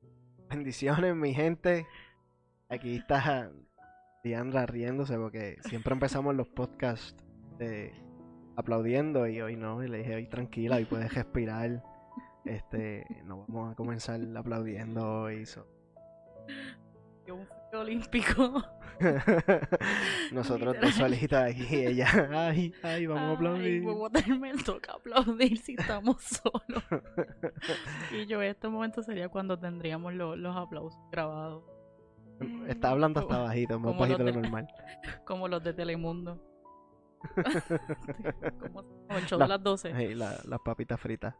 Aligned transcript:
Bendiciones, 0.48 1.14
mi 1.14 1.34
gente. 1.34 1.86
Aquí 2.68 2.96
está 2.96 3.50
Diandra 4.22 4.66
riéndose 4.66 5.16
porque 5.16 5.58
siempre 5.62 5.94
empezamos 5.94 6.34
los 6.34 6.48
podcasts 6.48 7.24
aplaudiendo 8.56 9.26
y 9.26 9.40
hoy 9.40 9.56
no, 9.56 9.82
y 9.82 9.88
le 9.88 9.98
dije 9.98 10.14
hoy 10.16 10.26
tranquila, 10.26 10.76
hoy 10.76 10.84
puedes 10.84 11.12
respirar. 11.14 11.82
Este, 12.44 13.04
no 13.24 13.44
vamos 13.48 13.72
a 13.72 13.74
comenzar 13.74 14.20
aplaudiendo 14.36 15.22
hoy. 15.22 15.46
so. 15.46 15.66
Un 17.28 17.46
olímpico. 17.78 18.64
Nosotros 20.32 20.76
dos 20.80 20.94
solitas 20.94 21.50
aquí 21.50 21.66
y 21.70 21.86
ella, 21.86 22.06
ay, 22.32 22.72
ay, 22.82 23.06
vamos 23.06 23.22
a 23.22 23.32
aplaudir. 23.32 23.82
Huevo, 23.84 24.08
me 24.40 24.54
toca 24.62 24.92
aplaudir 24.94 25.58
si 25.58 25.74
estamos 25.78 26.22
solos. 26.22 26.84
y 28.12 28.26
yo, 28.26 28.42
este 28.42 28.68
momento 28.68 29.02
sería 29.02 29.28
cuando 29.28 29.58
tendríamos 29.58 30.14
lo- 30.14 30.36
los 30.36 30.56
aplausos 30.56 31.00
grabados. 31.10 31.64
Está 32.68 32.90
hablando 32.90 33.20
hasta 33.20 33.38
bajito, 33.38 33.80
más 33.80 33.96
bajito 33.98 34.22
de 34.24 34.32
lo 34.32 34.40
normal. 34.42 34.68
Como 35.24 35.48
los 35.48 35.62
de 35.64 35.74
Telemundo. 35.74 36.40
como, 38.60 38.82
como 38.84 39.18
el 39.18 39.26
show 39.26 39.38
La- 39.38 39.46
de 39.46 39.48
las 39.48 39.62
12. 39.62 39.90
Ey, 39.90 40.14
la- 40.14 40.38
las 40.44 40.60
papitas 40.60 41.00
fritas. 41.00 41.34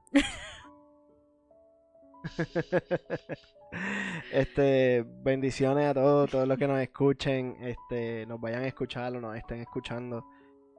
este, 4.33 5.05
bendiciones 5.23 5.87
a 5.87 5.95
todos, 5.95 6.31
todos 6.31 6.49
los 6.49 6.59
que 6.59 6.69
nos 6.69 6.81
escuchen, 6.81 7.57
este, 7.61 8.27
nos 8.27 8.41
vayan 8.41 8.63
a 8.63 8.67
escuchar 8.67 9.15
o 9.17 9.21
nos 9.21 9.37
estén 9.37 9.61
escuchando. 9.61 10.25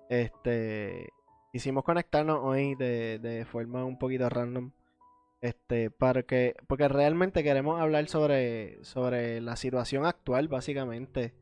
Este, 0.10 1.10
quisimos 1.52 1.84
conectarnos 1.84 2.40
hoy 2.42 2.76
de, 2.76 3.20
de 3.20 3.46
forma 3.46 3.86
un 3.86 3.98
poquito 3.98 4.30
random. 4.30 4.72
Este, 5.42 5.90
para 5.90 6.24
que, 6.24 6.56
porque 6.68 6.90
realmente 6.90 7.44
queremos 7.44 7.80
hablar 7.80 8.08
sobre, 8.10 8.84
sobre 8.84 9.40
la 9.40 9.56
situación 9.56 10.06
actual, 10.06 10.50
básicamente, 10.50 11.34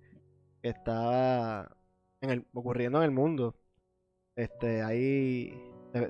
que 0.61 0.69
está 0.69 1.75
ocurriendo 2.53 2.99
en 2.99 3.05
el 3.05 3.11
mundo. 3.11 3.55
Este, 4.35 4.83
ahí 4.83 5.51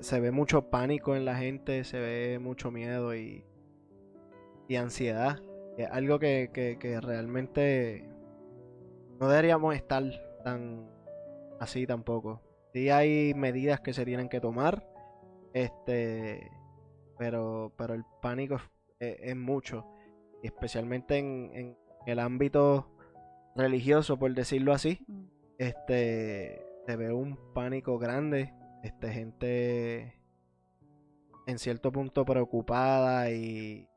se 0.00 0.20
ve 0.20 0.32
mucho 0.32 0.70
pánico 0.70 1.16
en 1.16 1.24
la 1.24 1.36
gente, 1.36 1.84
se 1.84 1.98
ve 1.98 2.38
mucho 2.38 2.70
miedo 2.70 3.16
y, 3.16 3.44
y 4.68 4.76
ansiedad. 4.76 5.38
Es 5.76 5.88
algo 5.90 6.18
que, 6.18 6.50
que, 6.52 6.78
que 6.78 7.00
realmente 7.00 8.04
no 9.20 9.28
deberíamos 9.28 9.74
estar 9.74 10.04
tan 10.44 10.88
así 11.60 11.86
tampoco. 11.86 12.40
Sí 12.72 12.90
hay 12.90 13.32
medidas 13.34 13.80
que 13.80 13.92
se 13.94 14.04
tienen 14.04 14.28
que 14.28 14.40
tomar, 14.40 14.86
este, 15.54 16.50
pero, 17.18 17.72
pero 17.76 17.94
el 17.94 18.04
pánico 18.22 18.56
es, 18.56 18.62
es- 19.00 19.16
es 19.30 19.36
mucho, 19.36 19.86
especialmente 20.42 21.18
en, 21.18 21.50
en 21.54 21.78
el 22.06 22.18
ámbito 22.18 22.90
religioso, 23.56 24.18
por 24.18 24.34
decirlo 24.34 24.72
así 24.72 25.00
Mm. 25.08 25.24
este 25.58 26.62
se 26.86 26.96
ve 26.96 27.12
un 27.12 27.36
pánico 27.54 27.98
grande 27.98 28.54
este 28.84 29.08
gente 29.10 30.14
en 31.46 31.58
cierto 31.58 31.90
punto 31.90 32.24
preocupada 32.24 33.30
y 33.32 33.88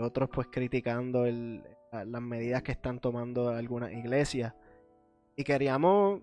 otros 0.00 0.28
pues 0.32 0.48
criticando 0.50 1.24
el- 1.26 1.62
las 1.92 2.22
medidas 2.22 2.62
que 2.62 2.72
están 2.72 3.00
tomando 3.00 3.48
algunas 3.50 3.92
iglesias 3.92 4.54
y 5.36 5.42
queríamos 5.44 6.20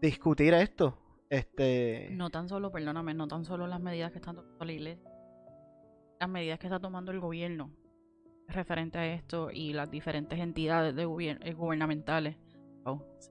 discutir 0.00 0.52
esto 0.54 0.98
este 1.30 2.08
No 2.12 2.30
tan 2.30 2.48
solo, 2.48 2.70
perdóname, 2.70 3.14
no 3.14 3.26
tan 3.28 3.44
solo 3.44 3.66
las 3.66 3.80
medidas 3.80 4.12
que 4.12 4.18
están 4.18 4.36
tomando 4.36 4.64
la 4.64 4.72
iglesia, 4.72 5.10
las 6.20 6.28
medidas 6.28 6.58
que 6.58 6.66
está 6.66 6.78
tomando 6.80 7.10
el 7.12 7.20
gobierno 7.20 7.70
referente 8.48 8.98
a 8.98 9.06
esto 9.14 9.50
y 9.50 9.72
las 9.74 9.90
diferentes 9.90 10.38
entidades 10.38 10.94
de 10.94 11.06
gobier- 11.06 11.38
eh, 11.42 11.52
gubernamentales. 11.52 12.36
Oh, 12.84 13.02
sí. 13.18 13.30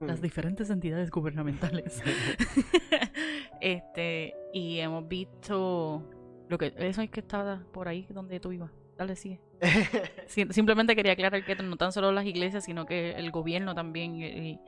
Las 0.00 0.20
diferentes 0.20 0.68
entidades 0.70 1.10
gubernamentales. 1.10 2.02
este, 3.60 4.34
y 4.52 4.78
hemos 4.80 5.06
visto 5.08 6.10
lo 6.48 6.58
que 6.58 6.72
eso 6.78 7.02
es 7.02 7.10
que 7.10 7.20
estaba 7.20 7.62
por 7.72 7.88
ahí 7.88 8.06
donde 8.10 8.38
tú 8.40 8.52
ibas. 8.52 8.70
Dale, 8.96 9.16
sigue. 9.16 9.40
Sim- 10.28 10.52
Simplemente 10.52 10.94
quería 10.94 11.12
aclarar 11.12 11.44
que 11.44 11.54
no 11.56 11.76
tan 11.76 11.90
solo 11.92 12.12
las 12.12 12.26
iglesias, 12.26 12.64
sino 12.64 12.86
que 12.86 13.12
el 13.12 13.30
gobierno 13.30 13.74
también. 13.74 14.14
Y 14.16 14.60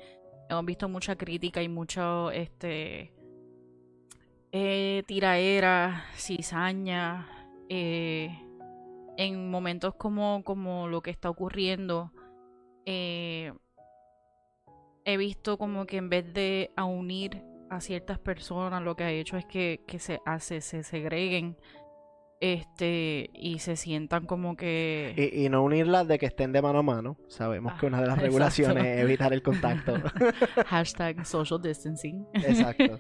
hemos 0.49 0.65
visto 0.65 0.89
mucha 0.89 1.17
crítica 1.17 1.63
y 1.63 1.69
mucho 1.69 2.31
este 2.33 3.13
eh, 4.53 5.03
tiraera, 5.07 6.05
cizaña. 6.17 7.29
eh, 7.69 8.31
en 9.19 9.51
momentos 9.51 9.95
como, 9.95 10.43
como 10.45 10.89
lo 10.89 11.01
que 11.01 11.11
está 11.11 11.31
ocurriendo, 11.31 12.13
eh, 12.85 13.51
he 15.07 15.17
visto 15.17 15.57
como 15.57 15.87
que 15.87 15.97
en 15.97 16.11
vez 16.11 16.35
de 16.35 16.71
a 16.77 16.85
unir 16.85 17.43
a 17.71 17.81
ciertas 17.81 18.19
personas, 18.19 18.83
lo 18.83 18.97
que 18.97 19.05
ha 19.05 19.11
hecho 19.11 19.37
es 19.37 19.45
que, 19.47 19.83
que 19.87 19.99
se 19.99 20.21
hace, 20.25 20.61
se 20.61 20.83
segreguen 20.83 21.57
este 22.39 23.31
y 23.33 23.61
se 23.61 23.77
sientan 23.77 24.27
como 24.27 24.57
que 24.57 25.15
y, 25.17 25.47
y 25.47 25.49
no 25.49 25.63
unirlas 25.65 26.07
de 26.07 26.19
que 26.19 26.27
estén 26.27 26.53
de 26.53 26.61
mano 26.61 26.81
a 26.81 26.83
mano. 26.83 27.17
Sabemos 27.29 27.73
que 27.75 27.87
una 27.87 28.01
de 28.01 28.09
las 28.09 28.19
Ah, 28.19 28.21
regulaciones 28.23 28.85
es 28.85 29.01
evitar 29.03 29.33
el 29.33 29.43
contacto. 29.43 29.95
Hashtag 30.67 31.25
social 31.27 31.61
distancing. 31.63 32.27
exacto. 32.35 32.99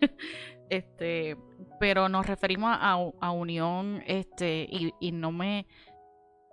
Este, 0.70 1.36
pero 1.78 2.08
nos 2.08 2.26
referimos 2.26 2.70
a, 2.72 2.92
a 3.20 3.30
unión, 3.30 4.02
este, 4.06 4.66
y, 4.70 4.92
y 5.00 5.12
no 5.12 5.30
me, 5.32 5.66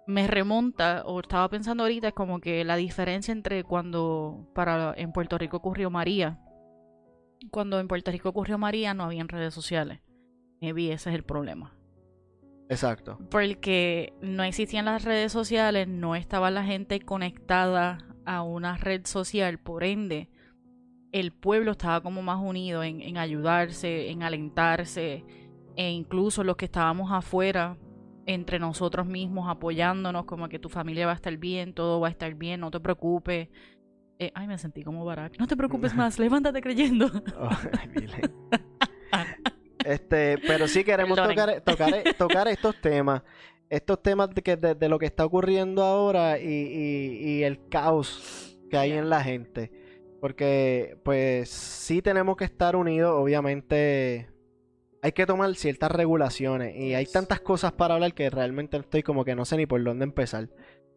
me 0.05 0.27
remonta, 0.27 1.03
o 1.05 1.21
estaba 1.21 1.49
pensando 1.49 1.83
ahorita, 1.83 2.09
es 2.09 2.13
como 2.13 2.39
que 2.39 2.63
la 2.65 2.75
diferencia 2.75 3.31
entre 3.31 3.63
cuando 3.63 4.49
para 4.53 4.93
en 4.97 5.13
Puerto 5.13 5.37
Rico 5.37 5.57
ocurrió 5.57 5.89
María, 5.89 6.39
cuando 7.51 7.79
en 7.79 7.87
Puerto 7.87 8.11
Rico 8.11 8.29
ocurrió 8.29 8.57
María 8.57 8.93
no 8.93 9.03
habían 9.03 9.27
redes 9.27 9.53
sociales. 9.53 9.99
Maybe 10.61 10.91
ese 10.91 11.09
es 11.09 11.15
el 11.15 11.23
problema. 11.23 11.75
exacto 12.69 13.19
Porque 13.29 14.13
no 14.21 14.43
existían 14.43 14.85
las 14.85 15.03
redes 15.03 15.31
sociales, 15.31 15.87
no 15.87 16.15
estaba 16.15 16.51
la 16.51 16.63
gente 16.63 16.99
conectada 17.01 17.99
a 18.25 18.41
una 18.41 18.77
red 18.77 19.05
social, 19.05 19.59
por 19.59 19.83
ende, 19.83 20.29
el 21.11 21.31
pueblo 21.31 21.71
estaba 21.71 22.01
como 22.01 22.21
más 22.21 22.39
unido 22.41 22.83
en, 22.83 23.01
en 23.01 23.17
ayudarse, 23.17 24.09
en 24.09 24.23
alentarse, 24.23 25.25
e 25.75 25.91
incluso 25.91 26.43
los 26.43 26.55
que 26.55 26.65
estábamos 26.65 27.11
afuera, 27.11 27.77
entre 28.25 28.59
nosotros 28.59 29.05
mismos, 29.05 29.49
apoyándonos, 29.49 30.25
como 30.25 30.49
que 30.49 30.59
tu 30.59 30.69
familia 30.69 31.05
va 31.05 31.11
a 31.13 31.15
estar 31.15 31.35
bien, 31.37 31.73
todo 31.73 31.99
va 31.99 32.07
a 32.07 32.11
estar 32.11 32.33
bien, 32.35 32.61
no 32.61 32.71
te 32.71 32.79
preocupes. 32.79 33.49
Eh, 34.19 34.31
ay, 34.35 34.47
me 34.47 34.57
sentí 34.57 34.83
como 34.83 35.03
Barack. 35.05 35.37
No 35.39 35.47
te 35.47 35.55
preocupes 35.57 35.93
más, 35.95 36.19
levántate 36.19 36.61
creyendo. 36.61 37.11
Oh. 37.37 37.49
Este, 39.85 40.37
pero 40.47 40.67
sí 40.67 40.83
queremos 40.85 41.17
tocar, 41.17 41.61
tocar, 41.61 41.93
tocar 42.17 42.47
estos 42.47 42.79
temas. 42.79 43.21
Estos 43.69 44.01
temas 44.01 44.29
de, 44.29 44.41
que, 44.41 44.55
de, 44.55 44.75
de 44.75 44.87
lo 44.89 44.97
que 44.97 45.05
está 45.07 45.25
ocurriendo 45.25 45.83
ahora 45.83 46.39
y, 46.39 46.45
y- 46.47 47.17
y 47.39 47.43
el 47.43 47.67
caos 47.67 48.57
que 48.69 48.77
hay 48.77 48.93
en 48.93 49.09
la 49.09 49.21
gente. 49.21 49.71
Porque, 50.21 50.97
pues, 51.03 51.49
sí 51.49 52.01
tenemos 52.01 52.37
que 52.37 52.45
estar 52.45 52.77
unidos. 52.77 53.13
Obviamente, 53.17 54.29
hay 55.01 55.11
que 55.11 55.25
tomar 55.25 55.53
ciertas 55.55 55.91
regulaciones. 55.91 56.75
Y 56.77 56.93
hay 56.93 57.05
tantas 57.05 57.41
cosas 57.41 57.73
para 57.73 57.95
hablar 57.95 58.13
que 58.13 58.29
realmente 58.29 58.77
estoy 58.77 59.03
como 59.03 59.25
que 59.25 59.35
no 59.35 59.43
sé 59.43 59.57
ni 59.57 59.65
por 59.65 59.83
dónde 59.83 60.05
empezar. 60.05 60.47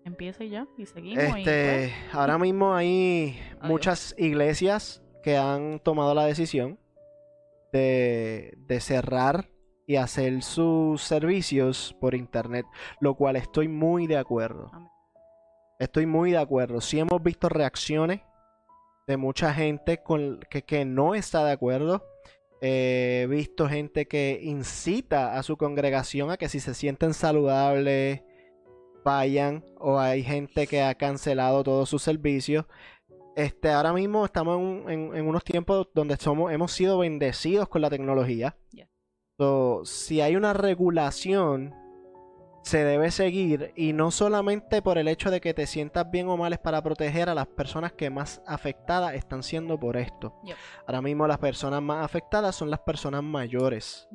Empieza 0.06 0.44
y 0.44 0.50
ya, 0.50 0.66
y 0.78 0.86
seguimos. 0.86 1.24
y, 1.36 1.40
Este, 1.40 1.92
ahora 2.12 2.38
mismo 2.38 2.72
hay 2.74 3.38
Adiós. 3.58 3.68
muchas 3.70 4.14
iglesias 4.16 5.02
que 5.22 5.36
han 5.36 5.80
tomado 5.80 6.14
la 6.14 6.24
decisión 6.24 6.78
de, 7.72 8.54
de 8.56 8.80
cerrar 8.80 9.50
y 9.86 9.96
hacer 9.96 10.42
sus 10.42 11.02
servicios 11.02 11.94
por 12.00 12.14
internet, 12.14 12.64
lo 13.00 13.14
cual 13.16 13.36
estoy 13.36 13.66
muy 13.68 14.06
de 14.06 14.16
acuerdo. 14.16 14.70
Amén. 14.72 14.88
Estoy 15.80 16.06
muy 16.06 16.30
de 16.30 16.38
acuerdo. 16.38 16.80
Sí 16.80 16.98
hemos 17.00 17.22
visto 17.22 17.48
reacciones 17.48 18.20
de 19.08 19.16
mucha 19.16 19.52
gente 19.52 20.02
con, 20.02 20.40
que, 20.48 20.62
que 20.62 20.84
no 20.84 21.14
está 21.16 21.44
de 21.44 21.52
acuerdo. 21.52 22.04
Eh, 22.62 23.22
He 23.24 23.26
visto 23.26 23.68
gente 23.68 24.06
que 24.06 24.38
incita 24.42 25.36
a 25.36 25.42
su 25.42 25.56
congregación 25.56 26.30
a 26.30 26.36
que 26.36 26.48
si 26.48 26.60
se 26.60 26.72
sienten 26.74 27.12
saludables, 27.12 28.22
vayan. 29.06 29.64
O 29.78 29.98
hay 29.98 30.22
gente 30.24 30.66
que 30.66 30.82
ha 30.82 30.94
cancelado 30.96 31.62
todos 31.62 31.88
sus 31.88 32.02
servicios. 32.02 32.66
Este, 33.36 33.70
ahora 33.70 33.92
mismo 33.92 34.24
estamos 34.24 34.58
en, 34.58 34.64
un- 34.64 34.90
en- 34.90 35.16
en 35.16 35.26
unos 35.28 35.44
tiempos 35.44 35.88
donde 35.94 36.16
somos, 36.16 36.52
hemos 36.52 36.72
sido 36.72 36.98
bendecidos 36.98 37.68
con 37.68 37.82
la 37.82 37.90
tecnología. 37.90 38.56
Yeah. 38.72 38.88
So, 39.38 39.82
si 39.84 40.20
hay 40.22 40.34
una 40.36 40.52
regulación, 40.54 41.74
se 42.62 42.82
debe 42.82 43.10
seguir. 43.10 43.72
Y 43.76 43.92
no 43.92 44.10
solamente 44.10 44.80
por 44.82 44.96
el 44.98 45.06
hecho 45.06 45.30
de 45.30 45.40
que 45.42 45.54
te 45.54 45.66
sientas 45.66 46.10
bien 46.10 46.28
o 46.28 46.36
mal, 46.38 46.52
es 46.54 46.58
para 46.58 46.82
proteger 46.82 47.28
a 47.28 47.34
las 47.34 47.46
personas 47.46 47.92
que 47.92 48.08
más 48.10 48.42
afectadas 48.46 49.14
están 49.14 49.42
siendo 49.42 49.78
por 49.78 49.96
esto. 49.98 50.34
Ahora 50.86 51.02
mismo 51.02 51.26
las 51.28 51.38
personas 51.38 51.80
más 51.82 52.04
afectadas 52.04 52.56
son 52.56 52.70
las 52.70 52.80
personas 52.80 53.22
mayores. 53.22 54.08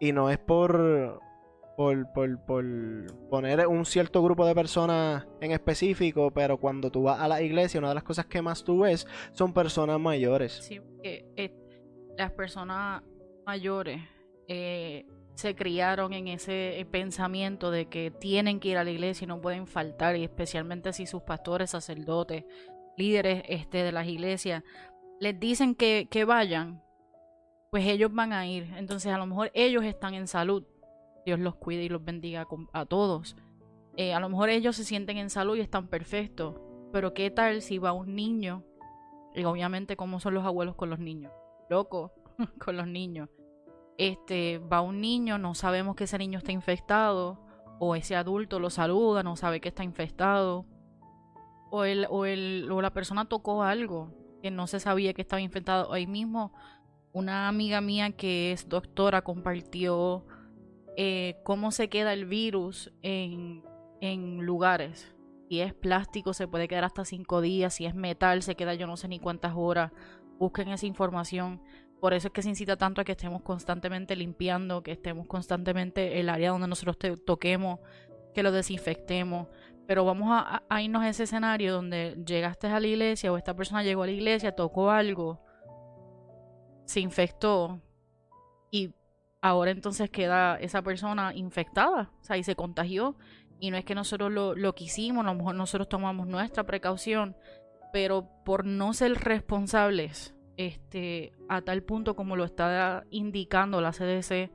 Y 0.00 0.12
no 0.12 0.28
es 0.28 0.38
por 0.38 1.20
por, 1.76 2.10
por, 2.12 2.44
por 2.46 2.64
poner 3.28 3.66
un 3.66 3.84
cierto 3.84 4.22
grupo 4.22 4.46
de 4.46 4.54
personas 4.54 5.26
en 5.40 5.52
específico, 5.52 6.30
pero 6.30 6.58
cuando 6.58 6.90
tú 6.90 7.02
vas 7.02 7.20
a 7.20 7.28
la 7.28 7.42
iglesia, 7.42 7.78
una 7.78 7.90
de 7.90 7.94
las 7.96 8.04
cosas 8.04 8.26
que 8.26 8.40
más 8.40 8.64
tú 8.64 8.80
ves 8.80 9.06
son 9.32 9.52
personas 9.52 10.00
mayores. 10.00 10.52
Sí, 10.52 10.80
porque 10.80 11.26
eh, 11.36 11.52
las 12.16 12.32
personas 12.32 13.02
mayores 13.44 14.00
eh, 14.48 15.06
se 15.34 15.54
criaron 15.54 16.14
en 16.14 16.28
ese 16.28 16.86
pensamiento 16.90 17.70
de 17.70 17.86
que 17.86 18.10
tienen 18.10 18.58
que 18.58 18.68
ir 18.68 18.78
a 18.78 18.84
la 18.84 18.90
iglesia 18.90 19.26
y 19.26 19.28
no 19.28 19.40
pueden 19.40 19.66
faltar, 19.66 20.16
y 20.16 20.24
especialmente 20.24 20.94
si 20.94 21.06
sus 21.06 21.22
pastores, 21.22 21.70
sacerdotes, 21.70 22.44
líderes 22.96 23.42
este, 23.48 23.82
de 23.82 23.92
las 23.92 24.06
iglesias 24.06 24.62
les 25.20 25.38
dicen 25.38 25.74
que, 25.74 26.08
que 26.10 26.24
vayan, 26.24 26.82
pues 27.70 27.86
ellos 27.86 28.12
van 28.12 28.32
a 28.32 28.46
ir. 28.46 28.72
Entonces 28.76 29.12
a 29.12 29.18
lo 29.18 29.26
mejor 29.26 29.50
ellos 29.54 29.84
están 29.84 30.14
en 30.14 30.26
salud. 30.26 30.64
Dios 31.26 31.40
los 31.40 31.56
cuide 31.56 31.82
y 31.82 31.88
los 31.88 32.04
bendiga 32.04 32.46
a 32.72 32.86
todos. 32.86 33.36
Eh, 33.96 34.14
a 34.14 34.20
lo 34.20 34.28
mejor 34.28 34.48
ellos 34.48 34.76
se 34.76 34.84
sienten 34.84 35.18
en 35.18 35.28
salud 35.28 35.56
y 35.56 35.60
están 35.60 35.88
perfectos. 35.88 36.54
Pero 36.92 37.12
qué 37.14 37.30
tal 37.30 37.62
si 37.62 37.78
va 37.78 37.92
un 37.92 38.14
niño, 38.14 38.64
y 39.34 39.44
obviamente 39.44 39.96
cómo 39.96 40.20
son 40.20 40.34
los 40.34 40.44
abuelos 40.44 40.76
con 40.76 40.88
los 40.88 41.00
niños, 41.00 41.32
loco 41.68 42.12
con 42.64 42.76
los 42.76 42.86
niños. 42.86 43.28
Este, 43.98 44.58
va 44.58 44.80
un 44.80 45.00
niño, 45.00 45.36
no 45.36 45.54
sabemos 45.54 45.96
que 45.96 46.04
ese 46.04 46.16
niño 46.16 46.38
está 46.38 46.52
infectado, 46.52 47.40
o 47.80 47.96
ese 47.96 48.14
adulto 48.14 48.60
lo 48.60 48.70
saluda, 48.70 49.24
no 49.24 49.34
sabe 49.34 49.60
que 49.60 49.68
está 49.68 49.82
infectado, 49.82 50.64
o, 51.70 51.84
el, 51.84 52.06
o, 52.08 52.24
el, 52.24 52.70
o 52.70 52.80
la 52.80 52.92
persona 52.92 53.24
tocó 53.24 53.64
algo 53.64 54.12
que 54.42 54.52
no 54.52 54.68
se 54.68 54.78
sabía 54.78 55.12
que 55.12 55.22
estaba 55.22 55.40
infectado. 55.40 55.88
Hoy 55.90 56.06
mismo 56.06 56.52
una 57.12 57.48
amiga 57.48 57.80
mía 57.80 58.12
que 58.12 58.52
es 58.52 58.68
doctora 58.68 59.22
compartió 59.22 60.24
eh, 60.96 61.36
cómo 61.44 61.70
se 61.72 61.88
queda 61.88 62.12
el 62.12 62.24
virus 62.24 62.92
en, 63.02 63.62
en 64.00 64.44
lugares. 64.44 65.14
Si 65.48 65.60
es 65.60 65.74
plástico 65.74 66.32
se 66.32 66.48
puede 66.48 66.68
quedar 66.68 66.84
hasta 66.84 67.04
cinco 67.04 67.40
días, 67.40 67.74
si 67.74 67.86
es 67.86 67.94
metal 67.94 68.42
se 68.42 68.54
queda 68.54 68.74
yo 68.74 68.86
no 68.86 68.96
sé 68.96 69.06
ni 69.08 69.20
cuántas 69.20 69.52
horas. 69.54 69.92
Busquen 70.38 70.68
esa 70.68 70.86
información. 70.86 71.62
Por 72.00 72.14
eso 72.14 72.28
es 72.28 72.32
que 72.32 72.42
se 72.42 72.48
incita 72.48 72.76
tanto 72.76 73.00
a 73.00 73.04
que 73.04 73.12
estemos 73.12 73.42
constantemente 73.42 74.16
limpiando, 74.16 74.82
que 74.82 74.92
estemos 74.92 75.26
constantemente 75.26 76.20
el 76.20 76.28
área 76.28 76.50
donde 76.50 76.68
nosotros 76.68 76.98
toquemos, 77.24 77.80
que 78.34 78.42
lo 78.42 78.52
desinfectemos. 78.52 79.48
Pero 79.86 80.04
vamos 80.04 80.28
a, 80.30 80.62
a, 80.68 80.82
irnos 80.82 81.02
a 81.02 81.08
ese 81.08 81.24
escenario 81.24 81.72
donde 81.72 82.16
llegaste 82.26 82.66
a 82.66 82.80
la 82.80 82.86
iglesia 82.86 83.32
o 83.32 83.36
esta 83.36 83.54
persona 83.54 83.82
llegó 83.82 84.02
a 84.02 84.06
la 84.06 84.12
iglesia, 84.12 84.52
tocó 84.52 84.90
algo, 84.90 85.40
se 86.84 87.00
infectó 87.00 87.80
y 88.70 88.94
ahora 89.48 89.70
entonces 89.70 90.10
queda 90.10 90.56
esa 90.56 90.82
persona 90.82 91.34
infectada, 91.34 92.10
o 92.20 92.24
sea, 92.24 92.36
y 92.36 92.42
se 92.42 92.56
contagió. 92.56 93.16
Y 93.58 93.70
no 93.70 93.78
es 93.78 93.84
que 93.84 93.94
nosotros 93.94 94.30
lo, 94.30 94.54
lo 94.54 94.74
quisimos, 94.74 95.24
a 95.24 95.30
lo 95.30 95.34
mejor 95.34 95.54
nosotros 95.54 95.88
tomamos 95.88 96.26
nuestra 96.26 96.64
precaución, 96.64 97.36
pero 97.92 98.28
por 98.44 98.66
no 98.66 98.92
ser 98.92 99.14
responsables 99.14 100.34
este, 100.56 101.32
a 101.48 101.62
tal 101.62 101.82
punto 101.82 102.16
como 102.16 102.36
lo 102.36 102.44
está 102.44 103.04
indicando 103.10 103.80
la 103.80 103.92
CDC 103.92 104.50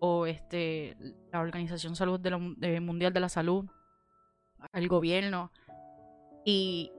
o 0.00 0.26
este, 0.26 0.96
la 1.32 1.40
Organización 1.40 1.96
Salud 1.96 2.20
de 2.20 2.80
Mundial 2.80 3.12
de 3.12 3.20
la 3.20 3.28
Salud, 3.28 3.66
el 4.72 4.88
gobierno. 4.88 5.50
Y 6.44 6.92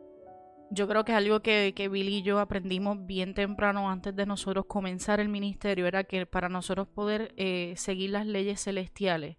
yo 0.73 0.87
creo 0.87 1.05
que 1.05 1.11
es 1.11 1.17
algo 1.17 1.41
que, 1.41 1.73
que 1.75 1.87
Billy 1.87 2.17
y 2.17 2.21
yo 2.23 2.39
aprendimos 2.39 3.05
bien 3.05 3.33
temprano 3.33 3.89
antes 3.89 4.15
de 4.15 4.25
nosotros 4.25 4.65
comenzar 4.65 5.19
el 5.19 5.29
ministerio, 5.29 5.85
era 5.85 6.03
que 6.03 6.25
para 6.25 6.49
nosotros 6.49 6.87
poder 6.87 7.33
eh, 7.37 7.73
seguir 7.77 8.11
las 8.11 8.25
leyes 8.25 8.63
celestiales, 8.63 9.37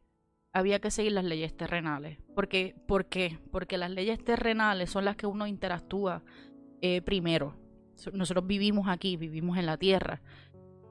había 0.52 0.81
que 0.81 0.90
seguir 0.90 1.12
las 1.12 1.25
leyes 1.25 1.56
terrenales. 1.56 2.19
Porque, 2.34 2.76
¿Por 2.86 3.06
qué? 3.06 3.38
Porque 3.50 3.76
las 3.76 3.90
leyes 3.90 4.22
terrenales 4.22 4.90
son 4.90 5.04
las 5.04 5.16
que 5.16 5.26
uno 5.26 5.46
interactúa 5.46 6.22
eh, 6.81 7.02
primero. 7.02 7.56
Nosotros 8.12 8.46
vivimos 8.46 8.87
aquí, 8.88 9.16
vivimos 9.16 9.58
en 9.58 9.66
la 9.66 9.76
tierra. 9.76 10.22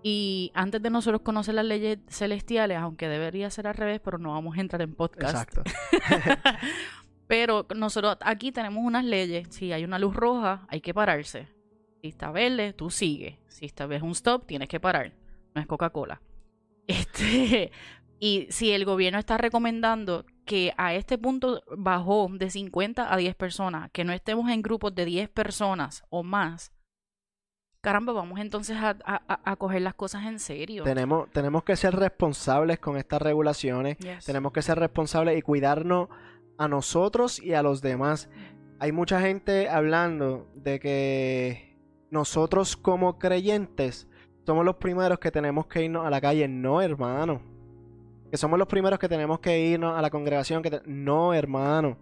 Y 0.06 0.52
antes 0.54 0.82
de 0.82 0.90
nosotros 0.90 1.22
conocer 1.22 1.56
las 1.56 1.66
leyes 1.66 2.00
celestiales, 2.10 2.78
aunque 2.78 3.08
debería 3.08 3.50
ser 3.50 3.68
al 3.68 3.76
revés, 3.76 4.02
pero 4.04 4.18
no 4.18 4.32
vamos 4.32 4.58
a 4.58 4.62
entrar 4.62 4.82
en 4.82 4.96
podcast. 4.96 5.54
Exacto. 5.54 5.64
Pero 7.34 7.66
nosotros 7.76 8.16
aquí 8.22 8.52
tenemos 8.52 8.86
unas 8.86 9.04
leyes. 9.04 9.48
Si 9.50 9.72
hay 9.72 9.84
una 9.84 9.98
luz 9.98 10.16
roja, 10.16 10.68
hay 10.70 10.82
que 10.82 10.94
pararse. 10.94 11.48
Si 12.00 12.10
está 12.10 12.30
verde, 12.30 12.74
tú 12.74 12.92
sigue. 12.92 13.40
Si 13.48 13.66
esta 13.66 13.88
vez 13.88 14.04
un 14.04 14.12
stop, 14.12 14.46
tienes 14.46 14.70
que 14.70 14.80
parar. 14.80 15.14
No 15.56 15.62
es 15.62 15.66
Coca-Cola. 15.66 16.22
Este, 16.86 17.72
y 18.20 18.46
si 18.52 18.72
el 18.72 18.86
gobierno 18.86 19.18
está 19.18 19.38
recomendando 19.38 20.26
que 20.46 20.74
a 20.78 20.94
este 20.94 21.18
punto 21.18 21.64
bajó 21.76 22.30
de 22.32 22.52
50 22.52 23.12
a 23.12 23.18
10 23.18 23.34
personas, 23.34 23.90
que 23.92 24.04
no 24.04 24.14
estemos 24.14 24.52
en 24.52 24.62
grupos 24.62 24.94
de 24.94 25.06
10 25.06 25.30
personas 25.30 26.04
o 26.10 26.22
más, 26.22 26.72
caramba, 27.82 28.14
vamos 28.14 28.40
entonces 28.42 28.78
a, 28.78 28.96
a, 29.06 29.56
coger 29.56 29.82
las 29.82 29.96
cosas 29.96 30.26
en 30.26 30.40
serio. 30.40 30.84
Tenemos, 30.84 31.32
tenemos 31.32 31.64
que 31.64 31.78
ser 31.78 31.96
responsables 31.96 32.78
con 32.80 32.98
estas 32.98 33.22
regulaciones, 33.22 33.98
tenemos 34.24 34.52
que 34.52 34.62
ser 34.62 34.78
responsables 34.78 35.36
y 35.38 35.42
cuidarnos 35.42 36.10
a 36.58 36.68
nosotros 36.68 37.42
y 37.42 37.54
a 37.54 37.64
los 37.64 37.82
demás. 37.82 38.30
Hay 38.80 38.92
mucha 38.92 39.22
gente 39.22 39.70
hablando 39.70 40.48
de 40.56 40.80
que 40.80 41.78
nosotros 42.12 42.76
como 42.78 43.18
creyentes 43.18 44.08
somos 44.46 44.66
los 44.66 44.76
primeros 44.76 45.20
que 45.20 45.32
tenemos 45.32 45.68
que 45.68 45.86
irnos 45.86 46.06
a 46.06 46.10
la 46.10 46.20
calle. 46.20 46.48
No, 46.48 46.82
hermano. 46.82 47.42
Que 48.30 48.38
somos 48.38 48.60
los 48.60 48.68
primeros 48.68 49.00
que 49.00 49.08
tenemos 49.08 49.40
que 49.40 49.60
irnos 49.60 49.98
a 49.98 50.02
la 50.02 50.10
congregación. 50.10 50.62
Que 50.62 50.82
No, 50.86 51.34
hermano. 51.34 51.98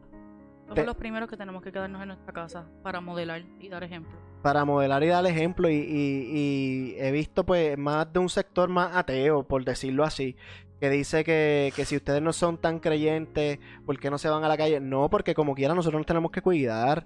Somos 0.67 0.85
los 0.85 0.95
primeros 0.95 1.29
que 1.29 1.35
tenemos 1.35 1.61
que 1.61 1.71
quedarnos 1.71 2.01
en 2.01 2.07
nuestra 2.07 2.33
casa 2.33 2.65
para 2.81 3.01
modelar 3.01 3.43
y 3.59 3.67
dar 3.67 3.83
ejemplo. 3.83 4.17
Para 4.41 4.63
modelar 4.63 5.03
y 5.03 5.07
dar 5.07 5.25
ejemplo. 5.25 5.69
Y, 5.69 5.75
y 5.75 6.95
he 6.97 7.11
visto 7.11 7.45
pues 7.45 7.77
más 7.77 8.11
de 8.11 8.19
un 8.19 8.29
sector 8.29 8.69
más 8.69 8.95
ateo, 8.95 9.43
por 9.43 9.65
decirlo 9.65 10.03
así, 10.03 10.35
que 10.81 10.89
dice 10.89 11.23
que, 11.23 11.71
que, 11.75 11.85
si 11.85 11.95
ustedes 11.95 12.23
no 12.23 12.33
son 12.33 12.57
tan 12.57 12.79
creyentes, 12.79 13.59
¿por 13.85 13.99
qué 13.99 14.09
no 14.09 14.17
se 14.17 14.29
van 14.29 14.43
a 14.43 14.47
la 14.47 14.57
calle? 14.57 14.79
No, 14.79 15.11
porque 15.11 15.35
como 15.35 15.53
quiera 15.53 15.75
nosotros 15.75 15.99
nos 15.99 16.07
tenemos 16.07 16.31
que 16.31 16.41
cuidar. 16.41 17.05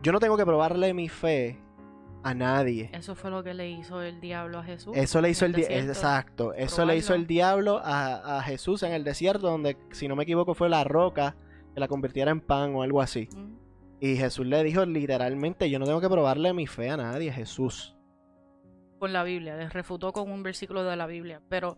Yo 0.00 0.12
no 0.12 0.20
tengo 0.20 0.36
que 0.36 0.46
probarle 0.46 0.94
mi 0.94 1.08
fe 1.08 1.58
a 2.22 2.34
nadie. 2.34 2.88
Eso 2.92 3.16
fue 3.16 3.32
lo 3.32 3.42
que 3.42 3.52
le 3.52 3.68
hizo 3.68 4.00
el 4.00 4.20
diablo 4.20 4.60
a 4.60 4.62
Jesús. 4.62 4.96
Eso 4.96 5.20
le 5.20 5.30
hizo 5.30 5.44
el, 5.44 5.54
diablo, 5.54 5.76
exacto. 5.76 6.54
Eso 6.54 6.84
le 6.84 6.96
hizo 6.96 7.14
el 7.14 7.26
diablo 7.26 7.80
a, 7.82 8.38
a, 8.38 8.42
Jesús 8.44 8.84
en 8.84 8.92
el 8.92 9.02
desierto, 9.02 9.50
donde, 9.50 9.76
si 9.90 10.06
no 10.06 10.14
me 10.14 10.22
equivoco, 10.22 10.54
fue 10.54 10.68
la 10.68 10.84
roca 10.84 11.34
que 11.74 11.80
la 11.80 11.88
convirtiera 11.88 12.30
en 12.30 12.40
pan 12.40 12.76
o 12.76 12.84
algo 12.84 13.02
así. 13.02 13.28
Y 13.98 14.14
Jesús 14.14 14.46
le 14.46 14.62
dijo 14.62 14.86
literalmente, 14.86 15.68
yo 15.68 15.80
no 15.80 15.86
tengo 15.86 16.00
que 16.00 16.08
probarle 16.08 16.52
mi 16.52 16.68
fe 16.68 16.90
a 16.90 16.96
nadie, 16.96 17.32
Jesús. 17.32 17.96
Con 19.00 19.12
la 19.12 19.24
Biblia, 19.24 19.56
le 19.56 19.68
refutó 19.68 20.12
con 20.12 20.30
un 20.30 20.44
versículo 20.44 20.84
de 20.84 20.94
la 20.94 21.08
Biblia. 21.08 21.42
Pero 21.48 21.76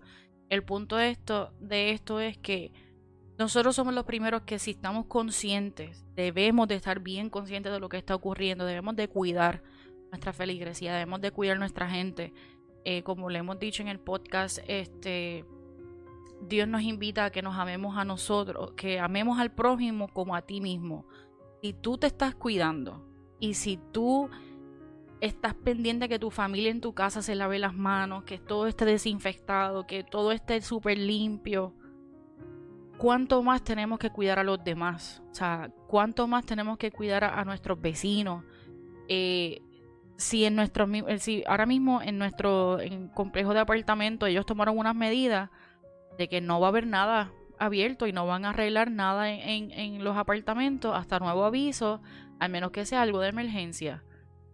el 0.49 0.63
punto 0.63 0.97
de 0.97 1.11
esto, 1.11 1.53
de 1.61 1.91
esto 1.91 2.21
es 2.21 2.39
que 2.39 2.73
nosotros 3.39 3.77
somos 3.77 3.95
los 3.95 4.05
primeros 4.05 4.43
que 4.43 4.59
si 4.59 4.73
estamos 4.73 5.07
conscientes, 5.07 6.05
debemos 6.17 6.67
de 6.67 6.75
estar 6.75 7.01
bien 7.01 7.31
conscientes 7.31 7.73
de 7.73 7.81
lo 7.81 7.89
que 7.89 7.99
está 7.99 8.15
ocurriendo, 8.15 8.65
debemos 8.65 8.97
de 8.97 9.09
cuidar 9.09 9.63
nuestra 10.11 10.33
feligresía, 10.33 10.93
debemos 10.93 11.21
de 11.21 11.31
cuidar 11.31 11.59
nuestra 11.59 11.89
gente. 11.89 12.33
Eh, 12.85 13.03
como 13.03 13.31
le 13.31 13.39
hemos 13.39 13.59
dicho 13.59 13.83
en 13.83 13.89
el 13.89 14.01
podcast, 14.01 14.59
este 14.67 15.45
Dios 16.41 16.69
nos 16.69 16.83
invita 16.83 17.27
a 17.27 17.31
que 17.31 17.43
nos 17.43 17.57
amemos 17.57 17.97
a 17.97 18.05
nosotros, 18.05 18.73
que 18.73 19.01
amemos 19.01 19.39
al 19.39 19.53
prójimo 19.53 20.09
como 20.09 20.35
a 20.35 20.43
ti 20.43 20.61
mismo. 20.61 21.07
Si 21.63 21.73
tú 21.73 21.99
te 21.99 22.07
estás 22.07 22.35
cuidando 22.35 23.05
y 23.41 23.55
si 23.55 23.79
tú 23.93 24.31
estás 25.21 25.55
pendiente 25.55 26.09
que 26.09 26.19
tu 26.19 26.31
familia 26.31 26.71
en 26.71 26.81
tu 26.81 26.93
casa 26.95 27.23
se 27.23 27.35
lave 27.35 27.59
las 27.59 27.75
manos, 27.75 28.25
que 28.25 28.39
todo 28.39 28.67
esté 28.67 28.85
desinfectado, 28.85 29.87
que 29.87 30.05
todo 30.05 30.33
esté 30.33 30.61
súper 30.61 30.99
limpio. 30.99 31.75
¿Cuánto 32.97 33.43
más 33.43 33.63
tenemos 33.63 33.99
que 33.99 34.11
cuidar 34.11 34.39
a 34.39 34.45
los 34.45 34.63
demás? 34.63 35.23
O 35.31 35.35
sea, 35.35 35.71
¿cuánto 35.87 36.27
más 36.27 36.45
tenemos 36.45 36.79
que 36.79 36.91
cuidar 36.91 37.25
a, 37.25 37.45
nuestros 37.45 37.81
vecinos? 37.81 38.45
Eh, 39.09 39.63
si 40.17 40.45
en 40.45 40.57
nuestro, 40.57 40.89
eh, 40.93 41.19
si 41.19 41.45
ahora 41.47 41.65
mismo 41.65 42.03
en 42.03 42.19
nuestro 42.19 42.79
complejo 43.15 43.55
de 43.55 43.61
apartamento 43.61 44.27
ellos 44.27 44.47
tomaron 44.47 44.77
unas 44.77 44.97
medidas 44.97 45.51
de 46.19 46.29
que 46.29 46.41
no 46.41 46.59
va 46.59 46.67
a 46.67 46.71
haber 46.71 46.89
nada 46.89 47.33
abierto 47.61 48.09
y 48.09 48.13
no 48.13 48.27
van 48.27 48.45
a 48.45 48.51
arreglar 48.51 48.91
nada 48.91 49.31
en, 49.31 49.71
en 49.71 50.03
los 50.03 50.17
apartamentos 50.17 50.97
hasta 50.97 51.21
nuevo 51.21 51.45
aviso, 51.45 52.03
al 52.41 52.51
menos 52.51 52.73
que 52.73 52.85
sea 52.85 53.03
algo 53.03 53.21
de 53.21 53.29
emergencia 53.29 54.03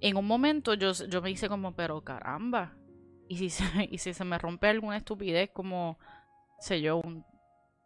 en 0.09 0.19
un 0.19 0.27
momento 0.27 0.75
yo, 0.75 0.93
yo 0.93 1.23
me 1.23 1.31
hice 1.31 1.49
como, 1.49 1.75
pero 1.75 2.03
caramba. 2.03 2.77
Y 3.27 3.39
si, 3.39 3.49
se, 3.49 3.65
y 3.91 3.99
si 3.99 4.13
se 4.13 4.25
me 4.25 4.37
rompe 4.39 4.69
alguna 4.69 4.99
estupidez, 4.99 5.51
como, 5.51 5.99
sé 6.59 6.83
yo, 6.83 6.99
un 6.99 7.25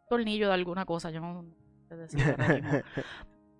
tornillo 0.08 0.48
de 0.48 0.54
alguna 0.54 0.84
cosa, 0.84 1.10
yo 1.10 1.20
no 1.20 1.44
sé 2.08 2.18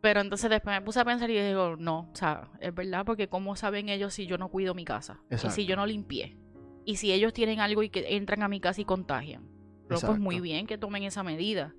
Pero 0.01 0.21
entonces 0.21 0.49
después 0.51 0.77
me 0.77 0.85
puse 0.85 1.01
a 1.01 1.05
pensar 1.05 1.31
y 1.31 1.41
digo, 1.41 1.77
no, 1.77 2.09
o 2.13 2.15
sea, 2.15 2.51
es 2.61 2.73
verdad, 2.75 3.05
porque 3.05 3.29
¿cómo 3.29 3.57
saben 3.57 3.89
ellos 3.89 4.15
si 4.15 4.27
yo 4.27 4.39
no 4.39 4.49
cuido 4.49 4.75
mi 4.75 4.85
casa? 4.85 5.21
Y 5.31 5.51
si 5.51 5.67
yo 5.67 5.75
no 5.75 5.87
limpié. 5.87 6.37
Y 6.85 6.97
si 6.97 7.13
ellos 7.13 7.33
tienen 7.33 7.61
algo 7.61 7.83
y 7.83 7.91
que 7.91 8.17
entran 8.17 8.43
a 8.43 8.49
mi 8.49 8.61
casa 8.61 8.81
y 8.81 8.85
contagian. 8.85 9.49
Pero 9.89 10.01
pues 10.01 10.19
muy 10.19 10.41
bien 10.41 10.67
que 10.67 10.79
tomen 10.79 11.03
esa 11.03 11.23
medida. 11.23 11.75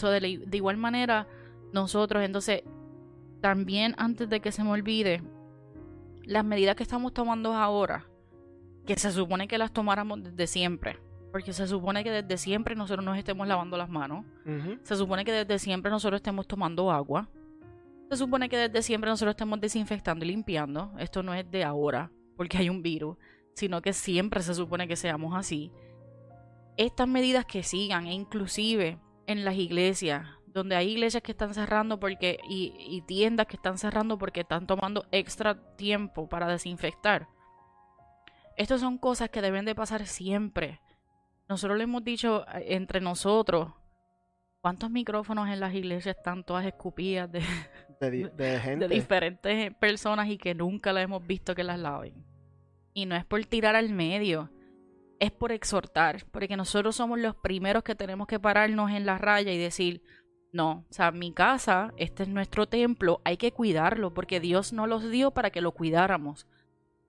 de, 0.00 0.42
de 0.44 0.56
igual 0.56 0.76
manera, 0.76 1.28
nosotros, 1.72 2.24
entonces, 2.24 2.62
también 3.40 3.94
antes 3.96 4.28
de 4.28 4.40
que 4.40 4.50
se 4.50 4.64
me 4.64 4.70
olvide, 4.70 5.22
las 6.24 6.44
medidas 6.44 6.76
que 6.76 6.82
estamos 6.82 7.12
tomando 7.12 7.54
ahora, 7.54 8.06
que 8.86 8.96
se 8.96 9.10
supone 9.12 9.48
que 9.48 9.58
las 9.58 9.72
tomáramos 9.72 10.22
desde 10.22 10.46
siempre, 10.46 10.98
porque 11.30 11.52
se 11.52 11.66
supone 11.66 12.04
que 12.04 12.10
desde 12.10 12.36
siempre 12.36 12.74
nosotros 12.74 13.04
nos 13.04 13.16
estemos 13.16 13.46
lavando 13.46 13.76
las 13.76 13.88
manos, 13.88 14.24
se 14.82 14.96
supone 14.96 15.24
que 15.24 15.32
desde 15.32 15.58
siempre 15.58 15.90
nosotros 15.90 16.18
estemos 16.18 16.46
tomando 16.46 16.90
agua, 16.90 17.28
se 18.10 18.16
supone 18.16 18.48
que 18.48 18.58
desde 18.58 18.82
siempre 18.82 19.08
nosotros 19.08 19.32
estemos 19.32 19.60
desinfectando 19.60 20.24
y 20.24 20.28
limpiando, 20.28 20.92
esto 20.98 21.22
no 21.22 21.32
es 21.32 21.50
de 21.50 21.64
ahora, 21.64 22.10
porque 22.36 22.58
hay 22.58 22.68
un 22.68 22.82
virus, 22.82 23.16
sino 23.54 23.80
que 23.80 23.92
siempre 23.92 24.42
se 24.42 24.54
supone 24.54 24.88
que 24.88 24.96
seamos 24.96 25.34
así. 25.34 25.72
Estas 26.76 27.08
medidas 27.08 27.44
que 27.44 27.62
sigan, 27.62 28.06
e 28.06 28.12
inclusive 28.12 28.98
en 29.26 29.44
las 29.44 29.56
iglesias, 29.56 30.26
donde 30.52 30.76
hay 30.76 30.90
iglesias 30.90 31.22
que 31.22 31.32
están 31.32 31.54
cerrando 31.54 31.98
porque 31.98 32.38
y, 32.48 33.02
tiendas 33.06 33.46
que 33.46 33.56
están 33.56 33.78
cerrando 33.78 34.18
porque 34.18 34.40
están 34.40 34.66
tomando 34.66 35.06
extra 35.10 35.54
tiempo 35.76 36.28
para 36.28 36.46
desinfectar. 36.46 37.28
Estas 38.56 38.80
son 38.80 38.98
cosas 38.98 39.30
que 39.30 39.40
deben 39.40 39.64
de 39.64 39.74
pasar 39.74 40.06
siempre. 40.06 40.80
Nosotros 41.48 41.78
le 41.78 41.84
hemos 41.84 42.04
dicho 42.04 42.46
eh, 42.54 42.74
entre 42.74 43.00
nosotros 43.00 43.72
cuántos 44.60 44.90
micrófonos 44.90 45.48
en 45.48 45.60
las 45.60 45.74
iglesias 45.74 46.16
están 46.16 46.44
todas 46.44 46.66
escupidas 46.66 47.30
de, 47.32 47.42
de 48.00 48.88
diferentes 48.88 49.74
personas 49.74 50.28
y 50.28 50.38
que 50.38 50.54
nunca 50.54 50.92
las 50.92 51.04
hemos 51.04 51.26
visto 51.26 51.54
que 51.54 51.64
las 51.64 51.78
laven. 51.78 52.14
Y 52.94 53.06
no 53.06 53.16
es 53.16 53.24
por 53.24 53.42
tirar 53.46 53.74
al 53.74 53.88
medio, 53.88 54.50
es 55.18 55.30
por 55.30 55.52
exhortar, 55.52 56.26
porque 56.30 56.56
nosotros 56.56 56.96
somos 56.96 57.18
los 57.18 57.34
primeros 57.36 57.82
que 57.82 57.94
tenemos 57.94 58.26
que 58.26 58.38
pararnos 58.38 58.90
en 58.90 59.06
la 59.06 59.18
raya 59.18 59.52
y 59.52 59.56
decir, 59.56 60.02
no, 60.52 60.84
o 60.90 60.92
sea, 60.92 61.10
mi 61.10 61.32
casa, 61.32 61.94
este 61.96 62.24
es 62.24 62.28
nuestro 62.28 62.66
templo, 62.66 63.22
hay 63.24 63.38
que 63.38 63.52
cuidarlo 63.52 64.12
porque 64.12 64.38
Dios 64.38 64.74
no 64.74 64.86
los 64.86 65.10
dio 65.10 65.30
para 65.30 65.50
que 65.50 65.62
lo 65.62 65.72
cuidáramos. 65.72 66.46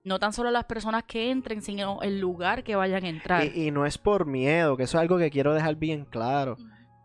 No 0.02 0.18
tan 0.18 0.32
solo 0.32 0.50
las 0.50 0.64
personas 0.64 1.04
que 1.04 1.30
entren, 1.30 1.62
sino 1.62 2.02
el 2.02 2.20
lugar 2.20 2.64
que 2.64 2.76
vayan 2.76 3.04
a 3.04 3.08
entrar. 3.08 3.44
Y, 3.44 3.70
no 3.70 3.86
es 3.86 3.96
por 3.96 4.26
miedo, 4.26 4.76
que 4.76 4.82
eso 4.84 4.98
es 4.98 5.02
algo 5.02 5.18
que 5.18 5.30
quiero 5.30 5.54
dejar 5.54 5.76
bien 5.76 6.04
claro. 6.04 6.56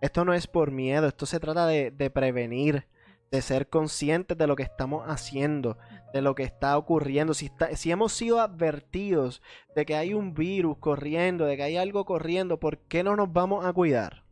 Esto 0.02 0.26
no 0.26 0.34
es 0.34 0.48
por 0.48 0.72
miedo, 0.72 1.08
esto 1.08 1.26
se 1.26 1.40
trata 1.40 1.66
de, 1.68 1.92
prevenir, 2.10 2.88
de 3.32 3.42
ser 3.42 3.68
conscientes 3.68 4.38
de 4.38 4.48
lo 4.48 4.56
que 4.56 4.64
estamos 4.64 5.06
haciendo, 5.08 5.78
de 6.14 6.22
lo 6.22 6.36
que 6.36 6.44
está 6.44 6.78
ocurriendo. 6.78 7.34
Si, 7.34 7.52
si 7.76 7.92
hemos 7.92 8.14
sido 8.14 8.40
advertidos 8.40 9.42
de 9.76 9.86
que 9.86 9.96
hay 9.96 10.14
un 10.14 10.34
virus 10.34 10.78
corriendo, 10.78 11.46
de 11.46 11.56
que 11.58 11.64
hay 11.64 11.78
algo 11.78 12.06
corriendo, 12.06 12.60
¿por 12.60 12.80
qué 12.80 13.04
no 13.04 13.16
nos 13.16 13.32
vamos 13.32 13.66
a 13.66 13.72
cuidar? 13.74 14.24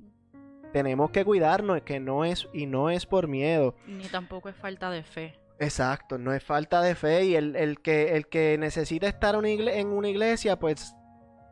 Tenemos 0.73 1.11
que 1.11 1.25
cuidarnos, 1.25 1.81
que 1.81 1.99
no 1.99 2.25
es, 2.25 2.47
y 2.53 2.65
no 2.65 2.89
es 2.89 3.05
por 3.05 3.27
miedo. 3.27 3.75
Ni 3.85 4.05
tampoco 4.05 4.49
es 4.49 4.55
falta 4.55 4.89
de 4.89 5.03
fe. 5.03 5.39
Exacto, 5.59 6.17
no 6.17 6.33
es 6.33 6.43
falta 6.43 6.81
de 6.81 6.93
fe 6.93 7.25
y 7.25 7.35
el, 7.35 7.79
que, 7.81 8.15
el 8.15 8.27
que 8.27 8.57
necesita 8.59 9.07
estar 9.07 9.35
en 9.43 9.87
una 9.87 10.09
iglesia, 10.09 10.59
pues 10.59 10.95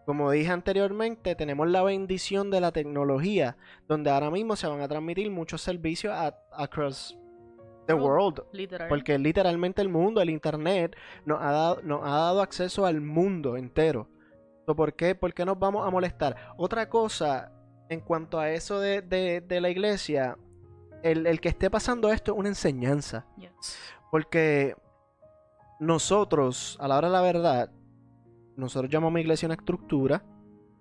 como 0.06 0.30
dije 0.30 0.52
anteriormente, 0.52 1.34
tenemos 1.34 1.68
la 1.68 1.82
bendición 1.82 2.52
de 2.52 2.62
la 2.62 2.72
tecnología, 2.72 3.58
donde 3.88 4.12
ahora 4.12 4.30
mismo 4.30 4.56
se 4.56 4.68
van 4.68 4.82
a 4.82 4.88
transmitir 4.88 5.32
muchos 5.32 5.64
servicios 5.64 6.14
across 6.52 7.18
the 7.88 7.96
world. 7.96 8.44
Porque 8.88 9.18
literalmente 9.18 9.82
el 9.82 9.90
mundo, 9.90 10.22
el 10.22 10.30
internet, 10.30 10.96
nos 11.26 11.42
ha 11.42 11.52
dado, 11.52 11.82
nos 11.82 12.04
ha 12.04 12.12
dado 12.12 12.42
acceso 12.42 12.86
al 12.86 13.02
mundo 13.02 13.58
entero. 13.58 14.08
¿Por 14.66 14.94
qué? 14.94 15.16
¿Por 15.16 15.34
qué 15.34 15.44
nos 15.46 15.58
vamos 15.58 15.88
a 15.88 15.90
molestar? 15.90 16.36
Otra 16.58 16.88
cosa 16.88 17.52
en 17.90 18.00
cuanto 18.00 18.40
a 18.40 18.52
eso 18.52 18.80
de, 18.80 19.44
la 19.50 19.70
iglesia, 19.70 20.38
el, 21.04 21.40
que 21.40 21.50
esté 21.50 21.70
pasando 21.70 22.12
esto 22.12 22.34
es 22.34 22.38
una 22.38 22.50
enseñanza. 22.50 23.26
Porque 24.12 24.76
nosotros, 25.80 26.78
a 26.80 26.88
la 26.88 26.98
hora 26.98 27.08
de 27.08 27.14
la 27.14 27.22
verdad, 27.22 27.72
nosotros 28.56 28.92
llamamos 28.92 29.18
a 29.18 29.22
iglesia 29.22 29.48
una 29.48 29.56
estructura, 29.56 30.24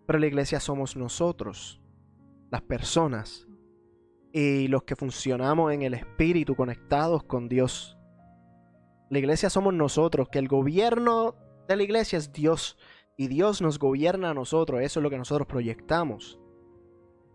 pero 0.06 0.18
la 0.18 0.26
iglesia 0.26 0.60
somos 0.60 0.96
nosotros, 0.96 1.80
las 2.50 2.62
personas, 2.62 3.46
y 4.32 4.68
los 4.68 4.82
que 4.84 4.96
funcionamos 4.96 5.72
en 5.72 5.82
el 5.82 5.94
espíritu, 5.94 6.56
conectados 6.56 7.22
con 7.24 7.48
Dios. 7.48 7.96
La 9.10 9.18
iglesia 9.18 9.50
somos 9.50 9.74
nosotros, 9.74 10.28
que 10.28 10.38
el 10.38 10.48
gobierno 10.48 11.36
de 11.68 11.76
la 11.76 11.82
iglesia 11.82 12.18
es 12.18 12.32
Dios, 12.32 12.76
y 13.16 13.28
Dios 13.28 13.62
nos 13.62 13.78
gobierna 13.78 14.30
a 14.30 14.34
nosotros, 14.34 14.80
eso 14.80 15.00
es 15.00 15.02
lo 15.02 15.10
que 15.10 15.18
nosotros 15.18 15.46
proyectamos. 15.46 16.40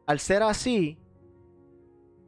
Al 0.10 0.20
ser 0.20 0.42
así, 0.42 0.98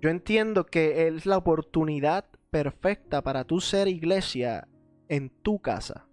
yo 0.01 0.11
entiendo 0.11 0.67
que 0.67 1.07
es 1.07 1.25
la 1.25 1.37
oportunidad 1.37 2.27
perfecta 2.51 3.23
para 3.23 3.43
tú 3.43 3.59
ser 3.59 3.87
iglesia 3.87 4.67
en 5.07 5.31
tu 5.41 5.57
casa, 5.57 6.07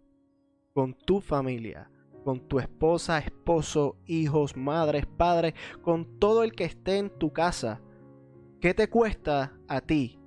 con 0.72 0.94
tu 0.94 1.20
familia, 1.20 1.90
con 2.24 2.48
tu 2.48 2.58
esposa, 2.58 3.18
esposo, 3.18 3.98
hijos, 4.06 4.56
madres, 4.56 5.04
padres, 5.04 5.52
con 5.82 6.18
todo 6.18 6.42
el 6.42 6.52
que 6.52 6.64
esté 6.64 6.96
en 6.96 7.10
tu 7.10 7.34
casa. 7.34 7.82
¿Qué 8.62 8.72
te 8.72 8.88
cuesta 8.88 9.52
a 9.68 9.82
ti 9.82 10.17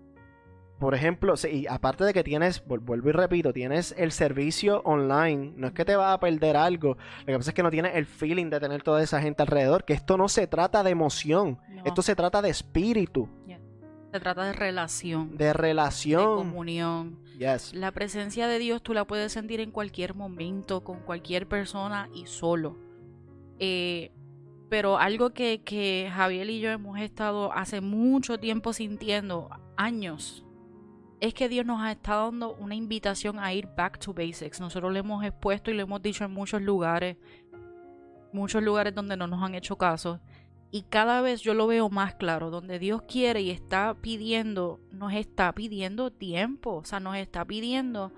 por 0.81 0.95
ejemplo, 0.95 1.35
y 1.49 1.67
aparte 1.67 2.03
de 2.05 2.11
que 2.11 2.23
tienes, 2.23 2.65
vuelvo 2.65 3.07
y 3.07 3.11
repito, 3.11 3.53
tienes 3.53 3.93
el 3.99 4.11
servicio 4.11 4.81
online, 4.83 5.53
no 5.55 5.67
es 5.67 5.73
que 5.73 5.85
te 5.85 5.95
vas 5.95 6.11
a 6.11 6.19
perder 6.19 6.57
algo, 6.57 6.97
lo 7.19 7.25
que 7.27 7.37
pasa 7.37 7.51
es 7.51 7.53
que 7.53 7.61
no 7.61 7.69
tienes 7.69 7.95
el 7.95 8.07
feeling 8.07 8.49
de 8.49 8.59
tener 8.59 8.81
toda 8.81 9.03
esa 9.03 9.21
gente 9.21 9.43
alrededor, 9.43 9.85
que 9.85 9.93
esto 9.93 10.17
no 10.17 10.27
se 10.27 10.47
trata 10.47 10.81
de 10.81 10.89
emoción, 10.89 11.59
esto 11.85 12.01
se 12.01 12.15
trata 12.15 12.41
de 12.41 12.49
espíritu. 12.49 13.29
Se 14.11 14.19
trata 14.19 14.43
de 14.43 14.53
relación. 14.53 15.37
De 15.37 15.53
relación. 15.53 16.21
De 16.21 16.43
comunión. 16.43 17.23
Yes. 17.37 17.75
La 17.75 17.91
presencia 17.91 18.47
de 18.47 18.57
Dios 18.57 18.81
tú 18.81 18.95
la 18.95 19.05
puedes 19.05 19.31
sentir 19.31 19.59
en 19.59 19.69
cualquier 19.69 20.15
momento, 20.15 20.83
con 20.83 21.01
cualquier 21.01 21.47
persona 21.47 22.09
y 22.13 22.25
solo. 22.25 22.79
Eh, 23.59 24.11
pero 24.67 24.97
algo 24.97 25.29
que, 25.29 25.61
que 25.61 26.09
Javier 26.11 26.49
y 26.49 26.59
yo 26.59 26.71
hemos 26.71 26.99
estado 26.99 27.53
hace 27.53 27.81
mucho 27.81 28.39
tiempo 28.39 28.73
sintiendo, 28.73 29.49
años, 29.77 30.43
es 31.21 31.35
que 31.35 31.47
Dios 31.47 31.65
nos 31.65 31.79
ha 31.81 31.91
estado 31.91 32.31
dando 32.31 32.55
una 32.55 32.73
invitación 32.73 33.37
a 33.39 33.53
ir 33.53 33.69
back 33.77 33.99
to 33.99 34.11
basics. 34.11 34.59
Nosotros 34.59 34.91
le 34.91 34.99
hemos 34.99 35.23
expuesto 35.23 35.69
y 35.69 35.75
le 35.75 35.83
hemos 35.83 36.01
dicho 36.01 36.25
en 36.25 36.31
muchos 36.31 36.63
lugares, 36.63 37.15
muchos 38.33 38.63
lugares 38.63 38.95
donde 38.95 39.15
no 39.15 39.27
nos 39.27 39.41
han 39.43 39.53
hecho 39.53 39.77
caso. 39.77 40.19
Y 40.71 40.81
cada 40.83 41.21
vez 41.21 41.41
yo 41.41 41.53
lo 41.53 41.67
veo 41.67 41.89
más 41.89 42.15
claro, 42.15 42.49
donde 42.49 42.79
Dios 42.79 43.03
quiere 43.03 43.41
y 43.41 43.51
está 43.51 43.93
pidiendo, 44.01 44.79
nos 44.91 45.13
está 45.13 45.53
pidiendo 45.53 46.11
tiempo, 46.11 46.77
o 46.77 46.85
sea, 46.85 46.99
nos 46.99 47.15
está 47.17 47.45
pidiendo 47.45 48.11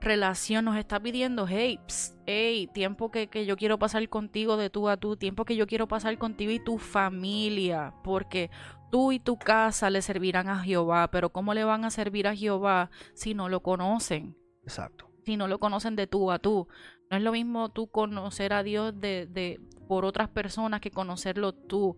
relación, 0.00 0.66
nos 0.66 0.76
está 0.76 1.00
pidiendo, 1.00 1.46
hey, 1.48 1.80
hey, 2.26 2.68
tiempo 2.74 3.10
que, 3.10 3.28
que 3.28 3.46
yo 3.46 3.56
quiero 3.56 3.78
pasar 3.78 4.06
contigo 4.10 4.56
de 4.56 4.68
tú 4.68 4.88
a 4.88 4.96
tú, 4.98 5.16
tiempo 5.16 5.44
que 5.44 5.56
yo 5.56 5.66
quiero 5.66 5.88
pasar 5.88 6.18
contigo 6.18 6.52
y 6.52 6.60
tu 6.60 6.78
familia, 6.78 7.94
porque 8.04 8.50
Tú 8.90 9.12
y 9.12 9.20
tu 9.20 9.38
casa 9.38 9.90
le 9.90 10.02
servirán 10.02 10.48
a 10.48 10.60
Jehová, 10.60 11.10
pero 11.10 11.30
¿cómo 11.30 11.54
le 11.54 11.64
van 11.64 11.84
a 11.84 11.90
servir 11.90 12.26
a 12.26 12.34
Jehová 12.34 12.90
si 13.14 13.34
no 13.34 13.48
lo 13.48 13.60
conocen? 13.62 14.36
Exacto. 14.62 15.10
Si 15.24 15.36
no 15.36 15.46
lo 15.46 15.58
conocen 15.58 15.94
de 15.96 16.06
tú 16.06 16.30
a 16.30 16.38
tú. 16.38 16.68
No 17.10 17.16
es 17.16 17.22
lo 17.22 17.32
mismo 17.32 17.68
tú 17.70 17.88
conocer 17.88 18.52
a 18.52 18.62
Dios 18.62 18.98
de, 18.98 19.26
de 19.26 19.60
por 19.86 20.04
otras 20.04 20.28
personas 20.28 20.80
que 20.80 20.90
conocerlo 20.90 21.52
tú. 21.52 21.96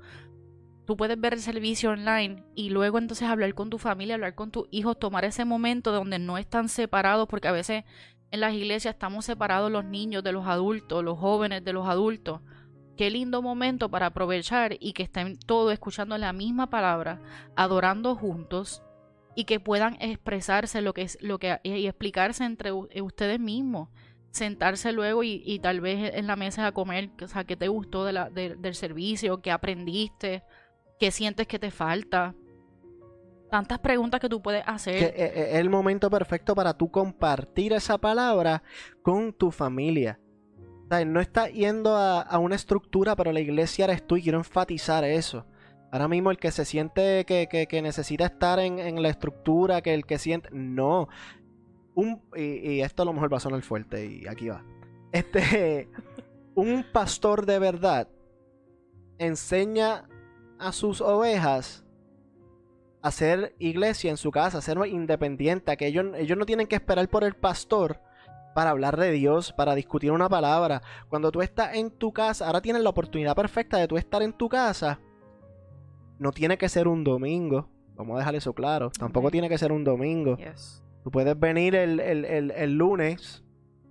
Tú 0.86 0.96
puedes 0.96 1.20
ver 1.20 1.34
el 1.34 1.40
servicio 1.40 1.90
online 1.90 2.44
y 2.56 2.70
luego 2.70 2.98
entonces 2.98 3.28
hablar 3.28 3.54
con 3.54 3.70
tu 3.70 3.78
familia, 3.78 4.16
hablar 4.16 4.34
con 4.34 4.50
tus 4.50 4.66
hijos, 4.70 4.98
tomar 4.98 5.24
ese 5.24 5.44
momento 5.44 5.92
donde 5.92 6.18
no 6.18 6.38
están 6.38 6.68
separados, 6.68 7.28
porque 7.28 7.46
a 7.46 7.52
veces 7.52 7.84
en 8.32 8.40
las 8.40 8.54
iglesias 8.54 8.94
estamos 8.94 9.24
separados 9.24 9.70
los 9.70 9.84
niños 9.84 10.24
de 10.24 10.32
los 10.32 10.46
adultos, 10.46 11.04
los 11.04 11.18
jóvenes 11.18 11.64
de 11.64 11.72
los 11.72 11.88
adultos 11.88 12.40
qué 13.00 13.08
lindo 13.08 13.40
momento 13.40 13.88
para 13.88 14.08
aprovechar 14.08 14.76
y 14.78 14.92
que 14.92 15.04
estén 15.04 15.38
todos 15.38 15.72
escuchando 15.72 16.18
la 16.18 16.34
misma 16.34 16.68
palabra, 16.68 17.18
adorando 17.56 18.14
juntos 18.14 18.82
y 19.34 19.44
que 19.44 19.58
puedan 19.58 19.96
expresarse 20.02 20.82
lo 20.82 20.92
que 20.92 21.00
es 21.00 21.16
lo 21.22 21.38
que 21.38 21.60
y 21.62 21.86
explicarse 21.86 22.44
entre 22.44 22.72
eh, 22.90 23.00
ustedes 23.00 23.40
mismos 23.40 23.88
sentarse 24.32 24.92
luego 24.92 25.24
y, 25.24 25.58
tal 25.60 25.80
vez 25.80 26.12
en 26.14 26.26
la 26.26 26.36
mesa 26.36 26.66
a 26.66 26.72
comer, 26.72 27.08
o 27.22 27.26
sea, 27.26 27.44
qué 27.44 27.56
te 27.56 27.68
gustó 27.68 28.04
del 28.04 28.74
servicio, 28.74 29.40
qué 29.40 29.50
aprendiste, 29.50 30.44
qué 30.98 31.10
sientes 31.10 31.46
que 31.46 31.58
te 31.58 31.70
falta. 31.70 32.34
Tantas 33.50 33.78
preguntas 33.78 34.20
que 34.20 34.28
tú 34.28 34.42
puedes 34.42 34.62
hacer. 34.66 35.02
Eh, 35.02 35.14
eh, 35.16 35.48
es 35.52 35.56
el 35.56 35.70
momento 35.70 36.10
perfecto 36.10 36.54
para 36.54 36.74
tú 36.74 36.90
compartir 36.90 37.72
esa 37.72 37.96
palabra 37.96 38.62
con 39.02 39.32
tu 39.32 39.50
familia 39.50 40.20
no 41.06 41.20
está 41.20 41.48
yendo 41.48 41.96
a, 41.96 42.38
una 42.38 42.56
estructura, 42.56 43.14
pero 43.14 43.32
la 43.32 43.40
iglesia 43.40 43.84
eres 43.84 44.06
tú 44.06 44.16
y 44.16 44.22
quiero 44.22 44.38
enfatizar 44.38 45.04
eso. 45.04 45.46
Ahora 45.92 46.08
mismo 46.08 46.30
el 46.30 46.38
que 46.38 46.50
se 46.50 46.64
siente 46.64 47.24
que, 47.24 47.80
necesita 47.82 48.26
estar 48.26 48.58
en, 48.58 49.00
la 49.00 49.08
estructura, 49.08 49.82
que 49.82 49.94
el 49.94 50.04
que 50.04 50.18
siente... 50.18 50.48
No. 50.52 51.08
Y, 52.36 52.80
esto 52.80 53.02
a 53.02 53.06
lo 53.06 53.12
mejor 53.12 53.32
va 53.32 53.36
a 53.36 53.40
sonar 53.40 53.62
fuerte 53.62 54.04
y 54.04 54.26
aquí 54.26 54.48
va. 54.48 54.64
Este, 55.12 55.88
un 56.54 56.84
pastor 56.92 57.46
de 57.46 57.58
verdad 57.58 58.08
enseña 59.18 60.08
a 60.58 60.72
sus 60.72 61.00
ovejas 61.00 61.84
a 63.02 63.08
hacer 63.08 63.54
iglesia 63.58 64.10
en 64.10 64.16
su 64.16 64.30
casa, 64.30 64.58
a 64.58 64.62
ser 64.62 64.78
independiente, 64.86 65.76
que 65.76 65.86
ellos, 65.86 66.06
ellos 66.16 66.36
no 66.36 66.46
tienen 66.46 66.66
que 66.66 66.76
esperar 66.76 67.08
por 67.08 67.22
el 67.22 67.34
pastor 67.34 68.00
para 68.54 68.70
hablar 68.70 68.96
de 68.96 69.10
Dios, 69.12 69.52
para 69.52 69.74
discutir 69.74 70.12
una 70.12 70.28
palabra. 70.28 70.82
Cuando 71.08 71.30
tú 71.30 71.42
estás 71.42 71.74
en 71.74 71.90
tu 71.90 72.12
casa, 72.12 72.46
ahora 72.46 72.60
tienes 72.60 72.82
la 72.82 72.90
oportunidad 72.90 73.34
perfecta 73.34 73.78
de 73.78 73.88
tú 73.88 73.96
estar 73.96 74.22
en 74.22 74.32
tu 74.32 74.48
casa. 74.48 75.00
No 76.18 76.32
tiene 76.32 76.58
que 76.58 76.68
ser 76.68 76.88
un 76.88 77.04
domingo, 77.04 77.68
vamos 77.94 78.16
a 78.16 78.18
dejar 78.18 78.34
eso 78.34 78.52
claro. 78.52 78.90
Tampoco 78.90 79.30
tiene 79.30 79.48
que 79.48 79.58
ser 79.58 79.72
un 79.72 79.84
domingo. 79.84 80.36
Tú 81.02 81.10
puedes 81.10 81.38
venir 81.38 81.74
el, 81.74 81.98
el, 82.00 82.50
el, 82.50 82.76
lunes, 82.76 83.42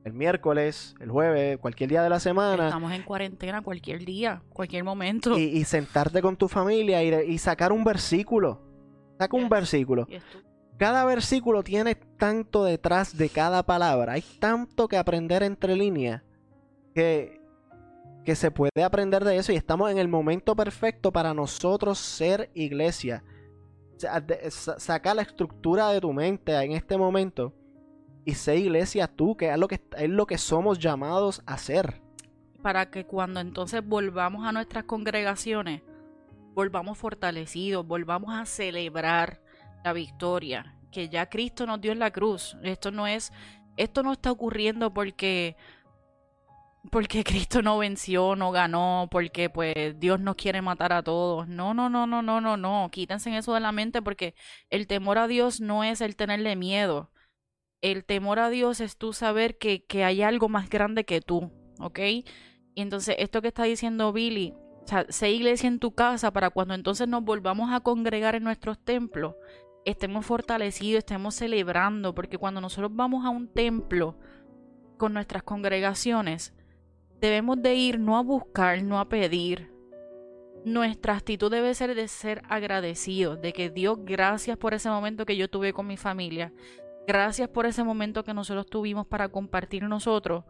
el 0.03 0.13
miércoles, 0.13 0.95
el 0.99 1.09
jueves, 1.09 1.57
cualquier 1.57 1.89
día 1.89 2.03
de 2.03 2.09
la 2.09 2.19
semana. 2.19 2.65
Estamos 2.65 2.91
en 2.91 3.01
cuarentena 3.01 3.63
cualquier 3.63 4.05
día, 4.05 4.43
cualquier 4.49 4.83
momento. 4.83 5.37
Y, 5.37 5.63
sentarte 5.63 6.21
con 6.21 6.37
tu 6.37 6.47
familia 6.47 7.01
y, 7.03 7.31
y 7.31 7.37
sacar 7.39 7.71
un 7.71 7.83
versículo. 7.83 8.61
Saca 9.17 9.35
un 9.35 9.49
versículo. 9.49 10.07
Cada 10.79 11.03
versículo 11.03 11.61
tiene 11.61 11.95
tanto 11.95 12.63
detrás 12.63 13.17
de 13.17 13.27
cada 13.27 13.63
palabra. 13.63 14.13
Hay 14.13 14.21
tanto 14.39 14.87
que 14.87 14.95
aprender 14.95 15.43
entre 15.43 15.75
líneas 15.75 16.23
que, 16.95 17.41
que 18.23 18.33
se 18.33 18.49
puede 18.49 18.81
aprender 18.81 19.25
de 19.25 19.35
eso 19.35 19.51
y 19.51 19.57
estamos 19.57 19.91
en 19.91 19.97
el 19.97 20.07
momento 20.07 20.55
perfecto 20.55 21.11
para 21.11 21.33
nosotros 21.33 21.99
ser 21.99 22.49
iglesia. 22.53 23.25
Saca 24.47 25.13
la 25.13 25.23
estructura 25.23 25.89
de 25.89 25.99
tu 25.99 26.13
mente 26.13 26.55
en 26.55 26.71
este 26.71 26.97
momento 26.97 27.53
y 28.23 28.35
sé 28.35 28.55
iglesia 28.55 29.07
tú, 29.07 29.35
que 29.35 29.49
es 29.49 29.57
lo 29.57 29.67
que 29.67 29.81
es 29.97 30.09
lo 30.09 30.27
que 30.27 30.37
somos 30.37 30.79
llamados 30.79 31.43
a 31.45 31.57
ser. 31.57 32.01
Para 32.61 32.89
que 32.89 33.05
cuando 33.05 33.41
entonces 33.41 33.85
volvamos 33.85 34.47
a 34.47 34.53
nuestras 34.53 34.85
congregaciones, 34.85 35.81
volvamos 36.53 36.97
fortalecidos, 36.97 37.85
volvamos 37.85 38.33
a 38.33 38.45
celebrar 38.45 39.41
la 39.83 39.93
victoria 39.93 40.75
que 40.91 41.09
ya 41.09 41.29
Cristo 41.29 41.65
nos 41.65 41.81
dio 41.81 41.91
en 41.91 41.99
la 41.99 42.11
cruz. 42.11 42.57
Esto 42.63 42.91
no 42.91 43.07
es, 43.07 43.31
esto 43.77 44.03
no 44.03 44.13
está 44.13 44.31
ocurriendo 44.31 44.93
porque 44.93 45.55
porque 46.91 47.23
Cristo 47.23 47.61
no 47.61 47.77
venció, 47.77 48.35
no 48.35 48.51
ganó, 48.51 49.07
porque 49.11 49.49
pues 49.49 49.99
Dios 49.99 50.19
nos 50.19 50.35
quiere 50.35 50.61
matar 50.61 50.93
a 50.93 51.03
todos. 51.03 51.47
No, 51.47 51.73
no, 51.73 51.89
no, 51.89 52.07
no, 52.07 52.21
no, 52.21 52.41
no, 52.41 52.57
no. 52.57 52.89
Quítense 52.91 53.35
eso 53.37 53.53
de 53.53 53.59
la 53.59 53.71
mente 53.71 54.01
porque 54.01 54.33
el 54.69 54.87
temor 54.87 55.17
a 55.17 55.27
Dios 55.27 55.61
no 55.61 55.83
es 55.83 56.01
el 56.01 56.15
tenerle 56.15 56.55
miedo. 56.55 57.11
El 57.81 58.03
temor 58.05 58.39
a 58.39 58.49
Dios 58.49 58.81
es 58.81 58.97
tú 58.97 59.13
saber 59.13 59.57
que, 59.57 59.85
que 59.85 60.03
hay 60.03 60.21
algo 60.21 60.49
más 60.49 60.69
grande 60.69 61.05
que 61.05 61.21
tú, 61.21 61.51
¿ok? 61.79 61.99
Y 61.99 62.25
entonces 62.75 63.15
esto 63.19 63.41
que 63.41 63.47
está 63.49 63.63
diciendo 63.63 64.11
Billy, 64.11 64.53
o 64.83 64.87
sea, 64.87 65.05
sé 65.09 65.31
iglesia 65.31 65.67
en 65.67 65.79
tu 65.79 65.93
casa 65.93 66.31
para 66.31 66.49
cuando 66.49 66.73
entonces 66.73 67.07
nos 67.07 67.23
volvamos 67.23 67.71
a 67.71 67.79
congregar 67.79 68.35
en 68.35 68.43
nuestros 68.43 68.83
templos, 68.83 69.35
estemos 69.85 70.25
fortalecidos, 70.25 70.99
estemos 70.99 71.35
celebrando, 71.35 72.13
porque 72.13 72.37
cuando 72.37 72.61
nosotros 72.61 72.91
vamos 72.93 73.25
a 73.25 73.29
un 73.29 73.47
templo 73.47 74.17
con 74.97 75.13
nuestras 75.13 75.43
congregaciones, 75.43 76.53
debemos 77.21 77.61
de 77.61 77.75
ir 77.75 77.99
no 77.99 78.17
a 78.17 78.21
buscar, 78.21 78.83
no 78.83 78.99
a 78.99 79.09
pedir. 79.09 79.71
Nuestra 80.65 81.15
actitud 81.15 81.49
debe 81.49 81.73
ser 81.73 81.95
de 81.95 82.07
ser 82.07 82.41
agradecidos, 82.49 83.41
de 83.41 83.53
que 83.53 83.69
Dios, 83.69 83.99
gracias 84.03 84.57
por 84.57 84.73
ese 84.73 84.89
momento 84.89 85.25
que 85.25 85.37
yo 85.37 85.49
tuve 85.49 85.73
con 85.73 85.87
mi 85.87 85.95
familia, 85.95 86.53
gracias 87.07 87.47
por 87.47 87.65
ese 87.65 87.83
momento 87.83 88.23
que 88.23 88.33
nosotros 88.33 88.67
tuvimos 88.67 89.07
para 89.07 89.29
compartir 89.29 89.83
nosotros, 89.83 90.43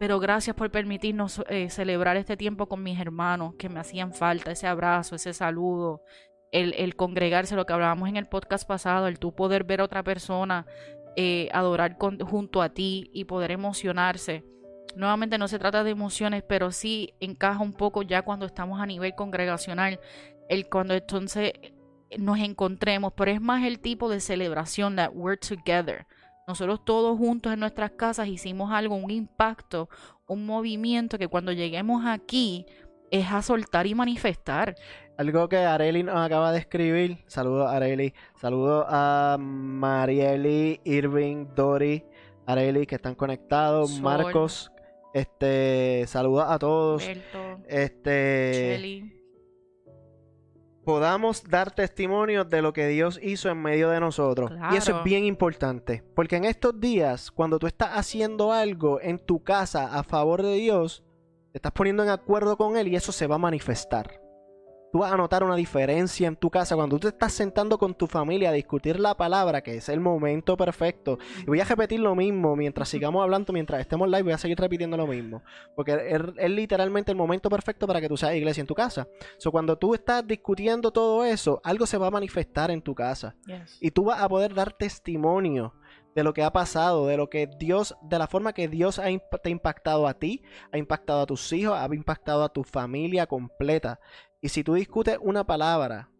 pero 0.00 0.18
gracias 0.18 0.56
por 0.56 0.70
permitirnos 0.72 1.44
eh, 1.48 1.70
celebrar 1.70 2.16
este 2.16 2.36
tiempo 2.36 2.68
con 2.68 2.82
mis 2.82 2.98
hermanos 2.98 3.54
que 3.54 3.68
me 3.68 3.78
hacían 3.78 4.12
falta, 4.12 4.50
ese 4.50 4.66
abrazo, 4.66 5.14
ese 5.14 5.32
saludo, 5.32 6.02
el, 6.52 6.96
congregarse, 6.96 7.56
lo 7.56 7.66
que 7.66 7.72
hablábamos 7.72 8.08
en 8.08 8.16
el 8.16 8.26
podcast 8.26 8.68
pasado, 8.68 9.08
el 9.08 9.18
tú 9.18 9.34
poder 9.34 9.64
ver 9.64 9.80
a 9.80 9.84
otra 9.84 10.02
persona 10.02 10.66
eh, 11.16 11.48
adorar 11.52 11.96
junto 11.98 12.62
a 12.62 12.68
ti 12.68 13.10
y 13.12 13.24
poder 13.24 13.50
emocionarse. 13.50 14.44
Nuevamente 14.94 15.38
no 15.38 15.48
se 15.48 15.58
trata 15.58 15.82
de 15.82 15.90
emociones, 15.90 16.44
pero 16.46 16.70
sí 16.70 17.14
encaja 17.20 17.62
un 17.62 17.72
poco 17.72 18.02
ya 18.02 18.22
cuando 18.22 18.44
estamos 18.44 18.80
a 18.80 18.86
nivel 18.86 19.14
congregacional, 19.14 19.98
el 20.50 20.68
cuando 20.68 20.94
entonces 20.94 21.52
nos 22.18 22.38
encontremos, 22.38 23.14
pero 23.16 23.30
es 23.30 23.40
más 23.40 23.64
el 23.64 23.80
tipo 23.80 24.10
de 24.10 24.20
celebración 24.20 24.96
that 24.96 25.10
we're 25.14 25.38
together. 25.38 26.06
Nosotros 26.46 26.84
todos 26.84 27.16
juntos 27.16 27.52
en 27.52 27.60
nuestras 27.60 27.92
casas 27.92 28.28
hicimos 28.28 28.72
algo, 28.72 28.94
un 28.96 29.10
impacto, 29.10 29.88
un 30.26 30.44
movimiento 30.44 31.16
que 31.16 31.28
cuando 31.28 31.52
lleguemos 31.52 32.04
aquí 32.04 32.66
es 33.12 33.30
a 33.30 33.42
soltar 33.42 33.86
y 33.86 33.94
manifestar. 33.94 34.74
Algo 35.16 35.48
que 35.48 35.58
Areli 35.58 36.02
nos 36.02 36.16
acaba 36.16 36.50
de 36.50 36.58
escribir. 36.58 37.18
Saludos 37.26 37.70
Areli. 37.70 38.14
Saludos 38.40 38.86
a 38.88 39.36
Marieli, 39.38 40.80
Irving, 40.84 41.46
Dori, 41.54 42.04
Areli 42.46 42.86
que 42.86 42.96
están 42.96 43.14
conectados. 43.14 44.00
Marcos. 44.00 44.72
Este, 45.14 46.04
saludos 46.06 46.46
a 46.48 46.58
todos. 46.58 47.06
este 47.68 49.12
podamos 50.84 51.44
dar 51.44 51.70
testimonio 51.70 52.44
de 52.44 52.60
lo 52.60 52.72
que 52.72 52.88
Dios 52.88 53.20
hizo 53.22 53.48
en 53.48 53.62
medio 53.62 53.90
de 53.90 54.00
nosotros. 54.00 54.50
Y 54.72 54.76
eso 54.76 54.98
es 54.98 55.04
bien 55.04 55.24
importante, 55.24 56.02
porque 56.14 56.36
en 56.36 56.44
estos 56.44 56.80
días, 56.80 57.30
cuando 57.30 57.58
tú 57.58 57.66
estás 57.66 57.90
haciendo 57.90 58.52
algo 58.52 59.00
en 59.00 59.18
tu 59.18 59.44
casa 59.44 59.96
a 59.96 60.02
favor 60.02 60.42
de 60.42 60.54
Dios, 60.54 61.04
te 61.52 61.58
estás 61.58 61.72
poniendo 61.72 62.02
en 62.02 62.08
acuerdo 62.08 62.56
con 62.56 62.78
Él 62.78 62.88
y 62.88 62.96
eso 62.96 63.12
se 63.12 63.26
va 63.26 63.34
a 63.34 63.38
manifestar. 63.38 64.22
Tú 64.90 64.98
vas 64.98 65.12
a 65.12 65.16
notar 65.16 65.42
una 65.42 65.56
diferencia 65.56 66.28
en 66.28 66.36
tu 66.36 66.50
casa 66.50 66.76
cuando 66.76 66.96
tú 66.96 67.08
te 67.08 67.08
estás 67.08 67.32
sentando 67.32 67.78
con 67.78 67.94
tu 67.94 68.06
familia 68.06 68.50
a 68.50 68.52
discutir 68.52 69.00
la 69.00 69.14
palabra, 69.14 69.62
que 69.62 69.76
es 69.76 69.88
el 69.88 70.00
momento 70.00 70.54
perfecto. 70.54 71.18
Y 71.40 71.46
voy 71.46 71.60
a 71.60 71.64
repetir 71.64 72.00
lo 72.00 72.14
mismo 72.14 72.56
mientras 72.56 72.90
sigamos 72.90 73.22
hablando, 73.22 73.54
mientras 73.54 73.80
estemos 73.80 74.08
live, 74.08 74.22
voy 74.22 74.32
a 74.32 74.38
seguir 74.38 74.58
repitiendo 74.58 74.98
lo 74.98 75.06
mismo. 75.06 75.42
Porque 75.74 75.98
es, 76.36 76.50
literalmente 76.50 77.10
el 77.10 77.16
momento 77.16 77.48
perfecto 77.48 77.86
para 77.86 78.02
que 78.02 78.08
tú 78.08 78.18
seas 78.18 78.34
iglesia 78.34 78.60
en 78.60 78.66
tu 78.66 78.74
casa. 78.74 79.08
So, 79.38 79.50
cuando 79.50 79.78
tú 79.78 79.94
estás 79.94 80.26
discutiendo 80.26 80.90
todo 80.90 81.24
eso, 81.24 81.62
algo 81.64 81.86
se 81.86 81.96
va 81.96 82.08
a 82.08 82.10
manifestar 82.10 82.70
en 82.70 82.82
tu 82.82 82.94
casa. 82.94 83.34
Y 83.80 83.92
tú 83.92 84.04
vas 84.04 84.20
a 84.20 84.28
poder 84.28 84.52
dar 84.52 84.72
testimonio 84.72 85.72
de 86.14 86.24
lo 86.24 86.34
que 86.34 86.42
ha 86.42 86.52
pasado, 86.52 87.06
de 87.06 87.16
lo 87.16 87.30
que 87.30 87.46
Dios, 87.46 87.96
de 88.02 88.18
la 88.18 88.26
forma 88.26 88.52
que 88.52 88.68
Dios 88.68 88.98
ha 88.98 89.04
te 89.04 89.48
ha 89.48 89.50
impactado 89.50 90.06
a 90.06 90.14
ti, 90.14 90.42
ha 90.72 90.78
impactado 90.78 91.22
a 91.22 91.26
tus 91.26 91.52
hijos, 91.52 91.76
ha 91.76 91.86
impactado 91.94 92.44
a 92.44 92.52
tu 92.52 92.64
familia 92.64 93.26
completa. 93.26 94.00
Y 94.40 94.48
si 94.48 94.64
tú 94.64 94.74
discutes 94.74 95.18
una 95.20 95.44
palabra 95.44 96.10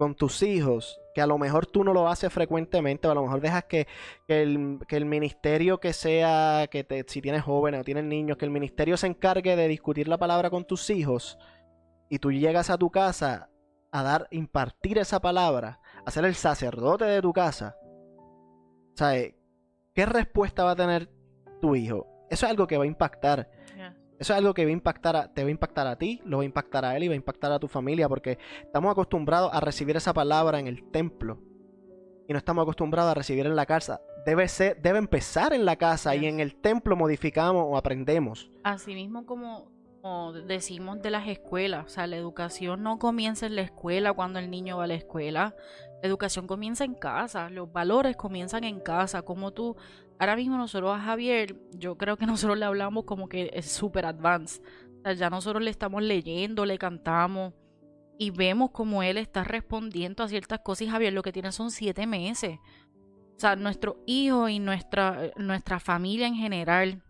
con 0.00 0.14
tus 0.14 0.42
hijos, 0.42 0.98
que 1.14 1.20
a 1.20 1.26
lo 1.26 1.36
mejor 1.36 1.66
tú 1.66 1.84
no 1.84 1.92
lo 1.92 2.08
haces 2.08 2.32
frecuentemente, 2.32 3.06
o 3.06 3.10
a 3.10 3.14
lo 3.14 3.22
mejor 3.22 3.42
dejas 3.42 3.64
que, 3.64 3.86
el, 4.28 5.04
ministerio 5.04 5.78
que 5.78 5.92
sea, 5.92 6.68
que 6.70 6.84
te, 6.84 7.04
si 7.06 7.20
tienes 7.20 7.42
jóvenes 7.42 7.82
o 7.82 7.84
tienes 7.84 8.04
niños, 8.04 8.38
que 8.38 8.46
el 8.46 8.50
ministerio 8.50 8.96
se 8.96 9.08
encargue 9.08 9.56
de 9.56 9.68
discutir 9.68 10.08
la 10.08 10.16
palabra 10.16 10.48
con 10.48 10.64
tus 10.64 10.88
hijos, 10.88 11.38
y 12.08 12.18
tú 12.18 12.32
llegas 12.32 12.70
a 12.70 12.78
tu 12.78 12.90
casa 12.90 13.50
a 13.92 14.02
dar, 14.02 14.26
impartir 14.30 14.96
esa 14.96 15.20
palabra, 15.20 15.80
a 16.06 16.10
ser 16.10 16.24
el 16.24 16.34
sacerdote 16.34 17.04
de 17.04 17.20
tu 17.20 17.34
casa, 17.34 17.76
¿sabes? 19.00 19.34
¿Qué 19.94 20.04
respuesta 20.04 20.62
va 20.62 20.72
a 20.72 20.76
tener 20.76 21.08
tu 21.62 21.74
hijo? 21.74 22.06
Eso 22.28 22.44
es 22.44 22.50
algo 22.50 22.66
que 22.66 22.76
va 22.76 22.84
a 22.84 22.86
impactar. 22.86 23.50
Eso 24.18 24.34
es 24.34 24.38
algo 24.38 24.52
que 24.52 24.66
va 24.66 24.68
a 24.68 24.72
impactar 24.72 25.32
te 25.32 25.42
va 25.42 25.48
a 25.48 25.50
impactar 25.50 25.86
a 25.86 25.96
ti, 25.96 26.20
lo 26.26 26.36
va 26.36 26.42
a 26.42 26.46
impactar 26.46 26.84
a 26.84 26.94
él 26.94 27.04
y 27.04 27.08
va 27.08 27.14
a 27.14 27.16
impactar 27.16 27.50
a 27.50 27.58
tu 27.58 27.68
familia, 27.68 28.06
porque 28.06 28.36
estamos 28.62 28.92
acostumbrados 28.92 29.50
a 29.54 29.60
recibir 29.60 29.96
esa 29.96 30.12
palabra 30.12 30.60
en 30.60 30.66
el 30.66 30.90
templo 30.90 31.38
y 32.28 32.32
no 32.34 32.36
estamos 32.36 32.64
acostumbrados 32.64 33.12
a 33.12 33.14
recibir 33.14 33.46
en 33.46 33.56
la 33.56 33.64
casa. 33.64 34.02
Debe 34.26 34.46
ser, 34.48 34.82
debe 34.82 34.98
empezar 34.98 35.54
en 35.54 35.64
la 35.64 35.76
casa 35.76 36.14
y 36.14 36.26
en 36.26 36.38
el 36.38 36.60
templo 36.60 36.94
modificamos 36.94 37.64
o 37.66 37.78
aprendemos. 37.78 38.50
Así 38.62 38.94
mismo 38.94 39.24
como, 39.24 39.72
como 40.00 40.32
decimos 40.32 41.02
de 41.02 41.10
las 41.10 41.28
escuelas, 41.28 41.86
o 41.86 41.88
sea, 41.88 42.06
la 42.06 42.16
educación 42.16 42.82
no 42.82 42.98
comienza 42.98 43.46
en 43.46 43.56
la 43.56 43.62
escuela 43.62 44.12
cuando 44.12 44.38
el 44.38 44.50
niño 44.50 44.78
va 44.78 44.84
a 44.84 44.86
la 44.86 44.94
escuela. 44.94 45.54
La 46.02 46.08
educación 46.08 46.46
comienza 46.46 46.84
en 46.84 46.94
casa, 46.94 47.50
los 47.50 47.70
valores 47.70 48.16
comienzan 48.16 48.64
en 48.64 48.80
casa, 48.80 49.22
como 49.22 49.52
tú 49.52 49.76
ahora 50.18 50.36
mismo 50.36 50.56
nosotros 50.56 50.96
a 50.96 51.00
Javier, 51.00 51.56
yo 51.72 51.96
creo 51.98 52.16
que 52.16 52.26
nosotros 52.26 52.58
le 52.58 52.64
hablamos 52.64 53.04
como 53.04 53.28
que 53.28 53.50
es 53.52 53.70
súper 53.70 54.06
advanced. 54.06 54.62
O 55.00 55.02
sea, 55.02 55.12
ya 55.12 55.30
nosotros 55.30 55.62
le 55.62 55.70
estamos 55.70 56.02
leyendo, 56.02 56.64
le 56.64 56.78
cantamos 56.78 57.54
y 58.18 58.30
vemos 58.30 58.70
como 58.70 59.02
él 59.02 59.16
está 59.16 59.44
respondiendo 59.44 60.22
a 60.22 60.28
ciertas 60.28 60.60
cosas. 60.60 60.82
Y 60.82 60.90
Javier 60.90 61.12
lo 61.12 61.22
que 61.22 61.32
tiene 61.32 61.52
son 61.52 61.70
siete 61.70 62.06
meses. 62.06 62.58
O 63.36 63.40
sea, 63.40 63.56
nuestro 63.56 64.02
hijo 64.06 64.48
y 64.50 64.58
nuestra, 64.58 65.30
nuestra 65.36 65.80
familia 65.80 66.26
en 66.26 66.34
general, 66.34 67.02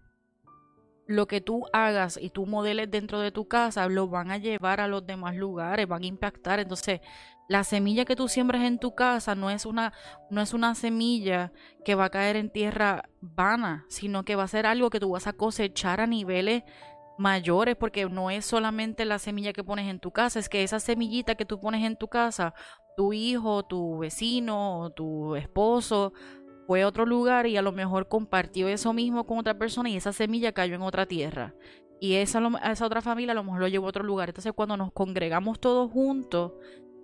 lo 1.10 1.26
que 1.26 1.40
tú 1.40 1.66
hagas 1.72 2.20
y 2.22 2.30
tú 2.30 2.46
modeles 2.46 2.88
dentro 2.88 3.18
de 3.18 3.32
tu 3.32 3.48
casa, 3.48 3.88
lo 3.88 4.06
van 4.06 4.30
a 4.30 4.38
llevar 4.38 4.80
a 4.80 4.86
los 4.86 5.04
demás 5.04 5.34
lugares, 5.34 5.88
van 5.88 6.04
a 6.04 6.06
impactar. 6.06 6.60
Entonces, 6.60 7.00
la 7.48 7.64
semilla 7.64 8.04
que 8.04 8.14
tú 8.14 8.28
siembres 8.28 8.62
en 8.62 8.78
tu 8.78 8.94
casa 8.94 9.34
no 9.34 9.50
es 9.50 9.66
una, 9.66 9.92
no 10.30 10.40
es 10.40 10.54
una 10.54 10.76
semilla 10.76 11.50
que 11.84 11.96
va 11.96 12.04
a 12.04 12.10
caer 12.10 12.36
en 12.36 12.48
tierra 12.48 13.08
vana, 13.20 13.86
sino 13.88 14.24
que 14.24 14.36
va 14.36 14.44
a 14.44 14.48
ser 14.48 14.66
algo 14.66 14.88
que 14.88 15.00
tú 15.00 15.10
vas 15.10 15.26
a 15.26 15.32
cosechar 15.32 16.00
a 16.00 16.06
niveles 16.06 16.62
mayores, 17.18 17.74
porque 17.74 18.08
no 18.08 18.30
es 18.30 18.46
solamente 18.46 19.04
la 19.04 19.18
semilla 19.18 19.52
que 19.52 19.64
pones 19.64 19.90
en 19.90 19.98
tu 19.98 20.12
casa, 20.12 20.38
es 20.38 20.48
que 20.48 20.62
esa 20.62 20.78
semillita 20.78 21.34
que 21.34 21.44
tú 21.44 21.58
pones 21.58 21.84
en 21.84 21.96
tu 21.96 22.06
casa, 22.06 22.54
tu 22.96 23.12
hijo, 23.12 23.64
tu 23.64 23.98
vecino, 23.98 24.92
tu 24.94 25.34
esposo, 25.34 26.12
fue 26.70 26.82
a 26.82 26.86
otro 26.86 27.04
lugar 27.04 27.48
y 27.48 27.56
a 27.56 27.62
lo 27.62 27.72
mejor 27.72 28.06
compartió 28.06 28.68
eso 28.68 28.92
mismo 28.92 29.26
con 29.26 29.38
otra 29.38 29.58
persona 29.58 29.90
y 29.90 29.96
esa 29.96 30.12
semilla 30.12 30.52
cayó 30.52 30.76
en 30.76 30.82
otra 30.82 31.04
tierra. 31.04 31.52
Y 31.98 32.14
esa, 32.14 32.40
esa 32.70 32.86
otra 32.86 33.02
familia 33.02 33.32
a 33.32 33.34
lo 33.34 33.42
mejor 33.42 33.58
lo 33.58 33.66
llevó 33.66 33.86
a 33.86 33.88
otro 33.88 34.04
lugar. 34.04 34.28
Entonces 34.28 34.52
cuando 34.52 34.76
nos 34.76 34.92
congregamos 34.92 35.58
todos 35.58 35.90
juntos, 35.90 36.52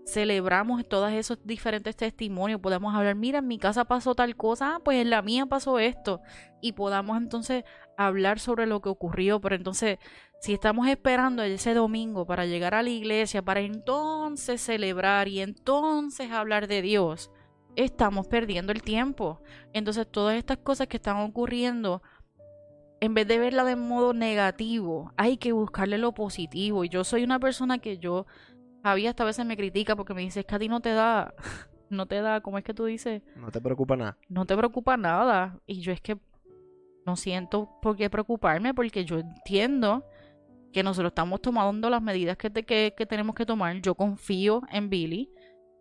celebramos 0.07 0.89
todos 0.89 1.11
esos 1.11 1.41
diferentes 1.43 1.97
testimonios, 1.97 2.61
podemos 2.61 2.95
hablar, 2.95 3.17
mira, 3.17 3.41
en 3.41 3.49
mi 3.49 3.59
casa 3.59 3.85
pasó 3.87 4.15
tal 4.15 4.37
cosa, 4.37 4.77
ah, 4.77 4.79
pues 4.85 5.03
en 5.03 5.11
la 5.11 5.21
mía 5.21 5.47
pasó 5.47 5.81
esto, 5.81 6.21
y 6.63 6.71
podamos 6.71 7.17
entonces 7.17 7.65
hablar 7.97 8.39
sobre 8.39 8.67
lo 8.67 8.81
que 8.81 8.89
ocurrió, 8.89 9.41
pero 9.41 9.57
entonces, 9.57 9.99
si 10.41 10.53
estamos 10.53 10.87
esperando 10.87 11.43
ese 11.43 11.75
domingo 11.75 12.25
para 12.25 12.47
llegar 12.47 12.77
a 12.77 12.85
la 12.85 12.91
iglesia, 12.91 13.43
para 13.43 13.63
entonces 13.63 14.61
celebrar 14.61 15.27
y 15.27 15.41
entonces 15.41 16.31
hablar 16.31 16.69
de 16.69 16.83
Dios, 16.83 17.33
estamos 17.77 18.27
perdiendo 18.27 18.73
el 18.73 18.83
tiempo. 18.83 19.41
Entonces, 19.73 20.07
todas 20.11 20.37
estas 20.37 20.59
cosas 20.59 20.89
que 20.89 20.97
están 20.97 21.19
ocurriendo, 21.19 22.03
en 23.01 23.15
vez 23.15 23.29
de 23.29 23.39
verla 23.39 23.65
de 23.65 23.77
modo 23.77 24.15
negativo, 24.15 25.13
hay 25.17 25.37
que 25.37 25.53
buscarle 25.53 25.99
lo 25.99 26.13
positivo. 26.13 26.85
Y 26.85 26.89
yo 26.89 27.05
soy 27.05 27.23
una 27.23 27.39
persona 27.39 27.79
que 27.79 27.99
yo 27.99 28.27
Javi 28.87 29.09
hasta 29.09 29.25
a 29.25 29.27
veces 29.27 29.45
me 29.45 29.57
critica 29.57 29.97
porque 29.97 30.15
me 30.15 30.23
dice, 30.23 30.41
es 30.41 30.47
que 30.47 30.55
a 30.55 30.59
ti 30.61 30.69
no 30.69 30.81
te 30.81 30.91
da, 30.91 31.35
no 31.91 32.07
te 32.07 32.21
da, 32.21 32.41
¿cómo 32.41 32.57
es 32.57 32.63
que 32.63 32.73
tú 32.73 32.85
dices? 32.85 33.21
No 33.35 33.51
te 33.51 33.61
preocupa 33.61 33.97
nada. 33.97 34.17
No 34.29 34.47
te 34.47 34.57
preocupa 34.57 34.97
nada. 34.97 35.59
Y 35.67 35.81
yo 35.81 35.93
es 35.93 36.01
que 36.01 36.17
no 37.05 37.17
siento 37.17 37.69
por 37.83 37.97
qué 37.97 38.09
preocuparme 38.11 38.75
porque 38.75 39.05
yo 39.05 39.19
entiendo 39.19 40.05
que 40.73 40.85
nosotros 40.85 41.11
estamos 41.11 41.43
tomando 41.43 41.91
las 41.91 42.01
medidas 42.01 42.37
que, 42.37 42.51
que, 42.51 42.95
que 42.97 43.07
tenemos 43.07 43.35
que 43.35 43.45
tomar. 43.45 43.81
Yo 43.81 43.97
confío 43.97 44.63
en 44.71 44.89
Billy. 44.89 45.31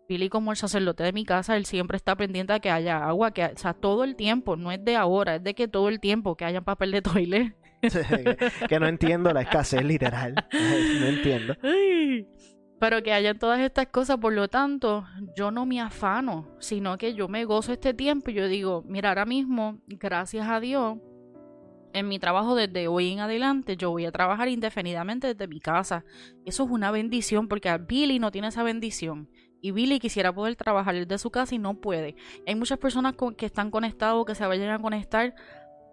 Billy 0.08 0.28
como 0.28 0.50
el 0.50 0.56
sacerdote 0.56 1.02
de 1.02 1.12
mi 1.12 1.24
casa, 1.24 1.56
él 1.56 1.66
siempre 1.66 1.96
está 1.96 2.16
pendiente 2.16 2.52
de 2.52 2.60
que 2.60 2.70
haya 2.70 3.06
agua, 3.06 3.32
que, 3.32 3.44
o 3.44 3.56
sea, 3.56 3.74
todo 3.74 4.04
el 4.04 4.16
tiempo, 4.16 4.56
no 4.56 4.72
es 4.72 4.84
de 4.84 4.96
ahora, 4.96 5.36
es 5.36 5.44
de 5.44 5.54
que 5.54 5.68
todo 5.68 5.88
el 5.88 6.00
tiempo 6.00 6.36
que 6.36 6.44
haya 6.44 6.60
papel 6.60 6.92
de 6.92 7.02
toilet. 7.02 7.56
que, 8.68 8.80
no 8.80 8.86
entiendo 8.86 9.32
la 9.32 9.42
escasez 9.42 9.84
literal. 9.84 10.34
no 10.52 11.06
entiendo. 11.06 11.56
Pero 12.78 13.02
que 13.02 13.12
haya 13.12 13.34
todas 13.34 13.60
estas 13.60 13.86
cosas, 13.88 14.18
por 14.18 14.32
lo 14.32 14.48
tanto, 14.48 15.04
yo 15.36 15.50
no 15.50 15.66
me 15.66 15.80
afano, 15.80 16.56
sino 16.58 16.98
que 16.98 17.14
yo 17.14 17.28
me 17.28 17.44
gozo 17.44 17.72
este 17.72 17.94
tiempo 17.94 18.30
y 18.30 18.34
yo 18.34 18.48
digo, 18.48 18.84
mira, 18.86 19.10
ahora 19.10 19.24
mismo, 19.24 19.80
gracias 19.86 20.46
a 20.48 20.60
Dios, 20.60 20.98
en 21.96 22.08
mi 22.08 22.18
trabajo 22.18 22.54
desde 22.54 22.88
hoy 22.88 23.12
en 23.12 23.20
adelante, 23.20 23.78
yo 23.78 23.90
voy 23.90 24.04
a 24.04 24.12
trabajar 24.12 24.48
indefinidamente 24.48 25.28
desde 25.28 25.48
mi 25.48 25.60
casa. 25.60 26.04
Eso 26.44 26.64
es 26.64 26.70
una 26.70 26.90
bendición 26.90 27.48
porque 27.48 27.74
Billy 27.78 28.18
no 28.18 28.30
tiene 28.30 28.48
esa 28.48 28.62
bendición. 28.62 29.30
Y 29.60 29.70
Billy 29.70 29.98
quisiera 29.98 30.32
poder 30.32 30.56
trabajar 30.56 30.94
desde 30.94 31.18
su 31.18 31.30
casa 31.30 31.54
y 31.54 31.58
no 31.58 31.74
puede. 31.74 32.14
Hay 32.46 32.54
muchas 32.54 32.78
personas 32.78 33.14
que 33.36 33.46
están 33.46 33.70
conectadas 33.70 34.16
o 34.16 34.24
que 34.24 34.34
se 34.34 34.46
vayan 34.46 34.70
a 34.70 34.78
conectar 34.78 35.34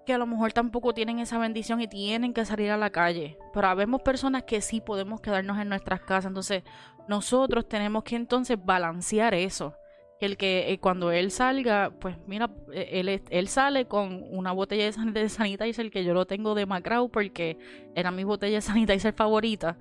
que 0.06 0.14
a 0.14 0.18
lo 0.18 0.26
mejor 0.26 0.54
tampoco 0.54 0.94
tienen 0.94 1.20
esa 1.20 1.38
bendición 1.38 1.82
y 1.82 1.88
tienen 1.88 2.34
que 2.34 2.46
salir 2.46 2.72
a 2.72 2.78
la 2.78 2.90
calle. 2.90 3.38
Pero 3.54 3.68
habemos 3.68 4.02
personas 4.02 4.44
que 4.44 4.62
sí 4.62 4.82
podemos 4.82 5.22
quedarnos 5.22 5.58
en 5.60 5.70
nuestras 5.70 6.02
casas. 6.02 6.26
Entonces, 6.26 6.64
nosotros 7.08 7.68
tenemos 7.68 8.04
que 8.04 8.16
entonces 8.16 8.58
balancear 8.64 9.34
eso. 9.34 9.76
El 10.20 10.38
que 10.38 10.72
eh, 10.72 10.80
cuando 10.80 11.12
él 11.12 11.32
salga, 11.32 11.92
pues 12.00 12.18
mira, 12.28 12.50
eh, 12.72 12.90
él, 12.94 13.22
él 13.30 13.48
sale 13.50 13.88
con 13.88 14.24
una 14.30 14.54
botella 14.54 14.86
de, 14.86 15.30
sanitizer 15.30 15.92
que 15.92 16.06
yo 16.06 16.14
lo 16.14 16.26
tengo 16.26 16.56
de 16.56 16.66
Macrao 16.66 17.10
porque 17.10 17.58
era 17.94 18.10
mi 18.12 18.24
botella 18.24 18.56
de 18.56 18.62
sanitizer 18.62 19.14
favorita. 19.14 19.78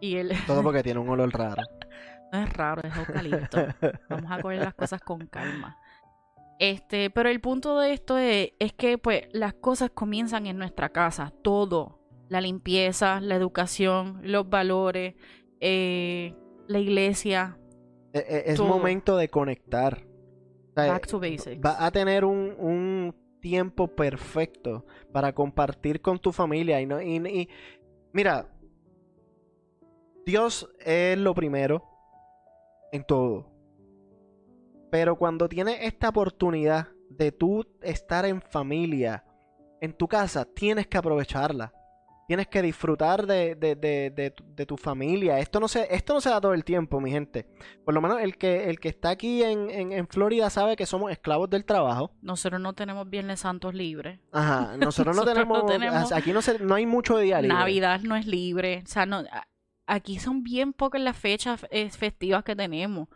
Y 0.00 0.16
él... 0.16 0.32
Todo 0.46 0.62
porque 0.62 0.82
tiene 0.82 1.00
un 1.00 1.08
olor 1.08 1.32
raro. 1.32 1.62
no 2.34 2.44
es 2.44 2.52
raro, 2.52 2.82
es 2.82 2.96
eucalipto. 2.96 3.58
Vamos 4.10 4.30
a 4.30 4.40
coger 4.40 4.58
las 4.58 4.74
cosas 4.74 5.00
con 5.00 5.26
calma. 5.26 5.78
Este, 6.58 7.10
pero 7.10 7.28
el 7.28 7.40
punto 7.40 7.78
de 7.78 7.92
esto 7.92 8.18
es, 8.18 8.52
que 8.76 8.98
pues 8.98 9.28
las 9.32 9.54
cosas 9.54 9.90
comienzan 9.90 10.46
en 10.46 10.58
nuestra 10.58 10.88
casa, 10.88 11.32
todo, 11.42 12.00
la 12.28 12.40
limpieza, 12.40 13.20
la 13.20 13.36
educación, 13.36 14.20
los 14.22 14.48
valores, 14.48 15.14
eh, 15.60 16.34
la 16.66 16.78
iglesia. 16.78 17.58
E, 18.12 18.18
e, 18.18 18.52
es, 18.52 18.60
momento 18.60 19.16
de 19.16 19.28
conectar. 19.28 20.04
Back 20.74 21.06
to 21.06 21.20
basics. 21.20 21.60
Va 21.64 21.84
a 21.84 21.90
tener 21.92 22.24
un, 22.24 22.54
un, 22.58 23.14
tiempo 23.40 23.88
perfecto 23.88 24.86
para 25.12 25.34
compartir 25.34 26.00
con 26.00 26.18
tu 26.18 26.32
familia 26.32 26.80
y 26.80 26.86
no 26.86 27.02
y 27.02 27.46
mira, 28.10 28.48
Dios 30.24 30.66
es 30.80 31.18
lo 31.18 31.34
primero 31.34 31.93
en 32.94 33.02
todo. 33.02 33.50
Pero 34.90 35.16
cuando 35.16 35.48
tienes 35.48 35.78
esta 35.80 36.10
oportunidad 36.10 36.88
de 37.10 37.32
tú 37.32 37.66
estar 37.82 38.24
en 38.24 38.40
familia, 38.40 39.24
en 39.80 39.92
tu 39.92 40.06
casa, 40.06 40.44
tienes 40.44 40.86
que 40.86 40.96
aprovecharla. 40.96 41.72
Tienes 42.28 42.46
que 42.46 42.62
disfrutar 42.62 43.26
de, 43.26 43.54
de, 43.56 43.74
de, 43.76 44.66
tu 44.66 44.78
familia. 44.78 45.40
Esto 45.40 45.60
no, 45.60 45.68
se, 45.68 45.94
esto 45.94 46.14
no 46.14 46.22
se 46.22 46.30
da 46.30 46.40
todo 46.40 46.54
el 46.54 46.64
tiempo, 46.64 46.98
mi 46.98 47.10
gente. 47.10 47.46
Por 47.84 47.92
lo 47.92 48.00
menos 48.00 48.22
el 48.22 48.38
que, 48.38 48.70
el 48.70 48.80
que 48.80 48.88
está 48.88 49.10
aquí 49.10 49.42
en, 49.42 49.68
en, 49.70 50.06
Florida 50.08 50.48
sabe 50.48 50.74
que 50.76 50.86
somos 50.86 51.10
esclavos 51.12 51.50
del 51.50 51.66
trabajo. 51.66 52.12
Nosotros 52.22 52.62
no 52.62 52.72
tenemos 52.72 53.10
Viernes 53.10 53.40
Santos 53.40 53.74
libre. 53.74 54.20
Ajá, 54.32 54.76
nosotros, 54.78 55.14
no, 55.14 55.24
tenemos, 55.66 56.12
Aquí 56.12 56.32
no, 56.32 56.40
se, 56.40 56.60
no 56.60 56.76
hay 56.76 56.86
mucho 56.86 57.18
de 57.18 57.24
día 57.24 57.42
libre. 57.42 57.54
Navidad 57.54 58.00
no 58.00 58.16
es 58.16 58.26
libre. 58.26 58.82
O 58.84 58.88
sea, 58.88 59.04
no, 59.04 59.22
aquí 59.86 60.18
son 60.18 60.42
bien 60.42 60.72
pocas 60.72 61.00
las 61.00 61.16
fechas 61.16 61.66
eh, 61.70 61.90
festivas 61.90 62.44
que 62.44 62.56
tenemos 62.56 63.08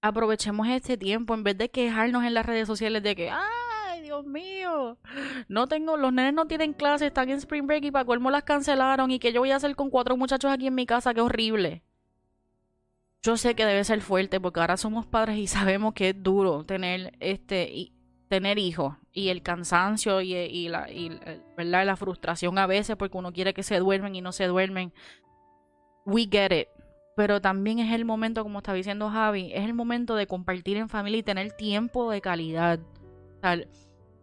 aprovechemos 0.00 0.66
este 0.68 0.96
tiempo 0.96 1.34
en 1.34 1.44
vez 1.44 1.58
de 1.58 1.70
quejarnos 1.70 2.24
en 2.24 2.34
las 2.34 2.46
redes 2.46 2.66
sociales 2.66 3.02
de 3.02 3.16
que, 3.16 3.30
ay, 3.30 4.02
Dios 4.02 4.24
mío, 4.24 4.98
no 5.48 5.66
tengo, 5.66 5.96
los 5.96 6.12
nenes 6.12 6.34
no 6.34 6.46
tienen 6.46 6.72
clase, 6.72 7.06
están 7.06 7.30
en 7.30 7.38
Spring 7.38 7.66
Break 7.66 7.84
y 7.84 7.90
para 7.90 8.04
colmo 8.04 8.30
las 8.30 8.44
cancelaron 8.44 9.10
y 9.10 9.18
que 9.18 9.32
yo 9.32 9.40
voy 9.40 9.50
a 9.50 9.56
hacer 9.56 9.74
con 9.76 9.90
cuatro 9.90 10.16
muchachos 10.16 10.50
aquí 10.50 10.66
en 10.66 10.74
mi 10.74 10.86
casa, 10.86 11.14
qué 11.14 11.20
horrible. 11.20 11.82
Yo 13.22 13.36
sé 13.36 13.56
que 13.56 13.66
debe 13.66 13.82
ser 13.82 14.00
fuerte 14.00 14.40
porque 14.40 14.60
ahora 14.60 14.76
somos 14.76 15.06
padres 15.06 15.38
y 15.38 15.46
sabemos 15.48 15.94
que 15.94 16.10
es 16.10 16.22
duro 16.22 16.64
tener 16.64 17.16
este 17.20 17.68
y 17.72 17.92
tener 18.28 18.58
hijos 18.58 18.94
y 19.10 19.30
el 19.30 19.42
cansancio 19.42 20.20
y, 20.20 20.68
la 20.68 20.90
y, 20.92 21.18
¿verdad? 21.56 21.86
la 21.86 21.96
frustración 21.96 22.58
a 22.58 22.66
veces 22.66 22.94
porque 22.96 23.16
uno 23.16 23.32
quiere 23.32 23.54
que 23.54 23.62
se 23.62 23.78
duermen 23.78 24.14
y 24.14 24.20
no 24.20 24.32
se 24.32 24.46
duermen. 24.46 24.92
We 26.08 26.26
get 26.30 26.52
it 26.52 26.68
pero 27.18 27.40
también 27.40 27.80
es 27.80 27.92
el 27.92 28.04
momento, 28.04 28.44
como 28.44 28.58
está 28.58 28.72
diciendo 28.72 29.10
Javi, 29.10 29.50
es 29.52 29.64
el 29.64 29.74
momento 29.74 30.14
de 30.14 30.28
compartir 30.28 30.76
en 30.76 30.88
familia 30.88 31.18
y 31.18 31.24
tener 31.24 31.50
tiempo 31.50 32.08
de 32.12 32.20
calidad. 32.20 32.78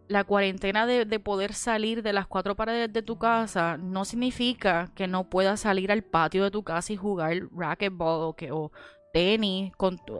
la 0.08 0.24
cuarentena 0.24 0.86
de, 0.86 1.20
poder 1.20 1.52
salir 1.52 2.02
de 2.02 2.14
las 2.14 2.26
cuatro 2.26 2.56
paredes 2.56 2.90
de 2.90 3.02
tu 3.02 3.18
casa 3.18 3.76
no 3.76 4.06
significa 4.06 4.90
que 4.94 5.08
no 5.08 5.28
puedas 5.28 5.60
salir 5.60 5.92
al 5.92 6.04
patio 6.04 6.42
de 6.42 6.50
tu 6.50 6.62
casa 6.62 6.94
y 6.94 6.96
jugar 6.96 7.34
racquetball 7.54 8.22
o, 8.22 8.32
que, 8.34 8.50
o 8.50 8.72
tenis, 9.12 9.74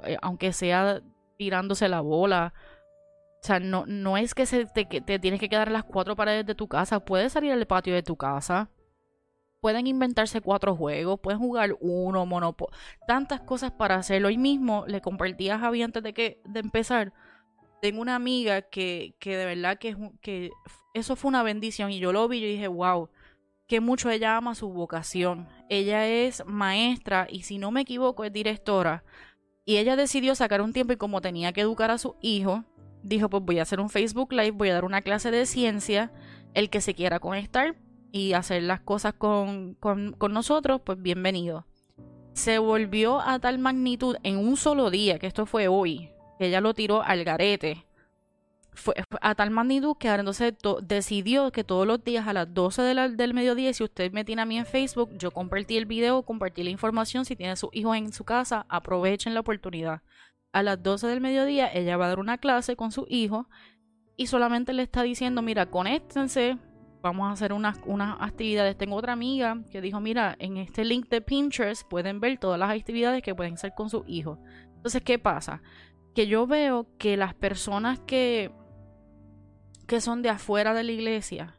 eh, 0.05 0.19
aunque 0.21 0.53
sea 0.53 1.01
tirándose 1.39 1.89
la 1.89 2.03
bola. 2.03 2.53
O 3.43 3.47
sea, 3.47 3.59
no, 3.59 4.17
es 4.19 4.35
que, 4.35 4.45
se, 4.45 4.67
te, 4.67 4.85
te 4.85 5.19
tienes 5.19 5.41
que 5.41 5.49
quedar 5.49 5.69
en 5.69 5.73
las 5.73 5.85
cuatro 5.85 6.15
paredes 6.15 6.45
de 6.45 6.55
tu 6.55 6.69
casa, 6.69 7.01
puedes 7.01 7.33
salir 7.33 7.53
al 7.53 7.67
patio 7.67 7.95
de 7.95 8.03
tu 8.03 8.17
casa 8.17 8.69
pueden 9.67 9.89
inventarse 9.89 10.41
cuatro 10.41 10.77
juegos, 10.77 11.19
pueden 11.19 11.41
jugar 11.41 11.77
uno, 11.81 12.25
Monopoly, 12.25 12.73
tantas 13.09 13.41
cosas 13.41 13.73
para 13.73 13.97
hacerlo. 13.97 14.29
Hoy 14.29 14.39
mismo 14.39 14.85
le 14.87 15.01
compartí 15.01 15.51
a 15.51 15.59
Javi 15.59 15.83
antes 15.83 16.05
de, 16.05 16.15
que, 16.15 16.41
de 16.45 16.61
empezar. 16.61 17.13
Tengo 17.83 18.01
una 18.01 18.15
amiga 18.15 18.63
que, 18.63 19.17
que 19.19 19.37
de 19.37 19.45
verdad 19.45 19.77
que, 19.77 19.97
que 20.21 20.53
eso 20.95 21.17
fue 21.17 21.31
una 21.31 21.43
bendición 21.43 21.91
y 21.91 21.99
yo 21.99 22.13
lo 22.13 22.29
vi 22.29 22.39
y 22.39 22.47
dije, 22.47 22.69
wow, 22.69 23.11
que 23.67 23.81
mucho 23.81 24.09
ella 24.09 24.37
ama 24.37 24.55
su 24.55 24.69
vocación. 24.69 25.49
Ella 25.69 26.07
es 26.07 26.47
maestra 26.47 27.27
y 27.29 27.43
si 27.43 27.59
no 27.59 27.73
me 27.73 27.81
equivoco 27.81 28.23
es 28.23 28.33
directora. 28.33 29.03
Y 29.65 29.79
ella 29.79 29.97
decidió 29.97 30.37
sacar 30.37 30.63
un 30.63 30.75
tiempo 30.75 30.93
y 30.93 30.97
como 30.97 31.21
tenía 31.21 31.53
que 31.53 31.63
educar 31.63 31.91
a 31.91 31.99
su 31.99 32.15
hijo, 32.21 32.63
dijo, 33.03 33.29
pues 33.29 33.43
voy 33.43 33.59
a 33.59 33.63
hacer 33.63 33.81
un 33.81 33.91
Facebook 33.91 34.33
Live, 34.33 34.53
voy 34.53 34.69
a 34.69 34.75
dar 34.75 34.85
una 34.85 35.03
clase 35.03 35.33
de 35.33 35.45
ciencia. 35.45 36.13
El 36.55 36.71
que 36.71 36.81
se 36.81 36.95
quiera 36.95 37.19
conectar, 37.19 37.75
y 38.13 38.33
hacer 38.33 38.63
las 38.63 38.81
cosas 38.81 39.15
con, 39.15 39.75
con, 39.75 40.17
nosotros, 40.31 40.81
pues 40.85 41.01
bienvenido. 41.01 41.67
Se 42.33 42.59
volvió 42.59 43.21
a 43.21 43.39
tal 43.39 43.59
magnitud 43.59 44.17
en 44.23 44.39
un 44.39 44.57
solo 44.57 44.91
día, 44.91 45.19
que 45.19 45.27
esto 45.27 45.47
fue 45.47 45.69
hoy, 45.69 46.11
que 46.39 46.47
ella 46.47 46.61
lo 46.61 46.75
tiró 46.75 47.03
al 47.03 47.25
garete. 47.25 47.87
Fue 48.73 48.95
a 49.23 49.35
tal 49.35 49.51
magnitud 49.51 49.97
que 49.99 50.09
entonces 50.09 50.53
decidió 50.83 51.51
que 51.51 51.65
todos 51.65 51.87
los 51.87 52.05
días 52.05 52.29
a 52.29 52.35
las 52.35 52.53
12 52.53 52.83
del 52.83 53.35
mediodía, 53.35 53.73
si 53.73 53.85
usted 53.85 54.13
me 54.13 54.25
tiene 54.25 54.43
a 54.43 54.47
mí 54.47 54.59
en 54.59 54.67
Facebook, 54.67 55.11
yo 55.17 55.31
compartí 55.31 55.79
el 55.79 55.87
video, 55.87 56.23
compartí 56.23 56.63
la 56.63 56.71
información, 56.71 57.25
si 57.25 57.37
tiene 57.37 57.53
a 57.53 57.57
sus 57.57 57.71
hijos 57.73 57.97
en 57.97 58.13
su 58.13 58.25
casa, 58.25 58.67
aprovechen 58.69 59.33
la 59.33 59.41
oportunidad. 59.41 60.03
A 60.53 60.63
las 60.63 60.83
12 60.83 61.07
del 61.07 61.21
mediodía 61.23 61.73
ella 61.73 61.97
va 61.97 62.07
a 62.07 62.09
dar 62.09 62.19
una 62.19 62.39
clase 62.39 62.77
con 62.77 62.93
su 62.93 63.07
hijo 63.09 63.49
y 64.17 64.27
solamente 64.27 64.73
le 64.73 64.83
está 64.83 65.03
diciendo, 65.03 65.43
mira, 65.43 65.67
conéctense, 65.67 66.59
vamos 67.03 67.29
a 67.29 67.33
hacer 67.33 67.53
unas, 67.53 67.79
unas 67.87 68.17
actividades. 68.21 68.77
Tengo 68.77 68.97
otra 68.97 69.13
amiga 69.13 69.59
que 69.71 69.81
dijo, 69.81 70.01
mira, 70.01 70.37
en 70.39 70.57
este 70.57 70.85
link 70.85 71.09
de 71.09 71.21
Pinterest 71.21 71.87
pueden 71.89 72.21
ver 72.21 72.39
todas 72.39 72.59
las 72.59 72.71
actividades 72.71 73.23
que 73.23 73.35
pueden 73.35 73.55
hacer 73.55 73.73
con 73.77 73.91
sus 73.91 74.03
hijos. 74.07 74.39
Entonces, 74.77 75.03
¿qué 75.03 75.19
pasa? 75.19 75.63
Que 76.15 76.27
yo 76.27 76.47
veo 76.47 76.87
que 76.99 77.17
las 77.17 77.35
personas 77.35 78.01
que, 78.01 78.51
que 79.87 80.01
son 80.01 80.23
de 80.23 80.31
afuera 80.31 80.75
de 80.75 80.85
la 80.85 80.93
iglesia, 80.93 81.59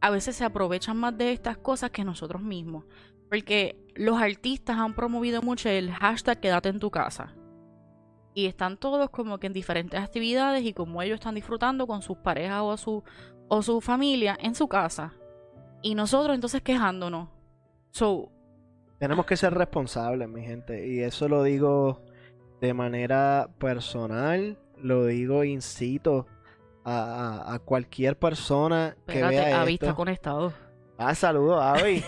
a 0.00 0.10
veces 0.10 0.36
se 0.36 0.44
aprovechan 0.44 0.96
más 0.96 1.16
de 1.16 1.32
estas 1.32 1.58
cosas 1.58 1.90
que 1.90 2.04
nosotros 2.04 2.42
mismos. 2.42 2.84
Porque 3.28 3.76
los 3.94 4.20
artistas 4.20 4.76
han 4.78 4.94
promovido 4.94 5.42
mucho 5.42 5.68
el 5.68 5.90
hashtag 5.90 6.40
quédate 6.40 6.68
en 6.68 6.78
tu 6.78 6.90
casa. 6.90 7.34
Y 8.34 8.46
están 8.46 8.76
todos 8.76 9.10
como 9.10 9.38
que 9.38 9.46
en 9.46 9.54
diferentes 9.54 9.98
actividades 9.98 10.62
y 10.62 10.74
como 10.74 11.00
ellos 11.00 11.14
están 11.14 11.34
disfrutando 11.34 11.86
con 11.86 12.02
sus 12.02 12.18
parejas 12.18 12.60
o 12.62 12.76
su, 12.76 13.02
o 13.48 13.62
su 13.62 13.80
familia 13.80 14.36
en 14.40 14.54
su 14.54 14.68
casa. 14.68 15.14
Y 15.82 15.94
nosotros 15.94 16.34
entonces 16.34 16.62
quejándonos. 16.62 17.28
So, 17.90 18.30
Tenemos 18.98 19.26
que 19.26 19.36
ser 19.36 19.54
responsables, 19.54 20.28
mi 20.28 20.42
gente. 20.42 20.86
Y 20.88 21.00
eso 21.00 21.28
lo 21.28 21.42
digo 21.42 22.02
de 22.60 22.74
manera 22.74 23.48
personal. 23.58 24.58
Lo 24.78 25.06
digo, 25.06 25.44
incito 25.44 26.26
a, 26.84 27.54
a 27.54 27.58
cualquier 27.58 28.18
persona 28.18 28.96
que 29.06 29.22
vea 29.24 29.60
Abby 29.60 29.74
esto. 29.74 29.86
está 29.86 29.96
conectado. 29.96 30.52
Ah, 30.98 31.14
saludos, 31.14 31.60
Avi. 31.62 32.02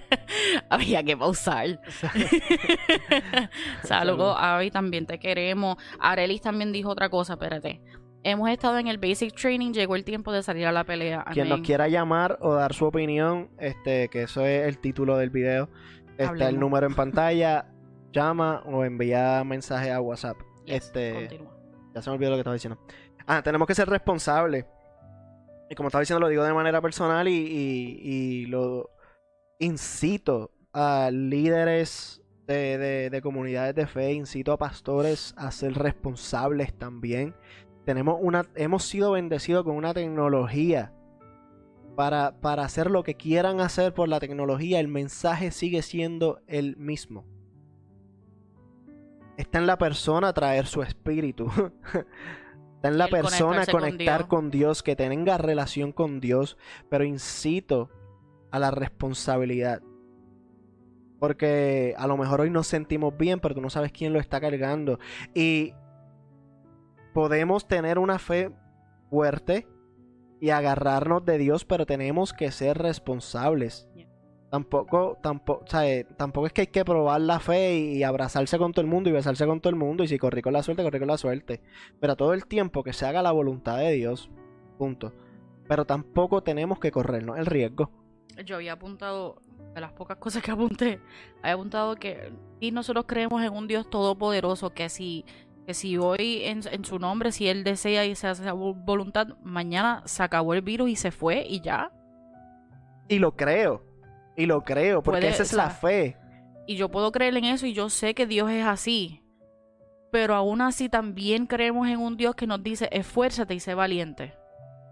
Había 0.70 1.02
que 1.02 1.14
pausar. 1.16 1.78
Saludos, 3.84 4.34
Avi, 4.38 4.70
también 4.70 5.04
te 5.06 5.18
queremos. 5.18 5.76
Arelis 6.00 6.40
también 6.40 6.72
dijo 6.72 6.88
otra 6.88 7.10
cosa, 7.10 7.34
espérate. 7.34 7.82
Hemos 8.24 8.48
estado 8.50 8.78
en 8.78 8.86
el 8.86 8.96
basic 8.98 9.34
training, 9.34 9.72
llegó 9.72 9.96
el 9.96 10.04
tiempo 10.04 10.32
de 10.32 10.42
salir 10.42 10.66
a 10.66 10.72
la 10.72 10.84
pelea. 10.84 11.24
Quien 11.32 11.48
nos 11.48 11.60
quiera 11.60 11.88
llamar 11.88 12.38
o 12.40 12.54
dar 12.54 12.72
su 12.72 12.86
opinión, 12.86 13.50
este, 13.58 14.08
que 14.08 14.22
eso 14.22 14.44
es 14.46 14.66
el 14.66 14.78
título 14.78 15.18
del 15.18 15.28
video, 15.30 15.68
está 16.16 16.48
el 16.48 16.58
número 16.58 16.86
en 16.86 16.94
pantalla, 16.96 17.66
llama 18.12 18.62
o 18.64 18.84
envía 18.84 19.44
mensaje 19.44 19.92
a 19.92 20.00
WhatsApp. 20.00 20.38
Yes, 20.64 20.76
este, 20.86 21.12
continúa. 21.14 21.52
ya 21.94 22.00
se 22.02 22.08
me 22.10 22.14
olvidó 22.16 22.30
lo 22.30 22.36
que 22.36 22.40
estaba 22.40 22.54
diciendo. 22.54 22.78
Ah, 23.26 23.42
tenemos 23.42 23.68
que 23.68 23.74
ser 23.74 23.88
responsables. 23.90 24.64
Y 25.68 25.74
como 25.74 25.88
estaba 25.88 26.00
diciendo, 26.00 26.20
lo 26.20 26.28
digo 26.28 26.44
de 26.44 26.52
manera 26.54 26.80
personal 26.80 27.28
y, 27.28 27.32
y- 27.34 27.98
y 28.02 28.46
lo 28.46 28.90
incito 29.58 30.50
a 30.72 31.10
líderes 31.12 32.22
de, 32.46 32.78
de- 32.78 33.10
de 33.10 33.22
comunidades 33.22 33.74
de 33.74 33.86
fe, 33.86 34.12
incito 34.12 34.52
a 34.52 34.58
pastores 34.58 35.34
a 35.36 35.50
ser 35.50 35.74
responsables 35.74 36.74
también. 36.78 37.34
Tenemos 37.84 38.18
una, 38.20 38.46
hemos 38.54 38.84
sido 38.84 39.12
bendecidos 39.12 39.64
con 39.64 39.76
una 39.76 39.92
tecnología 39.92 40.92
para, 41.96 42.40
para 42.40 42.64
hacer 42.64 42.90
lo 42.90 43.02
que 43.02 43.14
quieran 43.14 43.60
hacer 43.60 43.92
por 43.92 44.08
la 44.08 44.20
tecnología. 44.20 44.80
El 44.80 44.88
mensaje 44.88 45.50
sigue 45.50 45.82
siendo 45.82 46.40
el 46.46 46.76
mismo. 46.76 47.24
Está 49.36 49.58
en 49.58 49.66
la 49.66 49.78
persona 49.78 50.32
traer 50.32 50.66
su 50.66 50.82
espíritu. 50.82 51.46
Está 52.76 52.88
en 52.88 52.98
la 52.98 53.06
El 53.06 53.10
persona 53.10 53.64
conectarse 53.66 53.72
con 53.72 53.80
conectar 53.80 54.18
Dios. 54.20 54.28
con 54.28 54.50
Dios, 54.50 54.82
que 54.82 54.96
tenga 54.96 55.38
relación 55.38 55.92
con 55.92 56.20
Dios, 56.20 56.56
pero 56.88 57.04
incito 57.04 57.90
a 58.50 58.58
la 58.58 58.70
responsabilidad. 58.70 59.82
Porque 61.18 61.94
a 61.96 62.06
lo 62.06 62.16
mejor 62.16 62.42
hoy 62.42 62.50
nos 62.50 62.66
sentimos 62.66 63.16
bien, 63.16 63.40
pero 63.40 63.54
tú 63.54 63.60
no 63.60 63.70
sabes 63.70 63.90
quién 63.92 64.12
lo 64.12 64.20
está 64.20 64.40
cargando. 64.40 64.98
Y 65.34 65.72
podemos 67.14 67.66
tener 67.66 67.98
una 67.98 68.18
fe 68.18 68.50
fuerte 69.08 69.66
y 70.40 70.50
agarrarnos 70.50 71.24
de 71.24 71.38
Dios, 71.38 71.64
pero 71.64 71.86
tenemos 71.86 72.34
que 72.34 72.50
ser 72.50 72.76
responsables. 72.76 73.88
Yeah. 73.94 74.08
Tampoco, 74.50 75.16
tampoco, 75.22 75.64
eh, 75.82 76.06
tampoco 76.16 76.46
es 76.46 76.52
que 76.52 76.60
hay 76.62 76.66
que 76.66 76.84
probar 76.84 77.20
la 77.20 77.40
fe 77.40 77.76
y, 77.76 77.96
y 77.96 78.02
abrazarse 78.02 78.58
con 78.58 78.72
todo 78.72 78.82
el 78.82 78.90
mundo 78.90 79.08
y 79.08 79.12
besarse 79.12 79.46
con 79.46 79.60
todo 79.60 79.70
el 79.70 79.76
mundo. 79.76 80.04
Y 80.04 80.08
si 80.08 80.18
corrí 80.18 80.42
con 80.42 80.52
la 80.52 80.62
suerte, 80.62 80.82
corrí 80.82 80.98
con 80.98 81.08
la 81.08 81.16
suerte. 81.16 81.60
Pero 81.98 82.14
todo 82.14 82.34
el 82.34 82.46
tiempo 82.46 82.84
que 82.84 82.92
se 82.92 83.06
haga 83.06 83.22
la 83.22 83.32
voluntad 83.32 83.78
de 83.78 83.92
Dios. 83.92 84.30
Punto. 84.78 85.12
Pero 85.66 85.86
tampoco 85.86 86.42
tenemos 86.42 86.78
que 86.78 86.92
corrernos 86.92 87.38
el 87.38 87.46
riesgo. 87.46 87.90
Yo 88.44 88.56
había 88.56 88.74
apuntado, 88.74 89.40
de 89.74 89.80
las 89.80 89.92
pocas 89.92 90.18
cosas 90.18 90.42
que 90.42 90.50
apunté, 90.50 91.00
había 91.40 91.54
apuntado 91.54 91.94
que 91.96 92.32
y 92.60 92.70
nosotros 92.70 93.04
creemos 93.06 93.42
en 93.42 93.52
un 93.52 93.66
Dios 93.66 93.88
todopoderoso, 93.88 94.70
que 94.70 94.88
si, 94.88 95.24
que 95.66 95.74
si 95.74 95.96
hoy 95.96 96.42
en, 96.44 96.60
en 96.70 96.84
su 96.84 96.98
nombre, 96.98 97.32
si 97.32 97.48
Él 97.48 97.64
desea 97.64 98.04
y 98.04 98.14
se 98.14 98.26
hace 98.28 98.44
vo- 98.52 98.74
voluntad, 98.84 99.28
mañana 99.42 100.02
se 100.04 100.22
acabó 100.22 100.54
el 100.54 100.62
virus 100.62 100.90
y 100.90 100.96
se 100.96 101.10
fue 101.10 101.44
y 101.48 101.60
ya. 101.60 101.90
Y 103.08 103.18
lo 103.18 103.34
creo. 103.36 103.82
Y 104.36 104.46
lo 104.46 104.62
creo, 104.62 105.02
porque 105.02 105.20
Puede- 105.20 105.32
esa 105.32 105.42
es 105.44 105.54
o 105.54 105.56
la 105.56 105.70
fe. 105.70 106.16
Y 106.66 106.76
yo 106.76 106.90
puedo 106.90 107.12
creer 107.12 107.36
en 107.36 107.44
eso 107.44 107.66
y 107.66 107.72
yo 107.74 107.88
sé 107.90 108.14
que 108.14 108.26
Dios 108.26 108.50
es 108.50 108.64
así. 108.66 109.22
Pero 110.10 110.34
aún 110.34 110.60
así 110.60 110.88
también 110.88 111.46
creemos 111.46 111.88
en 111.88 111.98
un 111.98 112.16
Dios 112.16 112.34
que 112.34 112.46
nos 112.46 112.62
dice, 112.62 112.88
esfuérzate 112.92 113.54
y 113.54 113.60
sé 113.60 113.74
valiente. 113.74 114.34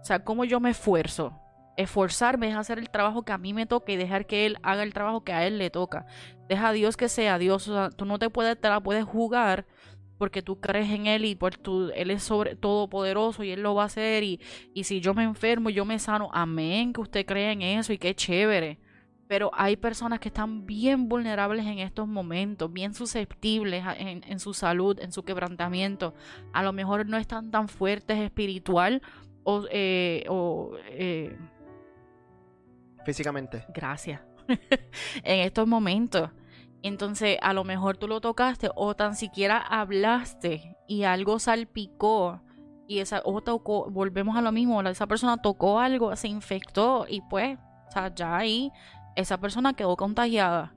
O 0.01 0.05
sea, 0.05 0.23
¿cómo 0.23 0.43
yo 0.43 0.59
me 0.59 0.71
esfuerzo? 0.71 1.39
Esforzarme 1.77 2.49
es 2.49 2.55
hacer 2.55 2.77
el 2.77 2.89
trabajo 2.89 3.23
que 3.23 3.31
a 3.31 3.37
mí 3.37 3.53
me 3.53 3.65
toca 3.65 3.91
y 3.91 3.95
dejar 3.95 4.27
que 4.27 4.45
Él 4.45 4.57
haga 4.61 4.83
el 4.83 4.93
trabajo 4.93 5.23
que 5.23 5.33
a 5.33 5.47
Él 5.47 5.57
le 5.57 5.69
toca. 5.71 6.05
Deja 6.47 6.67
a 6.69 6.73
Dios 6.73 6.97
que 6.97 7.09
sea 7.09 7.37
Dios. 7.39 7.67
O 7.67 7.73
sea, 7.73 7.89
tú 7.89 8.05
no 8.05 8.19
te 8.19 8.29
puedes, 8.29 8.59
te 8.59 8.69
la 8.69 8.79
puedes 8.81 9.05
jugar 9.05 9.65
porque 10.23 10.41
tú 10.41 10.61
crees 10.61 10.89
en 10.89 11.05
Él 11.05 11.25
y 11.25 11.35
por 11.35 11.57
tu, 11.57 11.91
Él 11.93 12.09
es 12.09 12.23
sobre 12.23 12.55
todopoderoso 12.55 13.43
y 13.43 13.51
Él 13.51 13.61
lo 13.61 13.75
va 13.75 13.83
a 13.83 13.85
hacer. 13.87 14.23
Y, 14.23 14.39
y 14.73 14.85
si 14.85 15.01
yo 15.01 15.13
me 15.13 15.23
enfermo, 15.23 15.69
yo 15.69 15.83
me 15.83 15.99
sano. 15.99 16.29
Amén, 16.31 16.93
que 16.93 17.01
usted 17.01 17.25
cree 17.25 17.51
en 17.51 17.61
eso 17.61 17.91
y 17.91 17.97
qué 17.97 18.15
chévere. 18.15 18.79
Pero 19.27 19.51
hay 19.53 19.75
personas 19.75 20.21
que 20.21 20.29
están 20.29 20.65
bien 20.65 21.09
vulnerables 21.09 21.65
en 21.65 21.79
estos 21.79 22.07
momentos, 22.07 22.71
bien 22.71 22.93
susceptibles 22.93 23.83
en, 23.97 24.23
en 24.25 24.39
su 24.39 24.53
salud, 24.53 24.97
en 25.01 25.11
su 25.11 25.23
quebrantamiento. 25.23 26.13
A 26.53 26.63
lo 26.63 26.71
mejor 26.71 27.05
no 27.05 27.17
están 27.17 27.51
tan 27.51 27.67
fuertes 27.67 28.17
espiritual 28.19 29.01
o... 29.43 29.65
eh, 29.71 30.23
o, 30.29 30.71
eh, 30.85 31.35
Físicamente. 33.03 33.65
gracias. 33.73 34.21
en 35.25 35.39
estos 35.41 35.67
momentos. 35.67 36.29
Entonces, 36.83 37.37
a 37.41 37.53
lo 37.53 37.63
mejor 37.63 37.97
tú 37.97 38.09
lo 38.09 38.19
tocaste 38.19 38.69
o 38.75 38.93
tan 38.93 39.15
siquiera 39.15 39.57
hablaste 39.57 40.75
y 40.85 41.03
algo 41.03 41.39
salpicó 41.39 42.41
y 42.87 42.99
esa 42.99 43.21
o 43.23 43.41
tocó, 43.41 43.89
volvemos 43.89 44.35
a 44.35 44.41
lo 44.41 44.51
mismo, 44.51 44.81
esa 44.81 45.07
persona 45.07 45.37
tocó 45.37 45.79
algo, 45.79 46.13
se 46.17 46.27
infectó 46.27 47.05
y 47.09 47.21
pues, 47.21 47.57
o 47.87 47.91
sea, 47.91 48.13
ya 48.13 48.35
ahí 48.35 48.71
esa 49.15 49.39
persona 49.39 49.73
quedó 49.73 49.95
contagiada. 49.95 50.75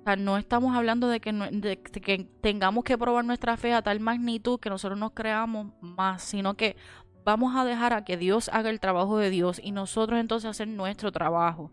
O 0.00 0.04
sea, 0.04 0.14
no 0.14 0.38
estamos 0.38 0.76
hablando 0.76 1.08
de 1.08 1.20
que, 1.20 1.32
de 1.32 1.82
que 1.82 2.28
tengamos 2.40 2.84
que 2.84 2.96
probar 2.96 3.24
nuestra 3.24 3.56
fe 3.56 3.74
a 3.74 3.82
tal 3.82 3.98
magnitud 3.98 4.60
que 4.60 4.70
nosotros 4.70 4.98
nos 4.98 5.12
creamos 5.12 5.72
más, 5.80 6.22
sino 6.22 6.54
que 6.54 6.76
vamos 7.24 7.56
a 7.56 7.64
dejar 7.64 7.92
a 7.92 8.04
que 8.04 8.16
Dios 8.16 8.48
haga 8.52 8.70
el 8.70 8.80
trabajo 8.80 9.18
de 9.18 9.30
Dios 9.30 9.60
y 9.62 9.72
nosotros 9.72 10.20
entonces 10.20 10.48
hacer 10.48 10.68
nuestro 10.68 11.10
trabajo. 11.10 11.72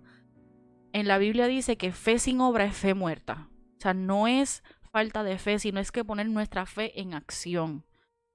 En 0.94 1.08
la 1.08 1.20
Biblia 1.20 1.46
dice 1.46 1.78
que 1.78 1.92
fe 1.92 2.18
sin 2.18 2.42
obra 2.42 2.66
es 2.66 2.76
fe 2.76 2.94
muerta. 2.96 3.50
O 3.78 3.82
sea, 3.82 3.94
no 3.94 4.28
es 4.28 4.64
falta 4.92 5.24
de 5.24 5.38
fe, 5.38 5.60
sino 5.60 5.80
es 5.80 5.92
que 5.92 6.04
poner 6.04 6.28
nuestra 6.30 6.66
fe 6.66 7.00
en 7.00 7.14
acción. 7.14 7.86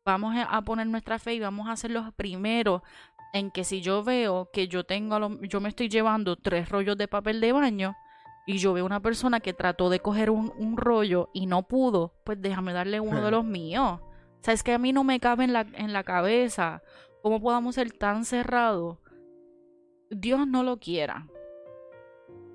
Vamos 0.05 0.35
a 0.37 0.63
poner 0.63 0.87
nuestra 0.87 1.19
fe 1.19 1.35
y 1.35 1.41
vamos 1.41 1.69
a 1.69 1.77
ser 1.77 1.91
los 1.91 2.13
primeros 2.15 2.83
en 3.33 3.51
que 3.51 3.65
si 3.65 3.81
yo 3.81 4.05
veo 4.05 4.51
que 4.53 4.69
yo 4.69 4.85
tengo, 4.85 5.41
yo 5.43 5.61
me 5.61 5.69
estoy 5.69 5.89
llevando 5.89 6.37
tres 6.37 6.69
rollos 6.69 6.97
de 6.97 7.09
papel 7.09 7.41
de 7.41 7.53
baño 7.53 7.97
y 8.47 8.59
yo 8.59 8.73
veo 8.73 8.85
una 8.85 9.01
persona 9.01 9.41
que 9.41 9.53
trató 9.53 9.91
de 9.91 10.01
coger 10.01 10.31
un, 10.31 10.53
un 10.57 10.77
rollo 10.77 11.31
y 11.33 11.47
no 11.47 11.63
pudo, 11.63 12.15
pues 12.25 12.41
déjame 12.41 12.73
darle 12.73 13.01
uno 13.01 13.25
de 13.25 13.31
los 13.31 13.45
míos. 13.45 14.01
O 14.01 14.45
sea, 14.45 14.55
es 14.55 14.63
que 14.63 14.73
a 14.73 14.79
mí 14.79 14.93
no 14.93 15.05
me 15.05 15.21
cabe 15.21 15.45
en 15.45 15.53
la, 15.53 15.61
en 15.61 15.93
la 15.93 16.03
cabeza 16.03 16.83
cómo 17.23 17.41
podamos 17.41 17.77
ser 17.77 17.93
tan 17.93 18.25
cerrados. 18.25 18.99
Dios 20.11 20.47
no 20.47 20.63
lo 20.63 20.79
quiera. 20.79 21.29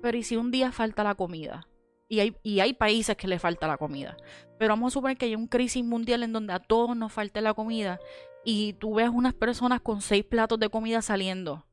Pero 0.00 0.16
¿y 0.16 0.22
si 0.22 0.36
un 0.36 0.50
día 0.50 0.70
falta 0.72 1.02
la 1.02 1.14
comida? 1.14 1.67
Y 2.08 2.20
hay, 2.20 2.36
y 2.42 2.60
hay 2.60 2.72
países 2.72 3.16
que 3.16 3.28
le 3.28 3.38
falta 3.38 3.66
la 3.66 3.76
comida. 3.76 4.16
Pero 4.58 4.72
vamos 4.72 4.92
a 4.92 4.94
suponer 4.94 5.16
que 5.16 5.26
hay 5.26 5.36
un 5.36 5.46
crisis 5.46 5.84
mundial 5.84 6.22
en 6.22 6.32
donde 6.32 6.54
a 6.54 6.58
todos 6.58 6.96
nos 6.96 7.12
falte 7.12 7.40
la 7.40 7.54
comida 7.54 8.00
y 8.44 8.72
tú 8.74 8.94
ves 8.94 9.10
unas 9.12 9.34
personas 9.34 9.80
con 9.80 10.00
seis 10.00 10.24
platos 10.24 10.58
de 10.58 10.70
comida 10.70 11.02
saliendo 11.02 11.64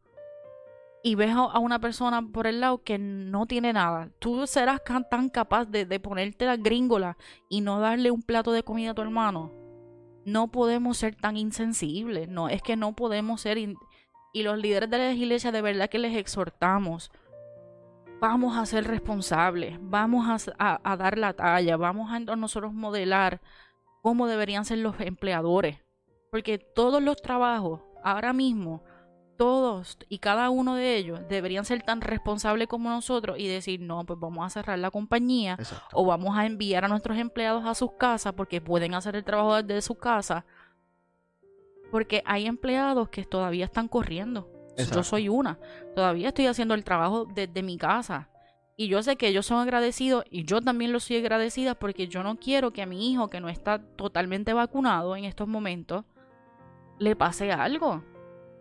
y 1.06 1.14
ves 1.14 1.36
a, 1.36 1.60
una 1.60 1.78
persona 1.78 2.28
por 2.34 2.48
el 2.48 2.62
lado 2.62 2.82
que 2.82 2.98
no 2.98 3.46
tiene 3.46 3.74
nada. 3.74 4.10
Tú 4.18 4.48
serás 4.48 4.82
tan 5.08 5.30
capaz 5.30 5.66
de, 5.66 5.86
de 5.86 6.00
ponerte 6.00 6.48
la 6.48 6.58
gringola 6.58 7.16
y 7.48 7.62
no 7.62 7.80
darle 7.80 8.10
un 8.10 8.24
plato 8.24 8.52
de 8.52 8.64
comida 8.64 8.90
a 8.90 8.94
tu 8.96 9.04
hermano. 9.04 9.54
No 10.26 10.48
podemos 10.48 10.98
ser 10.98 11.14
tan 11.14 11.38
insensibles. 11.38 12.28
No, 12.28 12.50
es 12.50 12.64
que 12.64 12.76
no 12.76 12.96
podemos 12.96 13.42
ser. 13.42 13.60
Y 13.60 14.42
los 14.42 14.58
líderes 14.58 14.90
de 14.90 14.98
la 14.98 15.14
iglesia, 15.14 15.52
de 15.52 15.62
verdad 15.62 15.92
que 15.92 16.00
les 16.00 16.18
exhortamos 16.18 17.12
vamos 18.20 18.58
a 18.58 18.66
ser 18.66 18.86
responsables, 18.88 19.78
vamos 19.82 20.28
a, 20.30 20.36
s- 20.36 20.52
a- 20.58 20.80
a 20.84 20.98
dar 20.98 21.18
la 21.18 21.34
talla, 21.34 21.78
vamos 21.78 22.12
a 22.12 22.20
nosotros 22.20 22.74
modelar 22.74 23.42
cómo 24.02 24.28
deberían 24.28 24.66
ser 24.66 24.80
los 24.80 25.00
empleadores. 25.00 25.80
Porque 26.32 26.58
todos 26.58 27.02
los 27.02 27.22
trabajos 27.22 27.82
ahora 28.04 28.34
mismo 28.34 28.84
todos 29.38 29.98
y 30.08 30.20
cada 30.20 30.50
uno 30.50 30.76
de 30.76 30.96
ellos 30.96 31.20
deberían 31.28 31.66
ser 31.66 31.82
tan 31.84 32.00
responsables 32.00 32.70
como 32.70 32.90
nosotros 32.90 33.38
y 33.38 33.48
decir, 33.50 33.82
no, 33.82 34.06
pues 34.06 34.18
vamos 34.18 34.46
a 34.46 34.50
cerrar 34.50 34.80
la 34.80 34.92
compañía 34.92 35.58
o 35.92 36.06
vamos 36.06 36.38
a 36.38 36.46
enviar 36.46 36.86
a 36.86 36.88
nuestros 36.88 37.18
empleados 37.18 37.66
a 37.66 37.76
sus 37.76 37.92
casas 37.94 38.32
porque 38.34 38.62
pueden 38.62 38.94
hacer 38.94 39.14
el 39.18 39.26
trabajo 39.26 39.62
desde 39.62 39.82
su 39.82 39.96
casa. 39.96 40.46
Porque 41.92 42.24
hay 42.26 42.46
empleados 42.46 43.10
que 43.10 43.26
todavía 43.26 43.66
están 43.66 43.90
corriendo. 43.90 44.50
Yo 44.78 45.04
soy 45.04 45.30
una. 45.30 45.58
Todavía 45.96 46.30
estoy 46.30 46.48
haciendo 46.48 46.74
el 46.74 46.84
trabajo 46.84 47.26
desde 47.26 47.64
mi 47.64 47.78
casa. 47.78 48.30
Y 48.78 48.90
yo 48.90 49.02
sé 49.04 49.16
que 49.16 49.30
ellos 49.30 49.46
son 49.46 49.60
agradecidos 49.60 50.26
y 50.30 50.44
yo 50.44 50.62
también 50.62 50.92
lo 50.92 51.00
soy 51.00 51.18
agradecida 51.18 51.76
porque 51.76 52.08
yo 52.10 52.24
no 52.24 52.38
quiero 52.38 52.74
que 52.74 52.82
a 52.82 52.86
mi 52.86 53.12
hijo 53.12 53.30
que 53.30 53.40
no 53.40 53.48
está 53.48 53.80
totalmente 53.80 54.52
vacunado 54.52 55.16
en 55.16 55.24
estos 55.24 55.48
momentos 55.48 56.04
le 57.00 57.16
pase 57.16 57.54
algo 57.54 58.04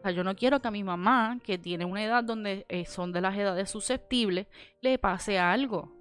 sea, 0.05 0.13
yo 0.13 0.25
no 0.25 0.37
quiero 0.37 0.61
que 0.61 0.69
a 0.69 0.71
mi 0.71 0.85
mamá, 0.85 1.39
que 1.43 1.59
tiene 1.59 1.85
una 1.85 2.05
edad 2.05 2.23
donde 2.23 2.67
eh, 2.69 2.85
son 2.85 3.13
de 3.13 3.21
las 3.21 3.37
edades 3.37 3.71
susceptibles, 3.71 4.47
le 4.81 4.99
pase 4.99 5.39
algo. 5.39 5.93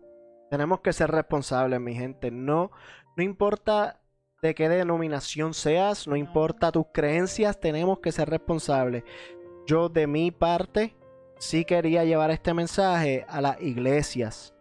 Tenemos 0.49 0.81
que 0.81 0.93
ser 0.93 1.09
responsables, 1.09 1.79
mi 1.79 1.95
gente. 1.95 2.29
No, 2.29 2.71
no 3.15 3.23
importa 3.23 4.01
de 4.41 4.53
qué 4.53 4.67
denominación 4.67 5.53
seas, 5.53 6.07
no, 6.07 6.17
importa 6.17 6.71
tus 6.71 6.87
creencias, 6.93 7.59
tenemos 7.59 7.99
que 7.99 8.11
ser 8.11 8.29
responsables. 8.29 9.03
Yo 9.65 9.87
de 9.87 10.07
mi 10.07 10.31
parte 10.31 10.93
sí 11.39 11.63
quería 11.63 12.03
llevar 12.03 12.31
este 12.31 12.53
mensaje 12.53 13.25
a 13.29 13.39
las 13.39 13.61
iglesias. 13.61 14.53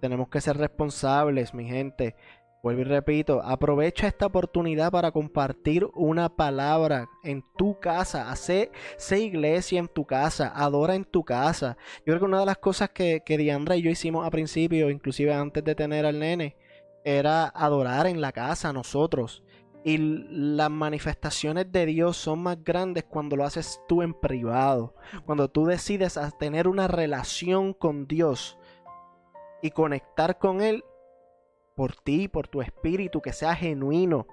Tenemos 0.00 0.28
que 0.28 0.40
ser 0.40 0.56
responsables, 0.56 1.52
mi 1.52 1.66
gente. 1.66 2.16
Vuelvo 2.62 2.80
y 2.80 2.84
repito, 2.84 3.42
aprovecha 3.42 4.06
esta 4.06 4.24
oportunidad 4.24 4.90
para 4.90 5.10
compartir 5.10 5.86
una 5.92 6.30
palabra 6.34 7.06
en 7.22 7.44
tu 7.58 7.78
casa, 7.78 8.30
hace, 8.30 8.70
iglesia 9.10 9.78
en 9.78 9.88
tu 9.88 10.06
casa, 10.06 10.50
adora 10.56 10.94
en 10.94 11.04
tu 11.04 11.22
casa. 11.22 11.76
Yo 11.98 12.04
creo 12.14 12.20
que 12.20 12.24
una 12.24 12.40
de 12.40 12.46
las 12.46 12.56
cosas 12.56 12.88
que, 12.88 13.22
que 13.26 13.36
Diandra 13.36 13.76
y 13.76 13.82
yo 13.82 13.90
hicimos 13.90 14.26
a 14.26 14.30
principio, 14.30 14.88
inclusive 14.88 15.34
antes 15.34 15.62
de 15.62 15.74
tener 15.74 16.06
al 16.06 16.18
nene, 16.18 16.56
era 17.04 17.44
adorar 17.48 18.06
en 18.06 18.22
la 18.22 18.32
casa 18.32 18.72
nosotros. 18.72 19.43
Y 19.84 19.98
las 19.98 20.70
manifestaciones 20.70 21.70
de 21.70 21.84
Dios 21.84 22.16
son 22.16 22.42
más 22.42 22.62
grandes 22.64 23.04
cuando 23.04 23.36
lo 23.36 23.44
haces 23.44 23.80
tú 23.86 24.00
en 24.00 24.14
privado, 24.14 24.94
cuando 25.26 25.48
tú 25.48 25.66
decides 25.66 26.18
tener 26.38 26.68
una 26.68 26.88
relación 26.88 27.74
con 27.74 28.06
Dios 28.06 28.58
y 29.60 29.70
conectar 29.70 30.38
con 30.38 30.62
Él 30.62 30.84
por 31.74 31.96
ti, 31.96 32.28
por 32.28 32.48
tu 32.48 32.62
espíritu, 32.62 33.20
que 33.20 33.32
sea 33.32 33.54
genuino, 33.54 34.26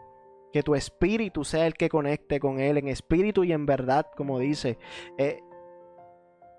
que 0.53 0.63
tu 0.63 0.75
espíritu 0.75 1.43
sea 1.43 1.67
el 1.67 1.73
que 1.73 1.89
conecte 1.89 2.39
con 2.39 2.59
Él 2.59 2.77
en 2.77 2.87
espíritu 2.87 3.43
y 3.43 3.51
en 3.51 3.65
verdad, 3.65 4.07
como 4.15 4.39
dice. 4.39 4.77
Eh, 5.17 5.41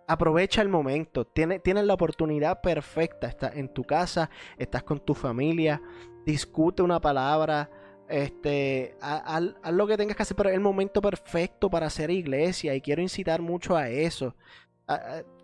aprovecha 0.07 0.63
el 0.63 0.69
momento, 0.69 1.25
tienes, 1.27 1.63
la 1.65 1.95
oportunidad 1.95 2.61
perfecta, 2.61 3.27
estás 3.27 3.57
en 3.57 3.69
tu 3.69 3.85
casa, 3.85 4.31
estás 4.59 4.83
con 4.83 5.01
tu 5.01 5.15
familia, 5.15 5.81
discute 6.27 6.83
una 6.83 7.01
palabra, 7.01 7.71
este, 8.13 8.95
haz, 9.01 9.43
lo 9.73 9.87
que 9.87 9.97
tengas 9.97 10.17
que 10.17 10.23
hacer, 10.23 10.37
pero 10.37 10.51
es 10.51 10.55
el 10.55 10.61
momento 10.61 11.01
perfecto 11.01 11.71
para 11.71 11.87
hacer 11.87 12.11
iglesia 12.11 12.75
y 12.75 12.83
quiero 12.83 13.01
incitar 13.01 13.41
mucho 13.41 13.75
a 13.75 13.89
eso, 13.89 14.37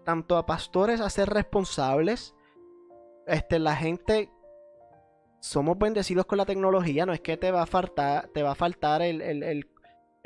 tanto 0.05 0.37
a 0.37 0.45
pastores 0.45 1.01
a 1.01 1.09
ser 1.09 1.31
responsables, 1.31 2.35
este, 3.27 3.59
la 3.59 3.75
gente 3.75 4.31
somos 5.41 5.79
bendecidos 5.79 6.27
con 6.27 6.37
la 6.37 6.45
tecnología, 6.45 7.07
no 7.07 7.15
es 7.15 7.23
que 7.23 7.39
te 7.39 7.51
va 7.51 7.63
a 7.63 7.67
faltar, 7.67 8.29
te 8.29 8.43
va 8.43 8.51
a 8.51 8.55
faltar 8.55 9.01
el, 9.01 9.23
el, 9.23 9.65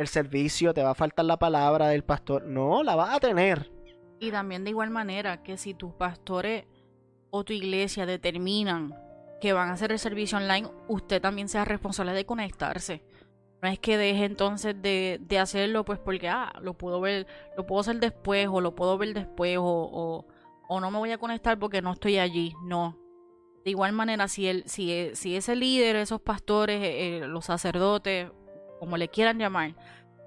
servicio, 0.09 0.75
te 0.75 0.83
va 0.83 0.91
a 0.91 0.95
faltar 0.97 1.25
la 1.25 1.39
palabra 1.39 1.87
del 1.87 2.03
pastor, 2.03 2.45
no, 2.45 2.83
la 2.83 2.97
vas 2.97 3.15
a 3.15 3.21
tener. 3.21 3.71
Y 4.19 4.33
también 4.33 4.65
de 4.65 4.71
igual 4.71 4.91
manera 4.91 5.45
que 5.45 5.57
si 5.57 5.75
tus 5.75 5.93
pastores 5.93 6.65
o 7.31 7.45
tu 7.45 7.53
iglesia 7.53 8.05
determinan 8.05 8.93
que 9.43 9.53
van 9.53 9.71
a 9.71 9.73
hacer 9.73 9.91
el 9.91 9.99
servicio 9.99 10.39
online, 10.39 10.69
usted 10.87 11.21
también 11.21 11.49
sea 11.49 11.65
responsable 11.65 12.13
de 12.13 12.25
conectarse. 12.25 13.03
No 13.61 13.69
es 13.69 13.81
que 13.81 13.99
deje 13.99 14.25
entonces 14.25 14.81
de, 14.81 15.19
de 15.21 15.39
hacerlo 15.41 15.85
pues 15.85 15.99
porque 15.99 16.29
ah, 16.29 16.53
lo 16.63 16.75
puedo 16.75 17.01
ver, 17.01 17.27
lo 17.57 17.67
puedo 17.67 17.81
hacer 17.81 17.99
después 17.99 18.47
o 18.47 18.61
lo 18.61 18.77
puedo 18.77 18.97
ver 18.99 19.15
después 19.15 19.59
o, 19.59 20.25
o, 20.69 20.81
no 20.81 20.91
me 20.93 20.99
voy 20.99 21.11
a 21.11 21.19
conectar 21.19 21.59
porque 21.59 21.83
no 21.83 21.93
estoy 21.93 22.19
allí. 22.19 22.55
No, 22.63 22.97
de 23.65 23.73
igual 23.73 23.93
manera, 23.93 24.29
si, 24.29 24.47
el, 24.47 24.63
si, 24.69 24.93
e, 24.93 25.17
si 25.17 25.35
ese 25.35 25.57
líder, 25.57 25.97
esos 25.97 26.21
pastores, 26.21 26.81
eh, 26.81 27.17
eh, 27.17 27.27
los 27.27 27.47
sacerdotes, 27.47 28.31
como 28.79 28.97
le 28.97 29.09
quieran 29.09 29.41
llamar, 29.41 29.75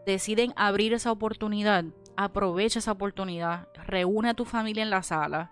deciden 0.06 0.51
abrir 0.58 0.93
esa 0.93 1.13
oportunidad, 1.13 1.86
aprovecha 2.17 2.80
esa 2.80 2.91
oportunidad, 2.91 3.69
reúne 3.86 4.32
a 4.32 4.34
tu 4.34 4.43
familia 4.43 4.84
en 4.84 4.89
la 4.89 5.04
sala, 5.04 5.51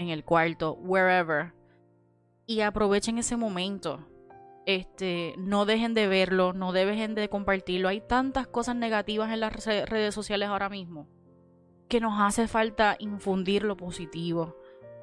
en 0.00 0.08
el 0.08 0.24
cuarto, 0.24 0.72
wherever, 0.72 1.52
y 2.46 2.60
aprovechen 2.60 3.18
ese 3.18 3.36
momento. 3.36 4.06
Este, 4.66 5.34
no 5.36 5.66
dejen 5.66 5.94
de 5.94 6.08
verlo, 6.08 6.52
no 6.52 6.72
dejen 6.72 7.14
de 7.14 7.28
compartirlo. 7.28 7.88
Hay 7.88 8.00
tantas 8.00 8.46
cosas 8.46 8.76
negativas 8.76 9.30
en 9.30 9.40
las 9.40 9.52
redes 9.52 10.14
sociales 10.14 10.48
ahora 10.48 10.68
mismo 10.68 11.08
que 11.88 12.00
nos 12.00 12.18
hace 12.18 12.48
falta 12.48 12.96
infundir 12.98 13.62
lo 13.62 13.76
positivo 13.76 14.56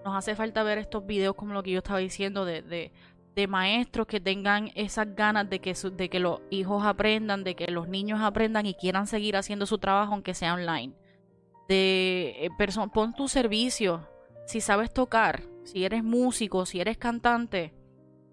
nos 0.04 0.16
hace 0.16 0.36
falta 0.36 0.64
ver 0.64 0.78
estos 0.78 1.06
videos 1.06 1.36
como 1.36 1.54
lo 1.54 1.64
que 1.64 1.72
yo 1.72 1.80
estaba 1.80 2.00
diciendo 2.00 2.46
de, 2.46 2.62
de, 2.62 3.48
maestros 3.48 4.08
que 4.08 4.20
tengan 4.20 4.72
esas 4.76 5.16
ganas 5.16 5.50
de 5.50 5.60
que, 5.60 5.74
de 5.74 6.10
que 6.10 6.20
los 6.20 6.42
hijos 6.52 6.86
aprendan, 6.86 7.44
de 7.44 7.56
que 7.56 7.72
los 7.72 7.88
niños 7.88 8.22
aprendan 8.22 8.66
y 8.68 8.76
quieran 8.76 9.08
seguir 9.08 9.36
haciendo 9.36 9.66
su 9.66 9.80
trabajo 9.80 10.14
aunque 10.14 10.36
sea 10.36 10.54
online. 10.54 10.94
De 11.68 12.36
eh, 12.46 12.50
pon 12.94 13.14
tu 13.14 13.28
servicio, 13.28 14.08
si 14.46 14.62
sabes 14.62 14.94
tocar, 14.94 15.44
si 15.64 15.86
eres 15.86 16.04
músico, 16.04 16.66
si 16.66 16.80
eres 16.80 16.98
cantante, 16.98 17.74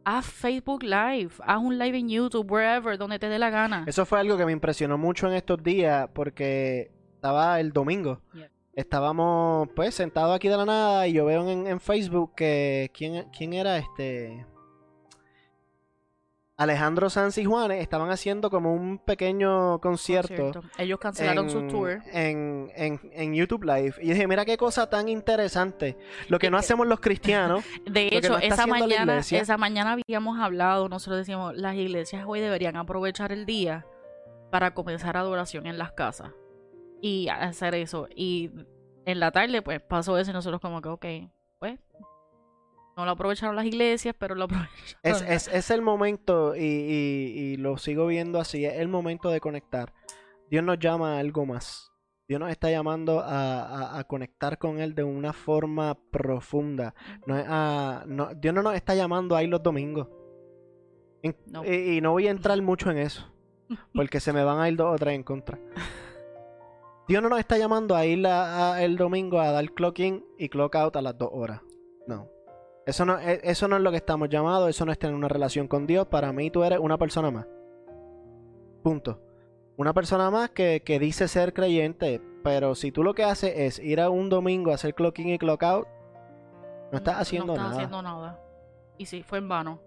haz 0.05 0.27
Facebook 0.27 0.83
Live, 0.83 1.33
haz 1.45 1.59
un 1.59 1.79
live 1.79 1.99
en 1.99 2.09
YouTube, 2.09 2.51
wherever, 2.51 2.97
donde 2.97 3.19
te 3.19 3.29
dé 3.29 3.39
la 3.39 3.51
gana. 3.51 3.85
Eso 3.87 4.07
fue 4.07 4.21
algo 4.21 4.37
que 4.37 4.47
me 4.47 4.53
impresionó 4.53 4.97
mucho 4.97 5.29
en 5.29 5.35
estos 5.35 5.63
días 5.63 6.09
porque 6.15 6.91
estaba 7.15 7.61
el 7.61 7.73
domingo. 7.73 8.21
Estábamos 8.75 9.69
pues 9.75 9.95
sentados 9.95 10.37
aquí 10.37 10.49
de 10.49 10.57
la 10.57 10.65
nada 10.65 11.09
y 11.09 11.15
yo 11.15 11.25
veo 11.25 11.49
en, 11.49 11.81
Facebook 11.81 12.35
que 12.37 12.91
¿quién, 12.95 13.29
quién 13.37 13.53
era 13.53 13.77
este 13.77 14.47
Alejandro 16.59 17.09
Sanz 17.09 17.39
y 17.39 17.45
Juanes 17.45 17.81
estaban 17.81 18.11
haciendo 18.11 18.51
como 18.51 18.75
un 18.75 18.99
pequeño 18.99 19.81
concierto. 19.81 20.51
Ellos 20.77 20.99
cancelaron 20.99 21.49
su 21.49 21.69
tour. 21.69 22.01
En, 22.13 22.73
en, 22.75 23.33
YouTube 23.33 23.63
Live. 23.63 23.95
Y 24.03 24.11
dije, 24.11 24.27
mira 24.27 24.45
qué 24.45 24.57
cosa 24.57 24.91
tan 24.91 25.09
interesante. 25.09 25.97
Lo 26.27 26.41
que 26.41 26.51
no 26.51 26.59
hacemos 26.59 26.89
los 26.89 26.99
cristianos. 26.99 27.65
De 27.89 28.09
hecho, 28.11 28.39
esa, 28.39 28.67
mañana, 28.67 29.19
esa 29.19 29.57
mañana 29.57 29.93
habíamos 29.93 30.41
hablado, 30.41 30.89
nosotros 30.89 31.19
decíamos, 31.19 31.57
las 31.57 31.77
iglesias 31.77 32.25
hoy 32.27 32.41
deberían 32.41 32.75
aprovechar 32.75 33.31
el 33.31 33.47
día 33.47 33.87
para 34.51 34.75
comenzar 34.75 35.17
adoración 35.17 35.65
en 35.65 35.79
las 35.79 35.93
casas 35.93 36.33
y 37.01 37.29
hacer 37.29 37.77
eso. 37.77 38.09
Y 38.17 38.51
en 39.05 39.21
la 39.21 39.31
tarde, 39.31 39.63
pues 39.63 39.81
pasó 39.81 40.19
eso 40.19 40.33
y 40.33 40.35
nosotros, 40.35 40.61
como 40.61 40.83
que, 40.83 40.89
ok, 40.89 41.07
pues 41.61 41.79
no 42.99 43.05
lo 43.05 43.13
aprovecharon 43.13 43.55
las 43.55 43.65
iglesias, 43.65 44.15
pero 44.19 44.35
lo 44.35 44.45
aprovecharon. 44.47 44.99
Es, 45.03 45.23
es, 45.23 45.49
es 45.49 45.71
el 45.71 45.83
momento, 45.83 46.57
y, 46.57 46.61
y, 46.61 47.57
lo 47.57 47.79
sigo 47.79 48.07
viendo 48.09 48.41
así, 48.41 48.65
es 48.65 48.75
el 48.75 48.89
momento 48.89 49.31
de 49.31 49.41
conectar. 49.41 49.95
Dios 50.51 50.65
nos 50.65 50.79
llama 50.79 51.17
a 51.17 51.21
algo 51.21 51.47
más. 51.47 51.93
Dios 52.27 52.41
nos 52.41 52.51
está 52.51 52.71
llamando 52.71 53.21
a, 53.21 53.99
a, 53.99 54.05
conectar 54.05 54.59
con 54.59 54.81
Él 54.81 54.95
de 54.95 55.05
una 55.05 55.33
forma 55.33 55.97
profunda. 56.11 56.95
No 57.27 57.35
a, 57.37 58.05
no, 58.07 58.35
Dios 58.35 58.53
no 58.53 58.63
nos 58.63 58.75
está 58.75 58.95
llamando 58.95 59.35
a 59.35 59.43
ir 59.43 59.49
los 59.49 59.63
domingos. 59.63 60.09
Y, 61.23 61.31
y, 61.73 62.01
no 62.03 62.13
voy 62.13 62.27
a 62.27 62.31
entrar 62.31 62.61
mucho 62.61 62.91
en 62.91 62.99
eso. 62.99 63.33
Porque 63.95 64.21
se 64.21 64.33
me 64.33 64.45
van 64.45 64.61
a 64.61 64.69
ir 64.69 64.77
dos 64.77 64.95
o 64.95 64.99
tres 64.99 65.15
en 65.15 65.23
contra. 65.23 65.59
Dios 67.07 67.23
no 67.23 67.31
nos 67.31 67.39
está 67.39 67.57
llamando 67.57 67.97
a 67.97 68.05
ir 68.05 68.27
el 68.27 68.97
domingo 68.99 69.41
a 69.41 69.53
dar 69.53 69.73
clock 69.73 69.99
in 70.01 70.25
y 70.37 70.51
clock 70.51 70.75
out 70.75 70.97
a 70.97 71.01
las 71.01 71.17
dos 71.17 71.31
horas. 71.33 71.63
No. 72.07 72.38
Eso 72.89 73.05
no, 73.05 73.19
e, 73.19 73.41
eso 73.43 73.69
no 73.69 73.77
es 73.77 73.83
lo 73.83 73.91
que 73.91 73.99
estamos 73.99 74.31
llamados, 74.31 74.71
eso 74.71 74.87
no 74.87 74.93
es 74.93 74.99
tener 74.99 75.15
una 75.15 75.29
relación 75.29 75.69
con 75.69 75.87
Dios. 75.87 76.07
Para 76.07 76.33
mí 76.33 76.51
tú 76.51 76.65
eres 76.65 76.79
una 76.79 76.97
persona 76.97 77.31
más. 77.31 77.47
Punto. 78.83 79.21
Una 79.77 79.93
persona 79.93 80.31
más 80.31 80.49
que, 80.49 80.81
dice 80.99 81.29
ser 81.29 81.53
creyente, 81.53 82.23
pero 82.43 82.75
si 82.75 82.91
tú 82.91 83.05
lo 83.05 83.13
que 83.13 83.25
haces 83.25 83.53
es 83.55 83.79
ir 83.79 84.01
a 84.01 84.09
un 84.09 84.31
domingo 84.31 84.71
a 84.71 84.77
hacer 84.77 84.95
clock 84.95 85.19
in 85.19 85.29
y 85.29 85.39
clock 85.39 85.63
out, 85.65 85.87
no 86.91 86.97
estás 86.97 87.17
haciendo 87.17 87.49
no 87.49 87.61
estás 87.61 87.73
haciendo 87.73 88.01
nada. 88.01 88.41
Y 88.97 89.05
sí, 89.05 89.23
fue 89.23 89.37
en 89.37 89.51
vano. 89.51 89.81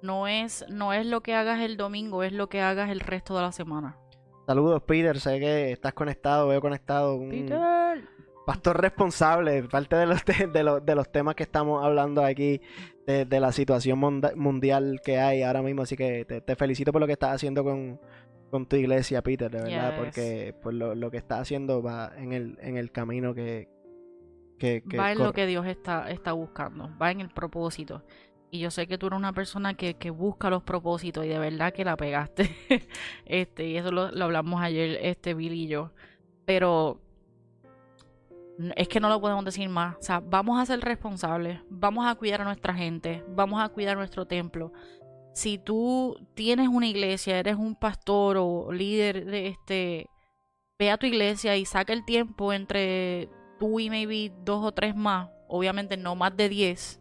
No 0.00 0.26
es, 0.26 0.64
no 0.70 0.94
es 0.94 1.04
lo 1.04 1.20
que 1.20 1.34
hagas 1.34 1.60
el 1.60 1.76
domingo, 1.76 2.22
es 2.22 2.32
lo 2.32 2.48
que 2.48 2.62
hagas 2.62 2.88
el 2.88 3.00
resto 3.00 3.36
de 3.36 3.42
la 3.42 3.52
semana. 3.52 3.98
Saludos, 4.46 4.82
Peter. 4.84 5.20
Sé 5.20 5.38
que 5.40 5.72
estás 5.72 5.92
conectado, 5.92 6.48
veo 6.48 6.62
conectado. 6.62 7.20
Peter. 7.28 8.08
Pastor 8.46 8.80
responsable, 8.80 9.62
parte 9.64 9.96
de 9.96 10.06
los, 10.06 10.24
de, 10.24 10.62
los, 10.62 10.84
de 10.84 10.94
los 10.94 11.12
temas 11.12 11.34
que 11.34 11.42
estamos 11.42 11.84
hablando 11.84 12.24
aquí, 12.24 12.60
de, 13.06 13.40
la 13.40 13.52
situación 13.52 13.98
mundial 14.36 15.00
que 15.04 15.18
hay 15.18 15.42
ahora 15.42 15.62
mismo. 15.62 15.82
Así 15.82 15.96
que 15.96 16.24
te, 16.24 16.56
felicito 16.56 16.92
por 16.92 17.00
lo 17.00 17.06
que 17.06 17.14
estás 17.14 17.34
haciendo 17.34 17.64
con, 17.64 18.00
con 18.50 18.66
tu 18.66 18.76
iglesia, 18.76 19.22
Peter, 19.22 19.50
de 19.50 19.62
verdad, 19.62 19.96
porque 19.98 20.54
pues, 20.62 20.74
lo, 20.74 20.94
lo, 20.94 21.10
que 21.10 21.16
estás 21.16 21.40
haciendo 21.40 21.82
va 21.82 22.12
en 22.16 22.32
el, 22.32 22.58
en 22.60 22.76
el 22.76 22.90
camino 22.90 23.34
que... 23.34 23.68
que, 24.58 24.82
va 24.98 25.12
en 25.12 25.18
lo 25.18 25.32
que 25.32 25.46
Dios 25.46 25.66
está, 25.66 26.10
está 26.10 26.32
buscando, 26.32 26.90
va 27.00 27.10
en 27.10 27.20
el 27.20 27.30
propósito. 27.30 28.02
Y 28.52 28.58
yo 28.58 28.70
sé 28.72 28.88
que 28.88 28.98
tú 28.98 29.06
eres 29.06 29.16
una 29.16 29.32
persona 29.32 29.74
que, 29.74 29.94
que 29.94 30.10
busca 30.10 30.50
los 30.50 30.64
propósitos 30.64 31.24
y 31.24 31.28
de 31.28 31.38
verdad 31.38 31.72
que 31.72 31.84
la 31.84 31.96
pegaste. 31.96 32.50
este, 33.24 33.68
y 33.68 33.76
eso 33.76 33.92
lo, 33.92 34.10
lo, 34.10 34.24
hablamos 34.24 34.60
ayer, 34.60 34.98
este 35.02 35.34
Bill 35.34 35.52
y 35.52 35.68
yo. 35.68 35.92
Pero 36.46 37.00
es 38.76 38.88
que 38.88 39.00
no 39.00 39.08
lo 39.08 39.20
podemos 39.20 39.44
decir 39.44 39.68
más. 39.68 39.96
O 39.96 40.02
sea, 40.02 40.20
vamos 40.20 40.60
a 40.60 40.66
ser 40.66 40.80
responsables, 40.80 41.60
vamos 41.68 42.06
a 42.06 42.14
cuidar 42.14 42.40
a 42.42 42.44
nuestra 42.44 42.74
gente, 42.74 43.24
vamos 43.28 43.62
a 43.62 43.68
cuidar 43.68 43.96
nuestro 43.96 44.26
templo 44.26 44.72
si 45.32 45.58
tú 45.58 46.16
tienes 46.34 46.68
una 46.68 46.86
iglesia, 46.86 47.38
eres 47.38 47.56
un 47.56 47.74
pastor 47.74 48.36
o 48.38 48.72
líder 48.72 49.24
de 49.26 49.48
este, 49.48 50.10
ve 50.78 50.90
a 50.90 50.98
tu 50.98 51.06
iglesia 51.06 51.56
y 51.56 51.64
saca 51.64 51.92
el 51.92 52.04
tiempo 52.04 52.52
entre 52.52 53.28
tú 53.58 53.80
y 53.80 53.90
maybe 53.90 54.32
dos 54.44 54.64
o 54.64 54.72
tres 54.72 54.96
más, 54.96 55.28
obviamente 55.48 55.96
no 55.96 56.14
más 56.14 56.36
de 56.36 56.48
diez. 56.48 57.00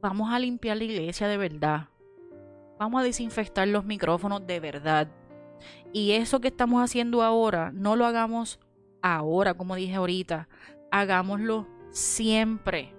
Vamos 0.00 0.32
a 0.32 0.38
limpiar 0.38 0.76
la 0.76 0.84
iglesia 0.84 1.26
de 1.26 1.36
verdad. 1.36 1.88
Vamos 2.78 3.00
a 3.00 3.04
desinfectar 3.04 3.66
los 3.66 3.84
micrófonos 3.84 4.46
de 4.46 4.60
verdad. 4.60 5.08
Y 5.92 6.12
eso 6.12 6.40
que 6.40 6.48
estamos 6.48 6.82
haciendo 6.82 7.22
ahora, 7.22 7.72
no 7.72 7.96
lo 7.96 8.04
hagamos 8.04 8.60
ahora, 9.06 9.54
como 9.54 9.76
dije 9.76 9.94
ahorita. 9.94 10.48
Hagámoslo 10.90 11.68
siempre. 11.90 12.94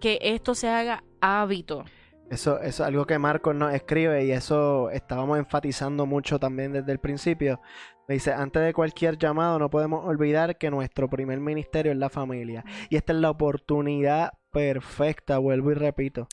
Que 0.00 0.18
esto 0.22 0.54
se 0.54 0.68
haga 0.68 1.04
hábito. 1.20 1.84
Eso, 2.30 2.60
es 2.60 2.80
algo 2.80 3.06
que 3.06 3.18
Marcos 3.18 3.54
nos 3.54 3.74
escribe 3.74 4.24
y 4.24 4.30
eso 4.30 4.88
estábamos 4.90 5.38
enfatizando 5.38 6.06
mucho 6.06 6.38
también 6.38 6.72
desde 6.72 6.92
el 6.92 7.00
principio. 7.00 7.60
dice, 8.08 8.32
antes 8.32 8.62
de 8.62 8.72
cualquier 8.72 9.18
llamado 9.18 9.58
no 9.58 9.68
podemos 9.68 10.04
olvidar 10.06 10.56
que 10.56 10.70
nuestro 10.70 11.10
primer 11.10 11.40
ministerio 11.40 11.92
es 11.92 11.98
la 11.98 12.08
familia. 12.08 12.64
Y 12.88 12.96
esta 12.96 13.12
es 13.12 13.18
la 13.18 13.30
oportunidad 13.30 14.32
perfecta, 14.52 15.38
vuelvo 15.38 15.72
y 15.72 15.74
repito, 15.74 16.28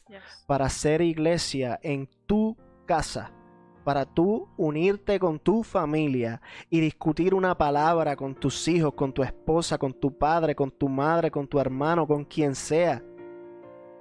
para 0.46 0.70
ser 0.70 1.02
iglesia 1.02 1.80
en 1.82 2.10
tu 2.26 2.56
casa. 2.86 3.37
Para 3.88 4.06
tú 4.06 4.50
unirte 4.58 5.18
con 5.18 5.40
tu 5.40 5.64
familia 5.64 6.42
y 6.70 6.82
discutir 6.82 7.34
una 7.34 7.58
palabra 7.58 8.18
con 8.18 8.36
tus 8.36 8.68
hijos, 8.68 8.94
con 8.96 9.14
tu 9.14 9.24
esposa, 9.24 9.78
con 9.78 9.94
tu 9.94 10.18
padre, 10.18 10.56
con 10.56 10.72
tu 10.72 10.90
madre, 10.90 11.32
con 11.32 11.48
tu 11.48 11.58
hermano, 11.58 12.06
con 12.06 12.26
quien 12.26 12.54
sea. 12.54 13.02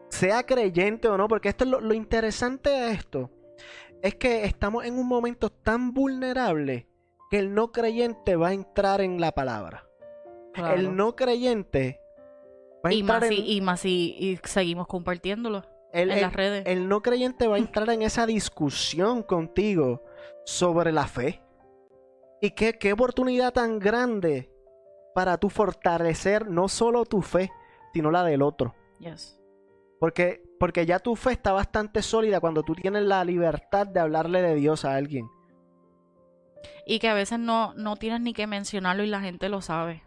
Sea 0.09 0.43
creyente 0.43 1.07
o 1.07 1.17
no, 1.17 1.29
porque 1.29 1.51
esto 1.51 1.63
es 1.63 1.71
lo, 1.71 1.95
interesante 1.95 2.69
de 2.69 2.91
esto, 2.91 3.31
es 4.03 4.17
que 4.17 4.45
estamos 4.45 4.85
en 4.85 4.99
un 4.99 5.07
momento 5.07 5.51
tan 5.51 5.95
vulnerable 5.95 6.89
que 7.31 7.39
el 7.39 7.55
no 7.55 7.71
creyente 7.71 8.35
va 8.35 8.49
a 8.49 8.55
entrar 8.55 9.01
en 9.01 9.21
la 9.21 9.31
palabra. 9.31 9.87
El 10.57 10.97
no 10.97 11.15
creyente 11.15 12.01
va 12.85 12.91
a 12.91 12.93
y 12.93 13.01
entrar 13.03 13.21
más 13.21 13.31
en... 13.31 13.37
y, 13.39 13.61
más 13.61 13.85
y, 13.85 14.41
seguimos 14.43 14.89
compartiéndolo 14.89 15.63
en 15.97 16.21
las 16.21 16.33
redes. 16.33 16.65
El 16.67 16.89
no 16.89 17.03
creyente 17.03 17.47
va 17.47 17.57
a 17.57 17.59
entrar 17.59 17.89
en 17.91 18.03
esa 18.03 18.27
discusión 18.27 19.23
contigo 19.23 20.03
sobre 20.45 20.93
la 20.93 21.07
fe. 21.07 21.43
Y 22.41 22.51
qué, 22.51 22.79
qué 22.79 22.93
oportunidad 22.93 23.53
tan 23.53 23.79
grande 23.79 24.51
para 25.15 25.39
tú 25.39 25.49
fortalecer 25.49 26.49
no 26.49 26.69
solo 26.69 27.05
tu 27.07 27.23
fe, 27.23 27.51
sino 27.95 28.11
la 28.11 28.23
del 28.25 28.43
otro. 28.43 28.75
Yes. 28.99 29.41
Porque, 29.99 30.43
porque 30.61 30.85
ya 30.85 30.99
tu 30.99 31.17
fe 31.17 31.33
está 31.33 31.53
bastante 31.53 32.03
sólida 32.03 32.41
cuando 32.41 32.63
tú 32.63 32.75
tienes 32.75 33.03
la 33.03 33.25
libertad 33.25 33.87
de 33.87 34.01
hablarle 34.01 34.43
de 34.43 34.55
Dios 34.55 34.85
a 34.85 34.95
alguien. 34.95 35.29
Y 36.87 36.99
que 36.99 37.09
a 37.09 37.15
veces 37.15 37.39
no, 37.39 37.73
no 37.75 37.97
tienes 37.97 38.21
ni 38.21 38.35
que 38.35 38.47
mencionarlo 38.47 39.03
y 39.03 39.07
la 39.07 39.21
gente 39.21 39.49
lo 39.49 39.63
sabe. 39.63 40.03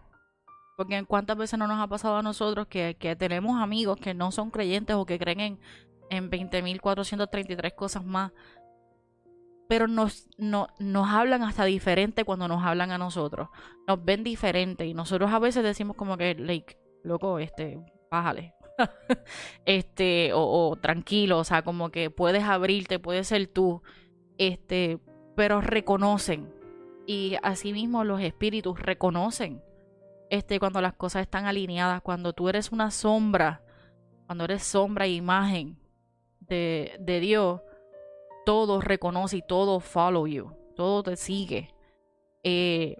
Porque 0.79 1.03
cuántas 1.03 1.35
veces 1.35 1.59
no 1.59 1.67
nos 1.67 1.77
ha 1.77 1.87
pasado 1.87 2.15
a 2.15 2.21
nosotros 2.21 2.67
que, 2.67 2.95
que 2.97 3.13
tenemos 3.17 3.61
amigos 3.61 3.97
que 3.99 4.13
no 4.13 4.31
son 4.31 4.49
creyentes 4.49 4.95
o 4.95 5.05
que 5.05 5.19
creen 5.19 5.41
en, 5.41 5.59
en 6.09 6.31
20.433 6.31 7.75
cosas 7.75 8.05
más. 8.05 8.31
Pero 9.67 9.89
nos, 9.89 10.29
no, 10.37 10.69
nos 10.79 11.09
hablan 11.09 11.43
hasta 11.43 11.65
diferente 11.65 12.23
cuando 12.23 12.47
nos 12.47 12.63
hablan 12.63 12.91
a 12.91 12.97
nosotros. 12.97 13.49
Nos 13.89 14.05
ven 14.05 14.23
diferente. 14.23 14.85
Y 14.85 14.93
nosotros 14.93 15.29
a 15.33 15.39
veces 15.39 15.65
decimos 15.65 15.97
como 15.97 16.15
que, 16.15 16.33
like, 16.35 16.77
loco, 17.03 17.39
este, 17.39 17.77
bájale. 18.09 18.53
este, 19.65 20.31
o, 20.33 20.77
tranquilo, 20.81 21.39
o 21.39 21.43
sea, 21.43 21.61
como 21.61 21.89
que 21.89 22.09
puedes 22.09 22.45
abrirte, 22.45 22.99
puedes 22.99 23.27
ser 23.27 23.47
tú, 23.47 23.83
este, 24.37 24.97
pero 25.35 25.59
reconocen. 25.59 26.49
Y 27.05 27.35
asimismo 27.43 28.05
los 28.05 28.21
espíritus 28.21 28.79
reconocen 28.79 29.61
este, 30.29 30.59
cuando 30.59 30.81
las 30.81 30.93
cosas 30.93 31.23
están 31.23 31.45
alineadas, 31.45 32.01
cuando 32.01 32.33
tú 32.33 32.49
eres 32.49 32.71
una 32.71 32.91
sombra, 32.91 33.61
cuando 34.25 34.43
eres 34.45 34.63
sombra 34.63 35.05
e 35.05 35.13
imagen 35.13 35.77
de, 36.39 36.95
de 36.99 37.19
Dios, 37.19 37.61
todo 38.45 38.81
reconoce 38.81 39.37
y 39.37 39.41
todo 39.41 39.79
follow 39.79 40.27
you, 40.27 40.51
todo 40.75 41.03
te 41.03 41.15
sigue. 41.15 41.73
Eh, 42.43 42.97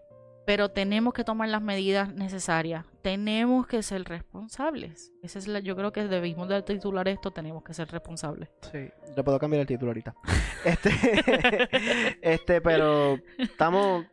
pero 0.50 0.70
tenemos 0.70 1.14
que 1.14 1.24
tomar 1.24 1.48
las 1.50 1.62
medidas 1.62 2.12
necesarias. 2.12 2.84
Tenemos 3.04 3.68
que 3.68 3.84
ser 3.84 4.04
responsables. 4.06 5.14
Esa 5.22 5.38
es 5.38 5.48
la, 5.48 5.60
yo 5.60 5.76
creo 5.76 5.92
que 5.92 6.08
debimos 6.08 6.50
de 6.50 6.64
titular 6.64 7.08
esto, 7.08 7.30
tenemos 7.30 7.62
que 7.64 7.76
ser 7.76 7.88
responsables. 7.92 8.50
Sí, 8.72 8.90
le 9.16 9.24
puedo 9.24 9.38
cambiar 9.38 9.62
el 9.62 9.68
título 9.68 9.92
ahorita. 9.92 10.16
este, 10.66 10.90
este, 12.24 12.62
pero 12.62 13.20
estamos, 13.38 14.06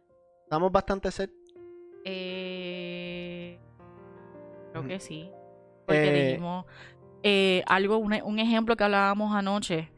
estamos 0.43 0.71
bastante 0.71 1.11
set. 1.11 1.31
Eh, 2.05 2.46
creo 4.83 4.89
que 4.89 5.01
sí. 5.01 5.31
Porque 5.87 6.09
eh, 6.09 6.29
dijimos 6.29 6.67
eh, 7.23 7.63
algo, 7.67 7.99
un, 7.99 8.13
un 8.23 8.39
ejemplo 8.39 8.77
que 8.77 8.85
hablábamos 8.85 9.35
anoche, 9.35 9.91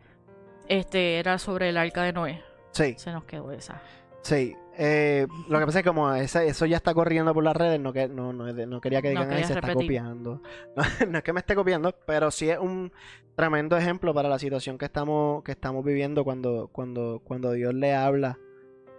este, 0.68 1.18
era 1.18 1.38
sobre 1.38 1.70
el 1.70 1.76
arca 1.76 2.02
de 2.02 2.12
Noé. 2.12 2.42
Sí. 2.72 2.94
Se 2.98 3.12
nos 3.12 3.24
quedó 3.24 3.52
esa. 3.52 3.80
Sí, 4.22 4.54
eh, 4.76 5.26
lo 5.48 5.58
que 5.58 5.66
pasa 5.66 5.78
es 5.80 5.82
que 5.82 5.88
como 5.88 6.12
eso 6.14 6.66
ya 6.66 6.76
está 6.76 6.94
corriendo 6.94 7.34
por 7.34 7.42
las 7.42 7.56
redes, 7.56 7.80
no, 7.80 7.92
que, 7.92 8.08
no, 8.08 8.32
no, 8.32 8.80
quería 8.80 9.02
que 9.02 9.10
digan, 9.10 9.28
que 9.28 9.44
se 9.44 9.54
está 9.54 9.74
copiando. 9.74 10.40
No, 11.08 11.18
es 11.18 11.24
que 11.24 11.32
me 11.32 11.40
esté 11.40 11.54
copiando, 11.54 11.92
pero 12.06 12.30
sí 12.30 12.48
es 12.48 12.58
un 12.58 12.92
tremendo 13.34 13.76
ejemplo 13.76 14.14
para 14.14 14.28
la 14.28 14.38
situación 14.38 14.78
que 14.78 14.84
estamos, 14.84 15.42
que 15.42 15.52
estamos 15.52 15.84
viviendo 15.84 16.24
cuando, 16.24 16.68
cuando, 16.68 17.20
cuando 17.24 17.52
Dios 17.52 17.74
le 17.74 17.94
habla 17.94 18.38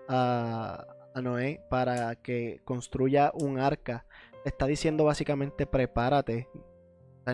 a, 0.08 0.86
a 1.14 1.22
Noé 1.22 1.62
para 1.70 2.16
que 2.16 2.60
construya 2.66 3.32
un 3.34 3.60
arca. 3.60 4.06
Está 4.46 4.66
diciendo 4.66 5.06
básicamente 5.06 5.66
prepárate. 5.66 6.48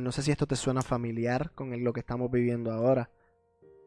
no 0.01 0.11
sé 0.11 0.21
si 0.21 0.31
esto 0.31 0.45
te 0.45 0.55
suena 0.55 0.81
familiar 0.81 1.51
con 1.53 1.83
lo 1.83 1.93
que 1.93 2.01
estamos 2.01 2.29
viviendo 2.31 2.71
ahora. 2.71 3.09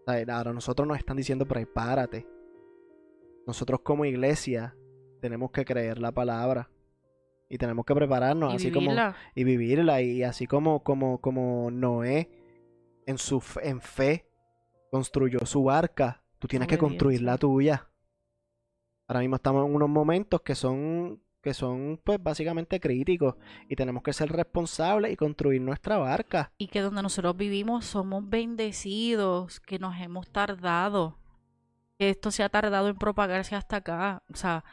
ahora 0.07 0.53
nosotros 0.53 0.87
nos 0.89 0.99
están 0.99 1.17
diciendo 1.17 1.47
prepárate 1.47 2.27
nosotros 3.49 3.81
como 3.81 4.05
iglesia 4.05 4.77
tenemos 5.23 5.51
que 5.51 5.65
creer 5.65 5.99
la 5.99 6.13
palabra 6.13 6.69
y 7.49 7.57
tenemos 7.57 7.87
que 7.87 7.95
prepararnos 7.95 8.55
así 8.55 8.71
como 8.71 8.93
y 9.35 9.43
vivirla 9.43 10.03
y 10.03 10.23
así 10.23 10.47
como 10.47 10.85
como 10.85 11.19
como 11.23 11.71
Noé 11.71 12.31
en 13.07 13.17
su 13.17 13.43
en 13.63 13.81
fe 13.81 14.29
construyó 14.91 15.39
su 15.47 15.65
barca, 15.65 16.23
tú 16.39 16.47
tienes 16.47 16.69
que 16.69 16.77
construir 16.77 17.23
la 17.23 17.39
tuya. 17.39 17.89
Ahora 19.07 19.21
mismo 19.21 19.37
estamos 19.37 19.67
en 19.67 19.75
unos 19.75 19.89
momentos 19.89 20.43
que 20.43 20.55
son 20.55 21.23
que 21.43 21.55
son 21.55 22.01
pues 22.05 22.23
básicamente 22.23 22.81
críticos 22.81 23.37
y 23.69 23.77
tenemos 23.77 24.03
que 24.03 24.13
ser 24.13 24.31
responsables 24.31 25.13
y 25.13 25.17
construir 25.17 25.61
nuestra 25.61 25.97
barca. 25.99 26.53
Y 26.59 26.69
que 26.69 26.81
donde 26.81 27.03
nosotros 27.03 27.37
vivimos 27.37 27.85
somos 27.85 28.29
bendecidos, 28.29 29.61
que 29.61 29.79
nos 29.79 30.01
hemos 30.01 30.29
tardado 30.31 31.19
que 31.99 32.11
esto 32.11 32.31
se 32.31 32.43
ha 32.43 32.49
tardado 32.49 32.89
en 32.89 32.97
propagarse 32.97 33.57
hasta 33.57 33.77
acá. 33.77 34.23
O 34.33 34.37
sea, 34.37 34.65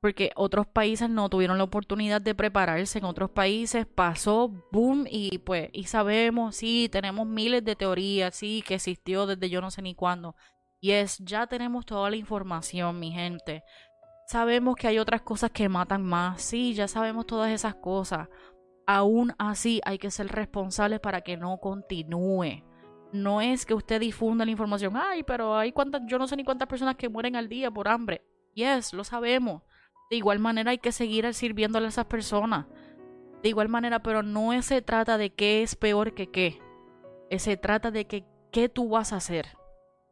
porque 0.00 0.30
otros 0.36 0.66
países 0.66 1.10
no 1.10 1.28
tuvieron 1.28 1.58
la 1.58 1.64
oportunidad 1.64 2.20
de 2.20 2.34
prepararse. 2.34 2.98
En 2.98 3.04
otros 3.04 3.30
países 3.30 3.86
pasó 3.86 4.48
boom 4.72 5.06
y 5.10 5.38
pues, 5.38 5.68
y 5.72 5.84
sabemos, 5.84 6.56
sí, 6.56 6.88
tenemos 6.90 7.26
miles 7.26 7.64
de 7.64 7.76
teorías, 7.76 8.34
sí, 8.34 8.64
que 8.66 8.74
existió 8.74 9.26
desde 9.26 9.50
yo 9.50 9.60
no 9.60 9.70
sé 9.70 9.82
ni 9.82 9.94
cuándo. 9.94 10.34
Y 10.80 10.92
es, 10.92 11.18
ya 11.18 11.46
tenemos 11.46 11.84
toda 11.86 12.10
la 12.10 12.16
información, 12.16 12.98
mi 13.00 13.12
gente. 13.12 13.62
Sabemos 14.26 14.76
que 14.76 14.88
hay 14.88 14.98
otras 14.98 15.22
cosas 15.22 15.50
que 15.50 15.68
matan 15.68 16.02
más, 16.02 16.42
sí, 16.42 16.74
ya 16.74 16.88
sabemos 16.88 17.26
todas 17.26 17.50
esas 17.50 17.76
cosas. 17.76 18.28
Aún 18.86 19.32
así 19.38 19.80
hay 19.84 19.98
que 19.98 20.10
ser 20.10 20.28
responsables 20.28 21.00
para 21.00 21.22
que 21.22 21.36
no 21.36 21.58
continúe 21.58 22.62
no 23.12 23.40
es 23.40 23.66
que 23.66 23.74
usted 23.74 24.00
difunda 24.00 24.44
la 24.44 24.50
información, 24.50 24.94
ay, 24.96 25.22
pero 25.22 25.56
hay 25.56 25.72
cuántas, 25.72 26.02
yo 26.06 26.18
no 26.18 26.28
sé 26.28 26.36
ni 26.36 26.44
cuántas 26.44 26.68
personas 26.68 26.96
que 26.96 27.08
mueren 27.08 27.36
al 27.36 27.48
día 27.48 27.70
por 27.70 27.88
hambre. 27.88 28.22
Yes, 28.54 28.92
lo 28.92 29.04
sabemos. 29.04 29.62
De 30.10 30.16
igual 30.16 30.38
manera 30.38 30.70
hay 30.70 30.78
que 30.78 30.92
seguir 30.92 31.32
sirviéndole 31.34 31.86
a 31.86 31.88
esas 31.88 32.06
personas. 32.06 32.66
De 33.42 33.48
igual 33.48 33.68
manera, 33.68 34.02
pero 34.02 34.22
no 34.22 34.60
se 34.62 34.82
trata 34.82 35.18
de 35.18 35.30
qué 35.30 35.62
es 35.62 35.76
peor 35.76 36.14
que 36.14 36.30
qué. 36.30 36.60
Se 37.38 37.56
trata 37.56 37.90
de 37.90 38.06
que 38.06 38.24
qué 38.50 38.68
tú 38.68 38.88
vas 38.88 39.12
a 39.12 39.16
hacer. 39.16 39.56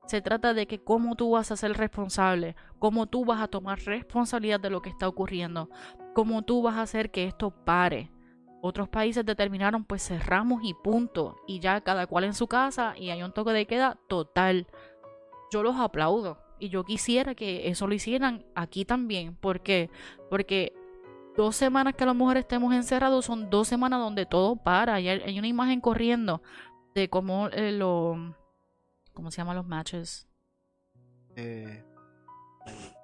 Se 0.07 0.21
trata 0.21 0.53
de 0.53 0.67
que 0.67 0.79
cómo 0.79 1.17
tú 1.17 1.31
vas 1.31 1.51
a 1.51 1.57
ser 1.57 1.73
responsable, 1.75 2.57
cómo 2.79 3.07
tú 3.07 3.25
vas 3.25 3.41
a 3.41 3.49
tomar 3.49 3.79
responsabilidad 3.81 4.61
de 4.61 4.71
lo 4.71 4.83
que 4.83 4.91
está 4.91 5.09
ocurriendo, 5.09 5.71
cómo 6.15 6.43
tú 6.43 6.63
vas 6.63 6.77
a 6.77 6.83
hacer 6.83 7.11
que 7.11 7.25
esto 7.25 7.51
pare. 7.51 8.11
Otros 8.61 8.89
países 8.89 9.25
determinaron 9.25 9.85
pues 9.85 10.07
cerramos 10.07 10.63
y 10.65 10.75
punto, 10.75 11.37
y 11.47 11.61
ya 11.61 11.81
cada 11.81 12.07
cual 12.07 12.25
en 12.25 12.35
su 12.35 12.47
casa 12.47 12.95
y 12.97 13.11
hay 13.11 13.23
un 13.23 13.33
toque 13.33 13.53
de 13.53 13.67
queda 13.67 13.99
total. 14.09 14.67
Yo 15.51 15.63
los 15.63 15.77
aplaudo 15.77 16.39
y 16.59 16.69
yo 16.69 16.85
quisiera 16.85 17.35
que 17.35 17.69
eso 17.69 17.87
lo 17.87 17.95
hicieran 17.95 18.45
aquí 18.55 18.85
también. 18.85 19.35
¿Por 19.37 19.61
qué? 19.61 19.91
Porque 20.31 20.73
dos 21.37 21.57
semanas 21.57 21.95
que 21.95 22.05
a 22.05 22.07
lo 22.07 22.15
mejor 22.15 22.37
estemos 22.37 22.75
encerrados 22.75 23.27
son 23.27 23.51
dos 23.51 23.69
semanas 23.69 24.01
donde 24.01 24.27
todo 24.27 24.57
para. 24.57 25.01
Y 25.01 25.09
hay, 25.09 25.39
una 25.39 25.49
imagen 25.49 25.81
corriendo 25.81 26.43
de 26.95 27.09
cómo 27.09 27.49
eh, 27.49 27.73
lo 27.73 28.35
¿Cómo 29.15 29.31
se 29.31 29.39
llaman 29.39 29.57
los 29.57 29.67
matches? 29.67 30.29
Eh, 31.37 31.83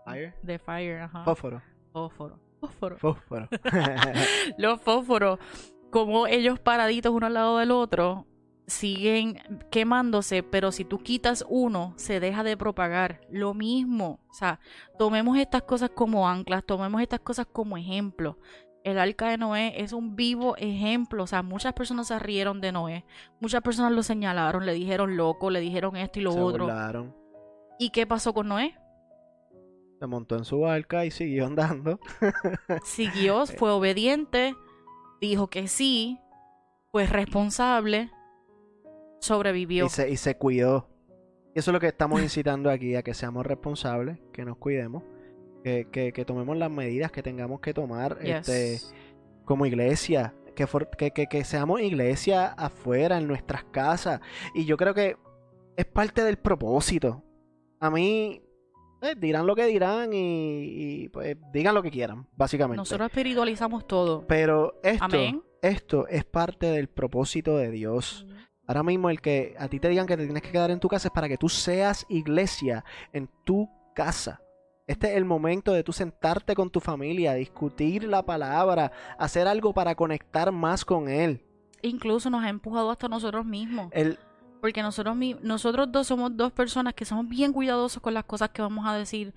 fire. 0.05 0.35
De 0.43 0.59
Fire, 0.59 1.01
ajá. 1.03 1.25
Fósforo. 1.25 1.63
Fósforo. 1.93 2.41
Fósforo. 2.61 2.99
Fósforo. 2.99 3.49
los 4.59 4.81
fósforos, 4.81 5.39
como 5.91 6.27
ellos 6.27 6.59
paraditos 6.59 7.13
uno 7.13 7.27
al 7.27 7.35
lado 7.35 7.59
del 7.59 7.71
otro, 7.71 8.27
siguen 8.67 9.41
quemándose, 9.71 10.43
pero 10.43 10.73
si 10.73 10.85
tú 10.85 10.99
quitas 10.99 11.45
uno, 11.49 11.95
se 11.97 12.21
deja 12.21 12.43
de 12.43 12.57
propagar. 12.57 13.21
Lo 13.31 13.55
mismo. 13.55 14.21
O 14.31 14.35
sea, 14.35 14.61
tomemos 14.99 15.39
estas 15.39 15.63
cosas 15.63 15.91
como 15.95 16.29
anclas, 16.29 16.65
tomemos 16.65 17.03
estas 17.03 17.21
cosas 17.21 17.47
como 17.51 17.77
ejemplo. 17.77 18.39
El 18.83 18.99
arca 18.99 19.29
de 19.29 19.37
Noé 19.37 19.75
es 19.83 19.93
un 19.93 20.17
vivo 20.17 20.57
ejemplo. 20.57 21.25
O 21.25 21.27
sea, 21.27 21.43
muchas 21.43 21.75
personas 21.75 22.09
se 22.09 22.19
rieron 22.19 22.61
de 22.61 22.73
Noé. 22.73 23.05
Muchas 23.41 23.63
personas 23.63 23.93
lo 23.93 24.03
señalaron, 24.03 24.65
le 24.65 24.73
dijeron 24.73 25.17
loco, 25.17 25.51
le 25.51 25.61
dijeron 25.61 25.97
esto 25.97 26.19
y 26.19 26.23
lo 26.23 26.33
se 26.33 26.41
otro. 26.41 26.65
Burlaron. 26.65 27.15
¿Y 27.79 27.91
qué 27.91 28.07
pasó 28.07 28.33
con 28.33 28.49
Noé? 28.49 28.75
Se 29.99 30.07
montó 30.07 30.37
en 30.37 30.45
su 30.45 30.61
barca 30.61 31.05
y 31.05 31.11
siguió 31.11 31.47
andando. 31.47 32.01
Siguió, 32.85 33.47
fue 33.47 33.71
obediente, 33.71 34.55
dijo 35.21 35.49
que 35.49 35.69
sí, 35.69 36.19
fue 36.91 37.07
responsable, 37.07 38.11
sobrevivió. 39.21 39.87
Y 39.87 39.89
se, 39.91 40.11
y 40.11 40.17
se 40.17 40.37
cuidó. 40.37 40.89
Y 41.55 41.59
eso 41.59 41.71
es 41.71 41.73
lo 41.75 41.81
que 41.81 41.89
estamos 41.89 42.23
incitando 42.23 42.71
aquí, 42.71 42.95
a 42.97 43.03
que 43.03 43.13
seamos 43.13 43.45
responsables, 43.45 44.19
que 44.33 44.45
nos 44.45 44.57
cuidemos 44.57 45.03
que, 45.63 46.13
que, 46.15 46.25
tomemos 46.25 46.57
las 46.57 46.71
medidas 46.71 47.11
que 47.13 47.23
tengamos 47.23 47.61
que 47.61 47.75
tomar 47.75 48.19
este, 48.23 48.79
como 49.45 49.67
iglesia, 49.67 50.35
que, 50.55 50.67
que, 51.13 51.27
que, 51.27 51.45
seamos 51.45 51.81
iglesia 51.81 52.47
afuera, 52.47 53.19
en 53.19 53.27
nuestras 53.27 53.65
casas. 53.65 54.21
Y 54.55 54.65
yo 54.65 54.77
creo 54.77 54.95
que 54.95 55.17
es 55.77 55.87
parte 55.87 56.25
del 56.25 56.39
propósito. 56.39 57.23
A 57.79 57.91
mí, 57.91 58.43
eh, 59.03 59.15
dirán 59.17 59.47
lo 59.47 59.57
que 59.57 59.67
dirán 59.67 60.11
y, 60.13 61.09
pues, 61.09 61.37
digan 61.53 61.75
lo 61.75 61.83
que 61.83 61.91
quieran, 61.91 62.27
básicamente. 62.37 62.79
Nosotros 62.79 63.09
espiritualizamos 63.09 63.87
todo. 63.87 64.27
Pero 64.27 64.79
esto, 64.83 65.17
esto 65.63 66.07
es 66.09 66.25
parte 66.25 66.67
del 66.67 66.89
propósito 66.89 67.57
de 67.57 67.71
Dios. 67.71 68.27
Ahora 68.67 68.83
mismo 68.83 69.11
el 69.11 69.21
que 69.21 69.57
a 69.59 69.67
ti 69.69 69.81
te 69.81 69.89
digan 69.89 70.07
que 70.07 70.17
te 70.17 70.25
tienes 70.25 70.43
que 70.43 70.53
quedar 70.53 70.71
en 70.71 70.79
tu 70.79 70.89
casa 70.89 71.09
es 71.09 71.13
para 71.13 71.29
que 71.29 71.37
tú 71.37 71.49
seas 71.49 72.07
iglesia 72.09 72.85
en 73.13 73.29
tu 73.45 73.69
casa. 73.95 74.41
Este 74.91 75.13
es 75.13 75.17
el 75.17 75.25
momento 75.25 75.73
de 75.73 75.85
tú 75.85 75.93
sentarte 75.93 76.57
con 76.57 76.69
tu 76.69 76.81
familia, 76.81 77.35
discutir 77.35 78.03
la 78.03 78.25
palabra, 78.25 78.91
hacer 79.19 79.47
algo 79.47 79.73
para 79.73 79.95
conectar 79.95 80.51
más 80.51 80.85
con 80.85 81.09
Él. 81.09 81.45
Incluso 81.81 82.29
nos 82.29 82.43
ha 82.43 82.49
empujado 82.49 82.91
hasta 82.91 83.07
nosotros 83.07 83.47
mismos. 83.47 83.93
Porque 84.61 84.83
nosotros, 84.83 85.17
nosotros 85.43 85.93
dos 85.93 86.09
somos 86.09 86.37
dos 86.37 86.51
personas 86.51 86.93
que 86.95 87.05
somos 87.05 87.29
bien 87.29 87.53
cuidadosos 87.53 88.03
con 88.03 88.15
las 88.15 88.25
cosas 88.25 88.49
que 88.51 88.63
vamos 88.63 88.85
a 88.85 88.97
decir 88.97 89.33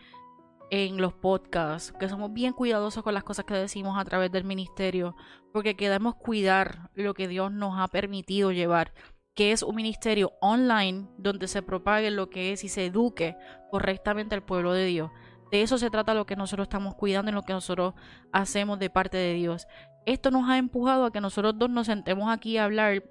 en 0.72 1.00
los 1.00 1.14
podcasts, 1.14 1.94
que 2.00 2.10
somos 2.10 2.34
bien 2.34 2.54
cuidadosos 2.54 3.04
con 3.04 3.14
las 3.14 3.24
cosas 3.24 3.46
que 3.46 3.54
decimos 3.54 3.96
a 4.00 4.06
través 4.06 4.32
del 4.32 4.46
ministerio, 4.46 5.16
porque 5.52 5.76
queremos 5.76 6.16
cuidar 6.16 6.90
lo 6.96 7.14
que 7.14 7.28
Dios 7.28 7.52
nos 7.52 7.80
ha 7.80 7.88
permitido 7.90 8.52
llevar, 8.52 8.92
que 9.36 9.52
es 9.52 9.62
un 9.62 9.76
ministerio 9.76 10.32
online 10.42 11.10
donde 11.20 11.48
se 11.48 11.62
propague 11.62 12.10
lo 12.10 12.32
que 12.32 12.54
es 12.54 12.64
y 12.64 12.70
se 12.70 12.88
eduque 12.88 13.36
correctamente 13.70 14.34
al 14.34 14.42
pueblo 14.42 14.74
de 14.74 14.86
Dios. 14.86 15.12
De 15.52 15.62
eso 15.62 15.78
se 15.78 15.90
trata 15.90 16.14
lo 16.14 16.26
que 16.26 16.36
nosotros 16.36 16.66
estamos 16.66 16.96
cuidando 16.96 17.32
y 17.32 17.34
lo 17.34 17.44
que 17.44 17.54
nosotros 17.54 17.94
hacemos 18.32 18.80
de 18.80 18.90
parte 18.90 19.18
de 19.18 19.34
Dios. 19.34 19.68
Esto 20.06 20.32
nos 20.32 20.50
ha 20.50 20.58
empujado 20.58 21.06
a 21.06 21.12
que 21.12 21.22
nosotros 21.22 21.58
dos 21.58 21.70
nos 21.70 21.88
sentemos 21.88 22.30
aquí 22.32 22.58
a 22.58 22.66
hablar 22.66 23.04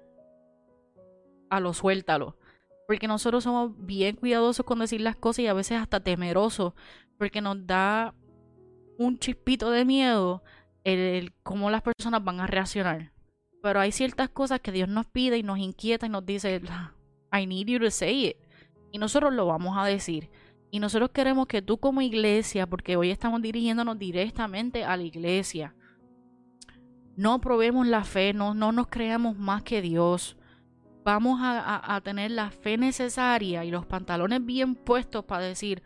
a 1.49 1.59
lo 1.59 1.73
suéltalo. 1.73 2.37
Porque 2.87 3.07
nosotros 3.07 3.43
somos 3.43 3.71
bien 3.77 4.17
cuidadosos 4.17 4.65
con 4.65 4.79
decir 4.79 5.01
las 5.01 5.15
cosas 5.15 5.39
y 5.39 5.47
a 5.47 5.53
veces 5.53 5.79
hasta 5.79 6.01
temerosos. 6.01 6.73
Porque 7.17 7.41
nos 7.41 7.65
da 7.65 8.13
un 8.97 9.17
chispito 9.19 9.71
de 9.71 9.85
miedo 9.85 10.43
el, 10.83 11.33
cómo 11.43 11.69
las 11.69 11.81
personas 11.81 12.23
van 12.23 12.39
a 12.39 12.47
reaccionar. 12.47 13.13
Pero 13.61 13.79
hay 13.79 13.91
ciertas 13.91 14.29
cosas 14.29 14.59
que 14.59 14.71
Dios 14.71 14.89
nos 14.89 15.05
pide 15.05 15.37
y 15.37 15.43
nos 15.43 15.57
inquieta 15.59 16.05
y 16.05 16.09
nos 16.09 16.25
dice, 16.25 16.61
I 17.31 17.47
need 17.47 17.67
you 17.67 17.79
to 17.79 17.89
say 17.89 18.27
it. 18.27 18.37
Y 18.91 18.97
nosotros 18.97 19.33
lo 19.33 19.45
vamos 19.45 19.77
a 19.77 19.85
decir. 19.85 20.29
Y 20.73 20.79
nosotros 20.79 21.11
queremos 21.11 21.45
que 21.45 21.61
tú 21.61 21.77
como 21.77 22.01
iglesia, 22.01 22.65
porque 22.65 22.97
hoy 22.97 23.11
estamos 23.11 23.43
dirigiéndonos 23.43 23.99
directamente 23.99 24.83
a 24.83 24.97
la 24.97 25.03
iglesia, 25.03 25.75
no 27.15 27.39
probemos 27.39 27.85
la 27.85 28.03
fe, 28.03 28.33
no, 28.33 28.55
no 28.55 28.71
nos 28.71 28.87
creamos 28.87 29.37
más 29.37 29.61
que 29.61 29.83
Dios. 29.83 30.35
Vamos 31.05 31.39
a, 31.43 32.01
tener 32.03 32.31
la 32.31 32.49
fe 32.49 32.79
necesaria 32.79 33.63
y 33.63 33.69
los 33.69 33.85
pantalones 33.85 34.43
bien 34.43 34.73
puestos 34.73 35.23
para 35.25 35.43
decir, 35.43 35.83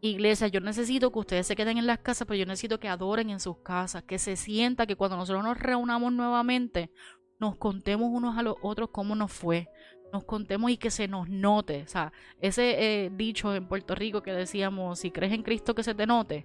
iglesia, 0.00 0.48
yo 0.48 0.60
necesito 0.60 1.12
que 1.12 1.18
ustedes 1.18 1.46
se 1.46 1.54
queden 1.54 1.76
en 1.76 1.86
las 1.86 1.98
casas, 1.98 2.26
pero 2.26 2.38
yo 2.38 2.46
necesito 2.46 2.80
que 2.80 2.88
adoren 2.88 3.28
en 3.28 3.38
sus 3.38 3.58
casas, 3.58 4.02
que 4.04 4.18
se 4.18 4.36
sienta 4.36 4.86
que 4.86 4.96
cuando 4.96 5.18
nosotros 5.18 5.44
nos 5.44 5.58
reunamos 5.58 6.10
nuevamente, 6.10 6.90
nos 7.38 7.56
contemos 7.56 8.08
unos 8.10 8.38
a 8.38 8.42
los 8.42 8.56
otros 8.62 8.88
cómo 8.92 9.14
nos 9.14 9.30
fue, 9.30 9.68
nos 10.12 10.24
contemos 10.24 10.70
y 10.70 10.76
que 10.76 10.90
se 10.90 11.08
nos 11.08 11.28
note. 11.28 11.82
O 11.82 11.88
sea, 11.88 12.12
ese 12.40 13.04
eh, 13.04 13.10
dicho 13.12 13.54
en 13.54 13.66
Puerto 13.66 13.94
Rico 13.94 14.22
que 14.22 14.32
decíamos, 14.32 14.98
si 14.98 15.10
crees 15.10 15.32
en 15.32 15.42
Cristo 15.42 15.74
que 15.74 15.82
se 15.82 15.94
te 15.94 16.06
note, 16.06 16.44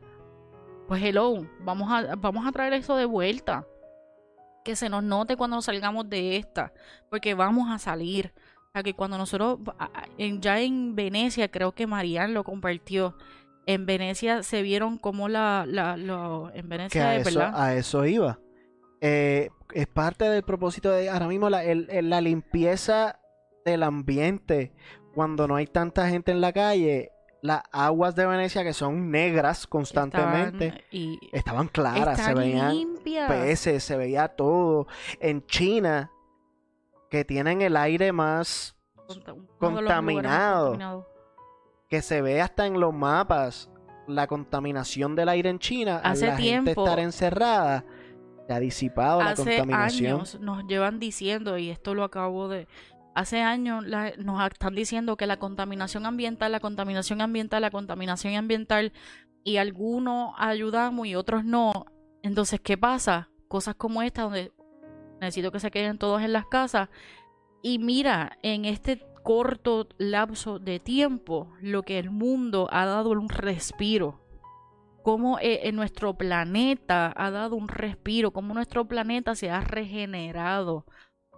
pues 0.87 1.03
hello, 1.03 1.45
vamos 1.59 1.91
a, 1.91 2.15
vamos 2.15 2.47
a 2.47 2.51
traer 2.51 2.73
eso 2.73 2.95
de 2.95 3.05
vuelta. 3.05 3.67
Que 4.63 4.75
se 4.75 4.89
nos 4.89 5.03
note 5.03 5.37
cuando 5.37 5.61
salgamos 5.61 6.09
de 6.09 6.37
esta, 6.37 6.73
porque 7.09 7.33
vamos 7.33 7.69
a 7.71 7.77
salir. 7.77 8.33
O 8.69 8.71
sea, 8.73 8.83
que 8.83 8.93
cuando 8.93 9.17
nosotros, 9.17 9.59
ya 10.17 10.59
en 10.59 10.95
Venecia, 10.95 11.49
creo 11.49 11.73
que 11.73 11.87
Marian 11.87 12.33
lo 12.33 12.43
compartió, 12.43 13.15
en 13.65 13.85
Venecia 13.85 14.43
se 14.43 14.61
vieron 14.61 14.97
como 14.97 15.29
la, 15.29 15.65
la, 15.67 15.95
en 16.53 16.69
Venecia, 16.69 17.09
a, 17.09 17.15
eso, 17.15 17.41
a 17.41 17.73
eso 17.75 18.05
iba. 18.05 18.39
Eh, 18.99 19.49
es 19.73 19.87
parte 19.87 20.25
del 20.25 20.43
propósito 20.43 20.89
de 20.91 21.09
ahora 21.09 21.27
mismo 21.27 21.49
la, 21.49 21.61
la 21.63 22.21
limpieza 22.21 23.19
del 23.71 23.83
ambiente 23.83 24.73
cuando 25.13 25.47
no 25.47 25.55
hay 25.55 25.67
tanta 25.67 26.09
gente 26.09 26.31
en 26.31 26.41
la 26.41 26.53
calle. 26.53 27.11
Las 27.41 27.61
aguas 27.71 28.15
de 28.15 28.25
Venecia 28.25 28.63
que 28.63 28.73
son 28.73 29.11
negras 29.11 29.67
constantemente 29.67 30.85
estaban, 31.31 31.67
claras, 31.67 32.19
se 32.19 32.33
veían 32.33 32.95
peces, 33.03 33.83
se 33.83 33.95
veía 33.95 34.29
todo. 34.29 34.87
En 35.19 35.45
China, 35.45 36.11
que 37.11 37.23
tienen 37.25 37.61
el 37.61 37.77
aire 37.77 38.11
más 38.11 38.75
contaminado, 39.59 41.07
que 41.89 42.01
se 42.01 42.21
ve 42.21 42.41
hasta 42.41 42.65
en 42.65 42.79
los 42.79 42.93
mapas 42.93 43.69
la 44.07 44.25
contaminación 44.27 45.15
del 45.15 45.29
aire 45.29 45.49
en 45.49 45.59
China, 45.59 46.01
Hace 46.03 46.27
la 46.27 46.35
tiempo, 46.37 46.65
gente 46.65 46.81
estar 46.81 46.99
encerrada, 46.99 47.85
se 48.47 48.53
ha 48.53 48.59
disipado 48.59 49.21
la 49.21 49.35
contaminación. 49.35 50.15
Años 50.15 50.39
nos 50.39 50.65
llevan 50.65 50.99
diciendo, 50.99 51.57
y 51.57 51.69
esto 51.69 51.93
lo 51.93 52.03
acabo 52.03 52.47
de, 52.47 52.67
Hace 53.17 53.41
años 53.41 53.83
nos 54.19 54.51
están 54.51 54.75
diciendo 54.75 55.17
que 55.17 55.25
la 55.25 55.39
contaminación 55.39 56.05
ambiental, 56.05 56.51
la 56.51 56.59
contaminación 56.59 57.19
ambiental, 57.19 57.63
la 57.63 57.71
contaminación 57.71 58.35
ambiental, 58.35 58.93
y 59.43 59.57
algunos 59.57 60.35
ayudamos 60.37 61.07
y 61.07 61.15
otros 61.15 61.43
no. 61.43 61.87
Entonces, 62.21 62.61
¿qué 62.61 62.77
pasa? 62.77 63.31
Cosas 63.47 63.73
como 63.73 64.03
esta, 64.03 64.21
donde 64.21 64.53
necesito 65.19 65.51
que 65.51 65.59
se 65.59 65.71
queden 65.71 65.97
todos 65.97 66.21
en 66.21 66.31
las 66.31 66.45
casas. 66.45 66.89
Y 67.63 67.79
mira, 67.79 68.37
en 68.43 68.65
este 68.65 69.03
corto 69.23 69.87
lapso 69.97 70.59
de 70.59 70.79
tiempo, 70.79 71.51
lo 71.59 71.81
que 71.81 71.97
el 71.97 72.11
mundo 72.11 72.67
ha 72.71 72.85
dado 72.85 73.09
un 73.09 73.29
respiro. 73.29 74.21
Cómo 75.01 75.39
eh, 75.41 75.71
nuestro 75.71 76.13
planeta 76.19 77.11
ha 77.17 77.31
dado 77.31 77.55
un 77.55 77.67
respiro, 77.67 78.29
cómo 78.29 78.53
nuestro 78.53 78.87
planeta 78.87 79.33
se 79.33 79.49
ha 79.49 79.61
regenerado 79.61 80.85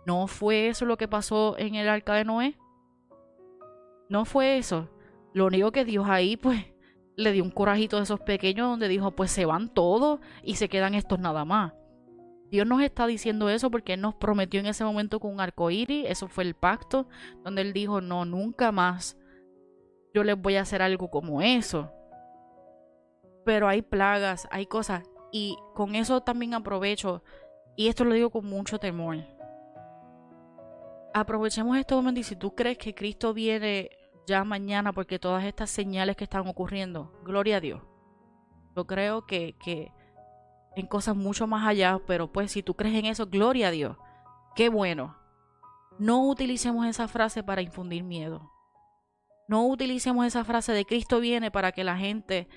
¿No 0.05 0.27
fue 0.27 0.67
eso 0.69 0.85
lo 0.85 0.97
que 0.97 1.07
pasó 1.07 1.57
en 1.57 1.75
el 1.75 1.89
arca 1.89 2.13
de 2.15 2.25
Noé? 2.25 2.57
No 4.09 4.25
fue 4.25 4.57
eso. 4.57 4.89
Lo 5.33 5.45
único 5.45 5.71
que 5.71 5.85
Dios 5.85 6.07
ahí, 6.07 6.35
pues, 6.37 6.65
le 7.15 7.31
dio 7.31 7.43
un 7.43 7.51
corajito 7.51 7.97
de 7.97 8.03
esos 8.03 8.19
pequeños 8.21 8.67
donde 8.67 8.87
dijo, 8.87 9.11
pues 9.11 9.31
se 9.31 9.45
van 9.45 9.69
todos 9.69 10.19
y 10.41 10.55
se 10.55 10.69
quedan 10.69 10.95
estos 10.95 11.19
nada 11.19 11.45
más. 11.45 11.73
Dios 12.49 12.65
nos 12.65 12.81
está 12.81 13.05
diciendo 13.05 13.49
eso 13.49 13.69
porque 13.69 13.93
Él 13.93 14.01
nos 14.01 14.15
prometió 14.15 14.59
en 14.59 14.65
ese 14.65 14.83
momento 14.83 15.19
con 15.19 15.31
un 15.31 15.39
arco 15.39 15.69
iris, 15.69 16.05
eso 16.09 16.27
fue 16.27 16.43
el 16.45 16.55
pacto, 16.55 17.07
donde 17.43 17.61
Él 17.61 17.73
dijo, 17.73 18.01
no, 18.01 18.25
nunca 18.25 18.71
más 18.71 19.17
yo 20.13 20.23
les 20.23 20.41
voy 20.41 20.55
a 20.55 20.61
hacer 20.61 20.81
algo 20.81 21.09
como 21.09 21.41
eso. 21.41 21.91
Pero 23.45 23.67
hay 23.67 23.81
plagas, 23.81 24.47
hay 24.51 24.65
cosas. 24.65 25.03
Y 25.31 25.57
con 25.75 25.95
eso 25.95 26.21
también 26.21 26.55
aprovecho, 26.55 27.23
y 27.75 27.87
esto 27.87 28.03
lo 28.03 28.13
digo 28.13 28.31
con 28.31 28.45
mucho 28.45 28.79
temor. 28.79 29.17
Aprovechemos 31.13 31.77
este 31.77 31.95
momento 31.95 32.19
y 32.19 32.23
si 32.23 32.35
tú 32.35 32.53
crees 32.55 32.77
que 32.77 32.93
Cristo 32.93 33.33
viene 33.33 33.89
ya 34.27 34.43
mañana 34.43 34.93
porque 34.93 35.19
todas 35.19 35.43
estas 35.43 35.69
señales 35.69 36.15
que 36.15 36.23
están 36.23 36.47
ocurriendo, 36.47 37.11
gloria 37.23 37.57
a 37.57 37.59
Dios. 37.59 37.81
Yo 38.75 38.85
creo 38.85 39.25
que, 39.25 39.55
que 39.59 39.91
en 40.75 40.85
cosas 40.87 41.15
mucho 41.15 41.47
más 41.47 41.67
allá, 41.67 41.99
pero 42.05 42.31
pues 42.31 42.51
si 42.51 42.63
tú 42.63 42.75
crees 42.75 42.95
en 42.95 43.05
eso, 43.05 43.27
gloria 43.27 43.69
a 43.69 43.71
Dios. 43.71 43.97
Qué 44.55 44.69
bueno. 44.69 45.17
No 45.97 46.27
utilicemos 46.27 46.85
esa 46.85 47.07
frase 47.07 47.43
para 47.43 47.61
infundir 47.61 48.03
miedo. 48.03 48.51
No 49.47 49.65
utilicemos 49.67 50.25
esa 50.25 50.43
frase 50.43 50.71
de 50.73 50.85
Cristo 50.85 51.19
viene 51.19 51.49
para 51.49 51.71
que 51.71 51.83
la 51.83 51.97
gente 51.97 52.47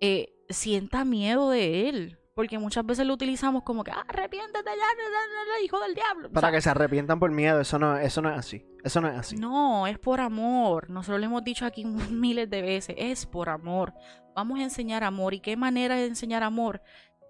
eh, 0.00 0.32
sienta 0.48 1.04
miedo 1.04 1.50
de 1.50 1.88
Él. 1.88 2.18
Porque 2.38 2.56
muchas 2.56 2.86
veces 2.86 3.04
lo 3.04 3.14
utilizamos 3.14 3.64
como 3.64 3.82
que, 3.82 3.90
ah, 3.90 4.04
arrepiéntete 4.06 4.70
ya, 4.70 5.64
hijo 5.64 5.80
del 5.80 5.92
diablo. 5.92 6.30
Para 6.30 6.52
que 6.52 6.60
se 6.60 6.70
arrepientan 6.70 7.18
por 7.18 7.32
miedo, 7.32 7.60
eso 7.60 7.80
no, 7.80 7.96
eso 7.96 8.22
no 8.22 8.30
es 8.30 8.38
así. 8.38 8.64
Eso 8.84 9.00
no 9.00 9.08
es 9.08 9.18
así. 9.18 9.36
No, 9.36 9.88
es 9.88 9.98
por 9.98 10.20
amor. 10.20 10.88
Nosotros 10.88 11.18
lo 11.18 11.26
hemos 11.26 11.42
dicho 11.42 11.66
aquí 11.66 11.84
miles 12.12 12.48
de 12.48 12.62
veces, 12.62 12.94
es 12.96 13.26
por 13.26 13.48
amor. 13.48 13.92
Vamos 14.36 14.60
a 14.60 14.62
enseñar 14.62 15.02
amor. 15.02 15.34
¿Y 15.34 15.40
qué 15.40 15.56
manera 15.56 15.96
de 15.96 16.06
enseñar 16.06 16.44
amor? 16.44 16.80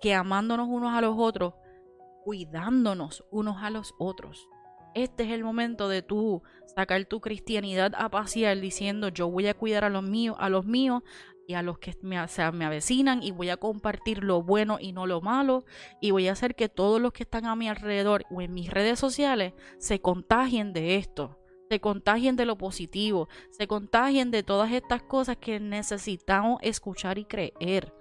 Que 0.03 0.13
amándonos 0.13 0.69
unos 0.69 0.95
a 0.95 1.01
los 1.01 1.15
otros, 1.17 1.55
cuidándonos 2.23 3.25
unos 3.31 3.63
a 3.63 3.71
los 3.71 3.95
otros. 3.99 4.47
Este 4.93 5.25
es 5.25 5.31
el 5.31 5.43
momento 5.43 5.89
de 5.89 6.03
tú 6.03 6.43
sacar 6.77 7.03
tu 7.07 7.23
cristianidad 7.23 7.95
a 7.97 8.11
pasear 8.11 8.61
diciendo 8.61 9.09
yo 9.09 9.31
voy 9.31 9.47
a 9.47 9.55
cuidar 9.55 9.85
a 9.85 9.89
los 9.89 10.03
míos, 10.03 10.37
a 10.39 10.51
los 10.51 10.67
míos 10.67 11.03
y 11.49 11.55
a 11.55 11.63
los 11.63 11.79
que 11.79 11.97
me, 12.03 12.19
me 12.53 12.65
avecinan 12.67 13.23
y 13.23 13.31
voy 13.31 13.49
a 13.49 13.57
compartir 13.57 14.23
lo 14.23 14.43
bueno 14.43 14.77
y 14.79 14.93
no 14.93 15.07
lo 15.07 15.23
malo 15.23 15.65
y 15.99 16.11
voy 16.11 16.29
a 16.29 16.33
hacer 16.33 16.55
que 16.55 16.69
todos 16.69 17.01
los 17.01 17.13
que 17.13 17.23
están 17.23 17.47
a 17.47 17.57
mi 17.57 17.71
alrededor 17.71 18.25
o 18.31 18.43
en 18.43 18.53
mis 18.53 18.71
redes 18.71 18.99
sociales 18.99 19.55
se 19.79 20.03
contagien 20.03 20.75
de 20.75 20.97
esto, 20.97 21.39
se 21.71 21.81
contagien 21.81 22.37
de 22.37 22.45
lo 22.45 22.59
positivo, 22.59 23.31
se 23.51 23.67
contagien 23.67 24.31
de 24.31 24.43
todas 24.43 24.71
estas 24.73 25.03
cosas 25.03 25.39
que 25.39 25.59
necesitamos 25.59 26.59
escuchar 26.61 27.17
y 27.17 27.25
creer. 27.25 27.95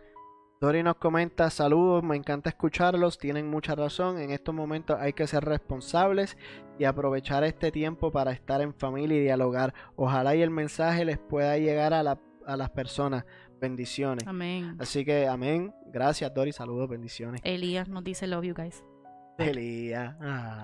Dori 0.60 0.84
nos 0.84 0.96
comenta, 0.96 1.50
saludos, 1.50 2.04
me 2.04 2.18
encanta 2.18 2.50
escucharlos, 2.50 3.18
tienen 3.18 3.50
mucha 3.50 3.76
razón, 3.76 4.18
en 4.18 4.32
estos 4.32 4.54
momentos 4.54 4.98
hay 5.00 5.14
que 5.14 5.28
ser 5.28 5.46
responsables 5.46 6.36
y 6.80 6.84
aprovechar 6.84 7.46
este 7.46 7.72
tiempo 7.72 8.12
para 8.12 8.32
estar 8.32 8.60
en 8.60 8.74
familia 8.74 9.18
y 9.18 9.22
dialogar. 9.22 9.74
Ojalá 9.96 10.36
y 10.36 10.42
el 10.42 10.50
mensaje 10.50 11.06
les 11.06 11.18
pueda 11.18 11.58
llegar 11.58 11.94
a 11.94 12.04
la 12.04 12.20
a 12.48 12.58
las 12.58 12.70
personas. 12.70 13.26
Bendiciones. 13.60 14.26
Amén. 14.28 14.78
Así 14.80 15.04
que 15.04 15.28
amén. 15.28 15.74
Gracias, 15.88 16.34
Dori. 16.34 16.52
Saludos, 16.52 16.90
bendiciones. 16.90 17.42
Elías 17.44 17.88
nos 17.90 18.04
dice 18.04 18.26
love 18.28 18.46
you 18.46 18.54
guys. 18.54 18.84
Elías. 19.38 20.16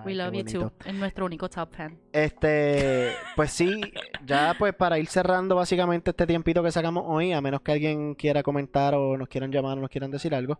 We 0.05 0.15
love 0.15 0.33
you 0.33 0.43
too. 0.43 0.71
Es 0.85 0.93
nuestro 0.95 1.25
único 1.25 1.49
top 1.49 1.75
fan. 1.75 1.99
Este, 2.11 3.11
pues 3.35 3.51
sí, 3.51 3.81
ya 4.25 4.55
pues 4.57 4.73
para 4.73 4.97
ir 4.97 5.07
cerrando 5.07 5.55
básicamente 5.55 6.11
este 6.11 6.25
tiempito 6.25 6.63
que 6.63 6.71
sacamos 6.71 7.03
hoy, 7.07 7.33
a 7.33 7.41
menos 7.41 7.61
que 7.61 7.71
alguien 7.71 8.15
quiera 8.15 8.41
comentar 8.41 8.95
o 8.95 9.17
nos 9.17 9.27
quieran 9.27 9.51
llamar 9.51 9.77
o 9.77 9.81
nos 9.81 9.89
quieran 9.89 10.11
decir 10.11 10.33
algo. 10.33 10.59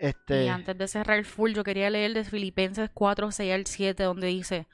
Este... 0.00 0.44
Y 0.44 0.48
antes 0.48 0.78
de 0.78 0.86
cerrar 0.86 1.18
el 1.18 1.24
full, 1.24 1.52
yo 1.52 1.64
quería 1.64 1.90
leer 1.90 2.14
de 2.14 2.24
Filipenses 2.24 2.88
4, 2.94 3.32
6 3.32 3.52
al 3.52 3.66
7, 3.66 4.02
donde 4.04 4.28
dice, 4.28 4.68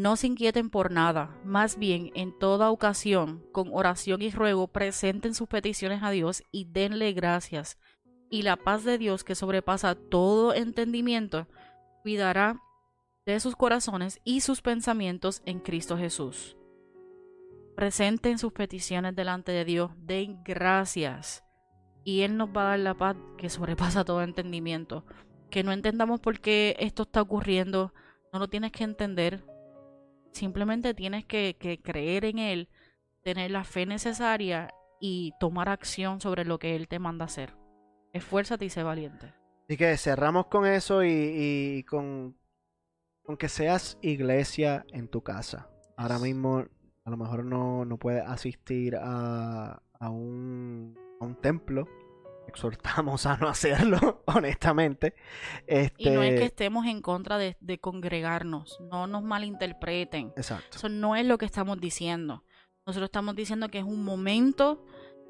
no 0.00 0.16
se 0.16 0.28
inquieten 0.28 0.70
por 0.70 0.90
nada, 0.90 1.38
más 1.44 1.76
bien 1.76 2.10
en 2.14 2.36
toda 2.38 2.70
ocasión, 2.70 3.44
con 3.52 3.68
oración 3.70 4.22
y 4.22 4.30
ruego, 4.30 4.66
presenten 4.66 5.34
sus 5.34 5.46
peticiones 5.46 6.02
a 6.02 6.10
Dios 6.10 6.42
y 6.50 6.64
denle 6.64 7.12
gracias. 7.12 7.78
Y 8.30 8.40
la 8.42 8.56
paz 8.56 8.82
de 8.84 8.96
Dios, 8.96 9.24
que 9.24 9.34
sobrepasa 9.34 9.94
todo 9.94 10.54
entendimiento, 10.54 11.48
cuidará 12.02 12.62
de 13.26 13.38
sus 13.40 13.56
corazones 13.56 14.20
y 14.24 14.40
sus 14.40 14.62
pensamientos 14.62 15.42
en 15.44 15.60
Cristo 15.60 15.98
Jesús. 15.98 16.56
Presenten 17.76 18.38
sus 18.38 18.54
peticiones 18.54 19.14
delante 19.14 19.52
de 19.52 19.66
Dios, 19.66 19.90
den 19.98 20.42
gracias. 20.44 21.44
Y 22.04 22.22
Él 22.22 22.38
nos 22.38 22.48
va 22.48 22.62
a 22.62 22.68
dar 22.70 22.78
la 22.78 22.94
paz 22.94 23.16
que 23.36 23.50
sobrepasa 23.50 24.04
todo 24.06 24.22
entendimiento. 24.22 25.04
Que 25.50 25.62
no 25.62 25.72
entendamos 25.72 26.20
por 26.20 26.40
qué 26.40 26.74
esto 26.80 27.02
está 27.02 27.20
ocurriendo, 27.20 27.92
no 28.32 28.38
lo 28.38 28.48
tienes 28.48 28.72
que 28.72 28.84
entender, 28.84 29.44
Simplemente 30.32 30.94
tienes 30.94 31.24
que, 31.24 31.80
creer 31.82 32.24
en 32.24 32.38
Él, 32.38 32.68
tener 33.22 33.50
la 33.50 33.64
fe 33.64 33.86
necesaria 33.86 34.72
y 35.00 35.32
tomar 35.40 35.68
acción 35.68 36.20
sobre 36.20 36.44
lo 36.44 36.58
que 36.58 36.76
Él 36.76 36.88
te 36.88 36.98
manda 36.98 37.24
hacer. 37.24 37.54
Esfuérzate 38.12 38.64
y 38.64 38.70
sé 38.70 38.82
valiente. 38.82 39.32
Así 39.64 39.76
que 39.76 39.96
cerramos 39.96 40.46
con 40.46 40.66
eso 40.66 41.04
y, 41.04 41.84
con, 41.88 42.36
con, 43.22 43.36
que 43.36 43.48
seas 43.48 43.98
iglesia 44.02 44.84
en 44.92 45.08
tu 45.08 45.22
casa. 45.22 45.70
Ahora 45.96 46.18
mismo 46.18 46.64
a 47.04 47.10
lo 47.10 47.16
mejor 47.16 47.44
no, 47.44 47.84
no 47.84 47.96
puedes 47.96 48.24
asistir 48.24 48.96
a, 48.96 49.80
a, 49.98 50.10
un, 50.10 50.98
a 51.20 51.24
un 51.24 51.36
templo 51.36 51.86
exhortamos 52.50 53.26
a 53.26 53.36
no 53.36 53.48
hacerlo, 53.48 54.22
honestamente. 54.26 55.14
Y 55.96 56.10
no 56.10 56.22
es 56.22 56.30
que 56.30 56.44
este 56.44 56.44
estemos 56.44 56.86
en 56.86 57.00
contra 57.00 57.38
de, 57.38 57.56
congregarnos, 57.80 58.78
no 58.80 59.06
nos 59.06 59.22
malinterpreten. 59.22 60.32
Exacto. 60.36 60.76
Eso 60.76 60.88
no 60.88 61.16
es 61.16 61.24
lo 61.24 61.38
que 61.38 61.46
estamos 61.46 61.80
diciendo. 61.80 62.44
Nosotros 62.86 63.08
estamos 63.08 63.34
diciendo 63.34 63.68
que 63.68 63.78
es 63.78 63.84
un 63.84 64.04
momento 64.04 64.84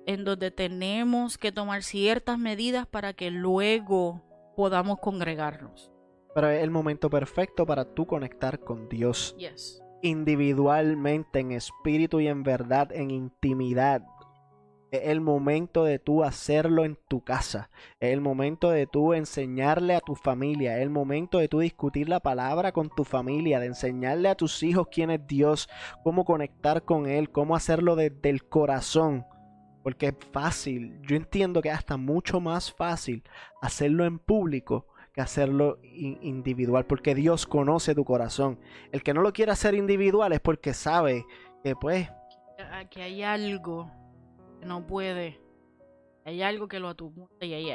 en 0.06 0.24
donde 0.24 0.50
tenemos 0.50 1.38
que 1.38 1.52
tomar 1.52 1.82
ciertas 1.82 2.38
medidas 2.38 2.86
para 2.86 3.12
que 3.12 3.30
luego 3.30 4.24
podamos 4.56 4.98
congregarnos. 4.98 5.90
Pero 6.34 6.48
es 6.48 6.62
el 6.62 6.70
momento 6.70 7.10
perfecto 7.10 7.66
para 7.66 7.84
tú 7.84 8.06
conectar 8.06 8.60
con 8.60 8.88
Dios. 8.88 9.36
Yes. 9.38 9.82
Individualmente, 10.02 11.40
en 11.40 11.52
espíritu 11.52 12.20
y 12.20 12.28
en 12.28 12.42
verdad, 12.42 12.90
en 12.92 13.10
intimidad 13.10 14.02
es 14.90 15.02
el 15.04 15.20
momento 15.20 15.84
de 15.84 15.98
tú 15.98 16.24
hacerlo 16.24 16.84
en 16.84 16.98
tu 17.08 17.22
casa. 17.22 17.70
Es 18.00 18.12
el 18.12 18.20
momento 18.20 18.70
de 18.70 18.86
tú 18.86 19.14
enseñarle 19.14 19.94
a 19.94 20.00
tu 20.00 20.16
familia. 20.16 20.76
Es 20.76 20.82
el 20.82 20.90
momento 20.90 21.38
de 21.38 21.48
tú 21.48 21.60
discutir 21.60 22.08
la 22.08 22.20
palabra 22.20 22.72
con 22.72 22.90
tu 22.90 23.04
familia. 23.04 23.60
De 23.60 23.66
enseñarle 23.66 24.28
a 24.28 24.34
tus 24.34 24.62
hijos 24.62 24.88
quién 24.90 25.10
es 25.10 25.26
Dios. 25.26 25.68
Cómo 26.02 26.24
conectar 26.24 26.84
con 26.84 27.06
Él. 27.06 27.30
Cómo 27.30 27.54
hacerlo 27.54 27.94
desde 27.94 28.30
el 28.30 28.48
corazón. 28.48 29.26
Porque 29.84 30.08
es 30.08 30.14
fácil. 30.32 31.00
Yo 31.02 31.16
entiendo 31.16 31.62
que 31.62 31.70
hasta 31.70 31.96
mucho 31.96 32.40
más 32.40 32.72
fácil 32.72 33.22
hacerlo 33.62 34.04
en 34.04 34.18
público 34.18 34.86
que 35.14 35.20
hacerlo 35.20 35.78
individual. 35.82 36.84
Porque 36.86 37.14
Dios 37.14 37.46
conoce 37.46 37.94
tu 37.94 38.04
corazón. 38.04 38.58
El 38.90 39.04
que 39.04 39.14
no 39.14 39.22
lo 39.22 39.32
quiere 39.32 39.52
hacer 39.52 39.74
individual 39.74 40.32
es 40.32 40.40
porque 40.40 40.74
sabe 40.74 41.24
que 41.62 41.76
pues... 41.76 42.08
Aquí 42.72 43.00
hay 43.00 43.22
algo 43.22 43.90
no 44.64 44.86
puede. 44.86 45.40
Hay 46.24 46.42
algo 46.42 46.68
que 46.68 46.78
lo 46.80 46.88
atumulta 46.88 47.46
y, 47.46 47.70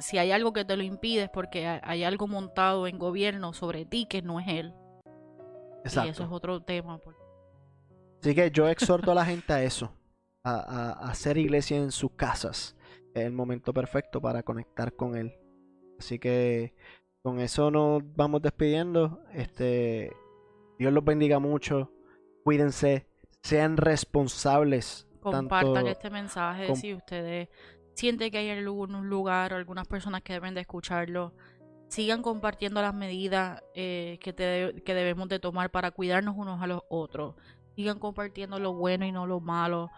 si 0.00 0.18
hay 0.18 0.30
algo 0.30 0.52
que 0.52 0.64
te 0.64 0.76
lo 0.76 0.82
impide 0.82 1.24
es 1.24 1.30
porque 1.30 1.66
hay, 1.66 2.04
algo 2.04 2.28
montado 2.28 2.86
en 2.86 2.98
gobierno 2.98 3.52
sobre 3.52 3.84
ti 3.84 4.06
que 4.06 4.22
no 4.22 4.40
es 4.40 4.46
él. 4.48 4.74
Exacto. 5.84 6.08
Y 6.08 6.10
eso 6.10 6.24
es 6.24 6.30
otro 6.30 6.62
tema. 6.62 6.98
Pues. 6.98 7.16
Así 8.20 8.34
que 8.34 8.50
yo 8.50 8.68
exhorto 8.68 9.10
a 9.10 9.14
la 9.14 9.24
gente 9.24 9.52
a 9.52 9.62
eso, 9.62 9.92
a, 10.44 10.92
hacer 11.10 11.36
iglesia 11.36 11.76
en 11.76 11.90
sus 11.90 12.12
casas. 12.12 12.76
Es 13.12 13.24
el 13.24 13.32
momento 13.32 13.74
perfecto 13.74 14.20
para 14.20 14.42
conectar 14.42 14.94
con 14.94 15.16
él. 15.16 15.34
Así 15.98 16.18
que 16.18 16.74
con 17.22 17.40
eso 17.40 17.70
nos 17.70 18.02
vamos 18.14 18.40
despidiendo. 18.40 19.20
Este, 19.32 20.12
Dios 20.78 20.92
los 20.92 21.04
bendiga 21.04 21.38
mucho. 21.38 21.92
Cuídense, 22.44 23.06
sean 23.42 23.76
responsables 23.76 25.06
Compartan 25.32 25.86
este 25.86 26.10
mensaje 26.10 26.76
si 26.76 26.94
ustedes 26.94 27.48
sienten 27.94 28.30
que 28.30 28.38
hay 28.38 28.50
algún 28.50 29.08
lugar 29.08 29.52
o 29.52 29.56
algunas 29.56 29.86
personas 29.86 30.22
que 30.22 30.34
deben 30.34 30.54
de 30.54 30.60
escucharlo. 30.60 31.32
Sigan 31.88 32.22
compartiendo 32.22 32.82
las 32.82 32.94
medidas 32.94 33.62
eh, 33.74 34.18
que, 34.20 34.34
que 34.34 34.94
debemos 34.94 35.28
de 35.28 35.38
tomar 35.38 35.70
para 35.70 35.90
cuidarnos 35.90 36.34
unos 36.36 36.60
a 36.60 36.66
los 36.66 36.82
otros. 36.88 37.36
Sigan 37.76 37.98
compartiendo 37.98 38.58
lo 38.58 38.74
bueno 38.74 39.06
y 39.06 39.12
no 39.12 39.26
lo 39.26 39.40
malo. 39.40 39.90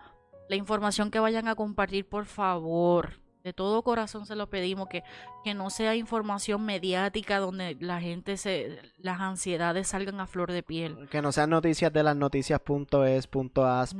La 0.49 0.57
información 0.57 1.11
que 1.11 1.21
vayan 1.21 1.49
a 1.49 1.55
compartir, 1.55 2.09
por 2.09 2.27
favor, 2.27 3.21
de 3.47 3.53
todo 3.53 3.83
corazón 3.83 4.27
se 4.27 4.35
lo 4.35 4.51
pedimos 4.51 4.89
que, 4.89 5.05
que 5.45 5.55
no 5.55 5.71
sea 5.71 5.95
información 5.95 6.65
mediática 6.65 7.39
donde 7.39 7.77
la 7.79 8.01
gente 8.01 8.37
se 8.37 8.81
las 8.99 9.21
ansiedades 9.21 9.87
salgan 9.87 10.19
a 10.19 10.27
flor 10.27 10.51
de 10.51 10.65
piel. 10.65 11.09
Que 11.11 11.23
no 11.23 11.31
sean 11.31 11.51
noticias 11.51 11.93
de 11.93 12.03
las 12.03 12.17
noticias 12.17 12.61
.es, 12.67 13.29
.as, 13.55 13.95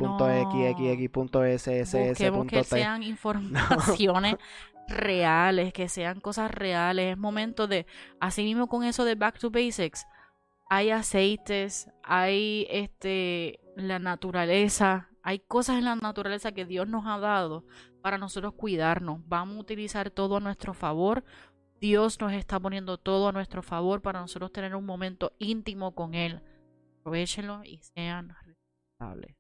que 2.49 2.65
sean 2.65 3.05
informaciones 3.05 4.35
reales, 4.89 5.73
que 5.73 5.89
sean 5.89 6.19
cosas 6.19 6.51
reales. 6.51 7.13
Es 7.13 7.17
momento 7.17 7.69
de 7.69 7.87
así 8.19 8.43
mismo 8.43 8.67
con 8.67 8.83
eso 8.83 9.05
de 9.05 9.15
back 9.15 9.39
to 9.39 9.53
basics. 9.53 10.05
Hay 10.69 10.91
aceites, 10.91 11.89
hay 12.03 12.67
este 12.69 13.61
la 13.77 14.01
naturaleza, 14.01 15.09
Hay 15.23 15.39
cosas 15.39 15.79
en 15.79 15.85
la 15.85 15.95
naturaleza 15.95 16.51
que 16.51 16.65
Dios 16.65 16.89
nos 16.89 17.07
ha 17.07 17.21
dado 17.21 17.65
para 18.07 18.19
nosotros 18.19 18.55
cuidarnos. 18.55 19.19
Vamos 19.27 19.57
a 19.57 19.61
utilizar 19.63 20.13
todo 20.13 20.37
a 20.37 20.41
nuestro 20.41 20.75
favor. 20.75 21.25
Dios 21.81 22.21
nos 22.21 22.33
está 22.33 22.61
poniendo 22.61 22.99
todo 22.99 23.27
a 23.27 23.33
nuestro 23.33 23.65
favor 23.65 24.01
para 24.01 24.21
nosotros 24.21 24.53
tener 24.53 24.77
un 24.77 24.87
momento 24.87 25.33
íntimo 25.41 25.93
con 25.93 26.15
Él. 26.15 26.41
Aprovechenlo 27.01 27.65
y 27.65 27.81
sean 27.83 28.29
responsables. 28.29 29.35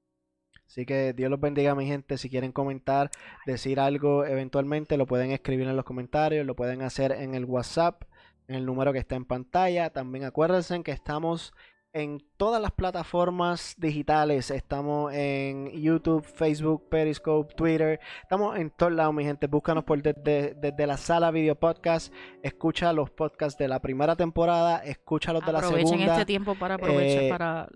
Así 0.66 0.84
que 0.84 1.12
Dios 1.12 1.30
los 1.30 1.38
bendiga, 1.38 1.76
mi 1.76 1.86
gente. 1.86 2.18
Si 2.18 2.28
quieren 2.28 2.50
comentar, 2.50 3.12
decir 3.46 3.78
algo 3.78 4.24
eventualmente, 4.26 4.96
lo 4.96 5.06
pueden 5.06 5.30
escribir 5.30 5.68
en 5.68 5.76
los 5.76 5.84
comentarios, 5.84 6.44
lo 6.44 6.56
pueden 6.56 6.82
hacer 6.82 7.12
en 7.12 7.36
el 7.36 7.44
WhatsApp, 7.44 8.02
en 8.48 8.56
el 8.56 8.66
número 8.66 8.92
que 8.92 8.98
está 8.98 9.14
en 9.14 9.26
pantalla. 9.26 9.90
También 9.90 10.24
acuérdense 10.24 10.82
que 10.82 10.90
estamos 10.90 11.54
en 11.96 12.22
todas 12.36 12.60
las 12.60 12.72
plataformas 12.72 13.74
digitales. 13.78 14.50
Estamos 14.50 15.14
en 15.14 15.70
YouTube, 15.70 16.22
Facebook, 16.22 16.90
Periscope, 16.90 17.54
Twitter. 17.54 17.98
Estamos 18.20 18.58
en 18.58 18.68
todos 18.68 18.92
lados, 18.92 19.14
mi 19.14 19.24
gente. 19.24 19.46
Búscanos 19.46 19.82
por 19.84 20.02
desde, 20.02 20.86
la 20.86 20.98
sala 20.98 21.30
video 21.30 21.54
podcast. 21.54 22.12
Escucha 22.42 22.92
los 22.92 23.08
podcasts 23.08 23.58
de 23.58 23.68
la 23.68 23.80
primera 23.80 24.14
temporada. 24.14 24.84
Escucha 24.84 25.32
los 25.32 25.44
de 25.46 25.52
la 25.52 25.60
segunda. 25.60 25.80
Aprovechen 25.84 26.10
este 26.10 26.26
tiempo 26.26 26.54
para 26.54 26.74
aprovechar 26.74 27.22
eh, 27.22 27.28
para 27.30 27.68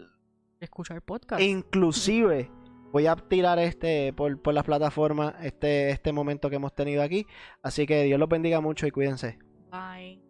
escuchar 0.60 1.00
podcast. 1.00 1.40
Inclusive 1.40 2.50
voy 2.92 3.06
a 3.06 3.16
tirar 3.16 3.58
este 3.58 4.12
por, 4.12 4.38
por 4.42 4.52
las 4.52 4.64
plataformas 4.64 5.34
este, 5.42 5.88
este 5.90 6.12
momento 6.12 6.50
que 6.50 6.56
hemos 6.56 6.74
tenido 6.74 7.02
aquí. 7.02 7.26
Así 7.62 7.86
que 7.86 8.02
Dios 8.02 8.20
los 8.20 8.28
bendiga 8.28 8.60
mucho 8.60 8.86
y 8.86 8.90
cuídense. 8.90 9.38
Bye. 9.70 10.29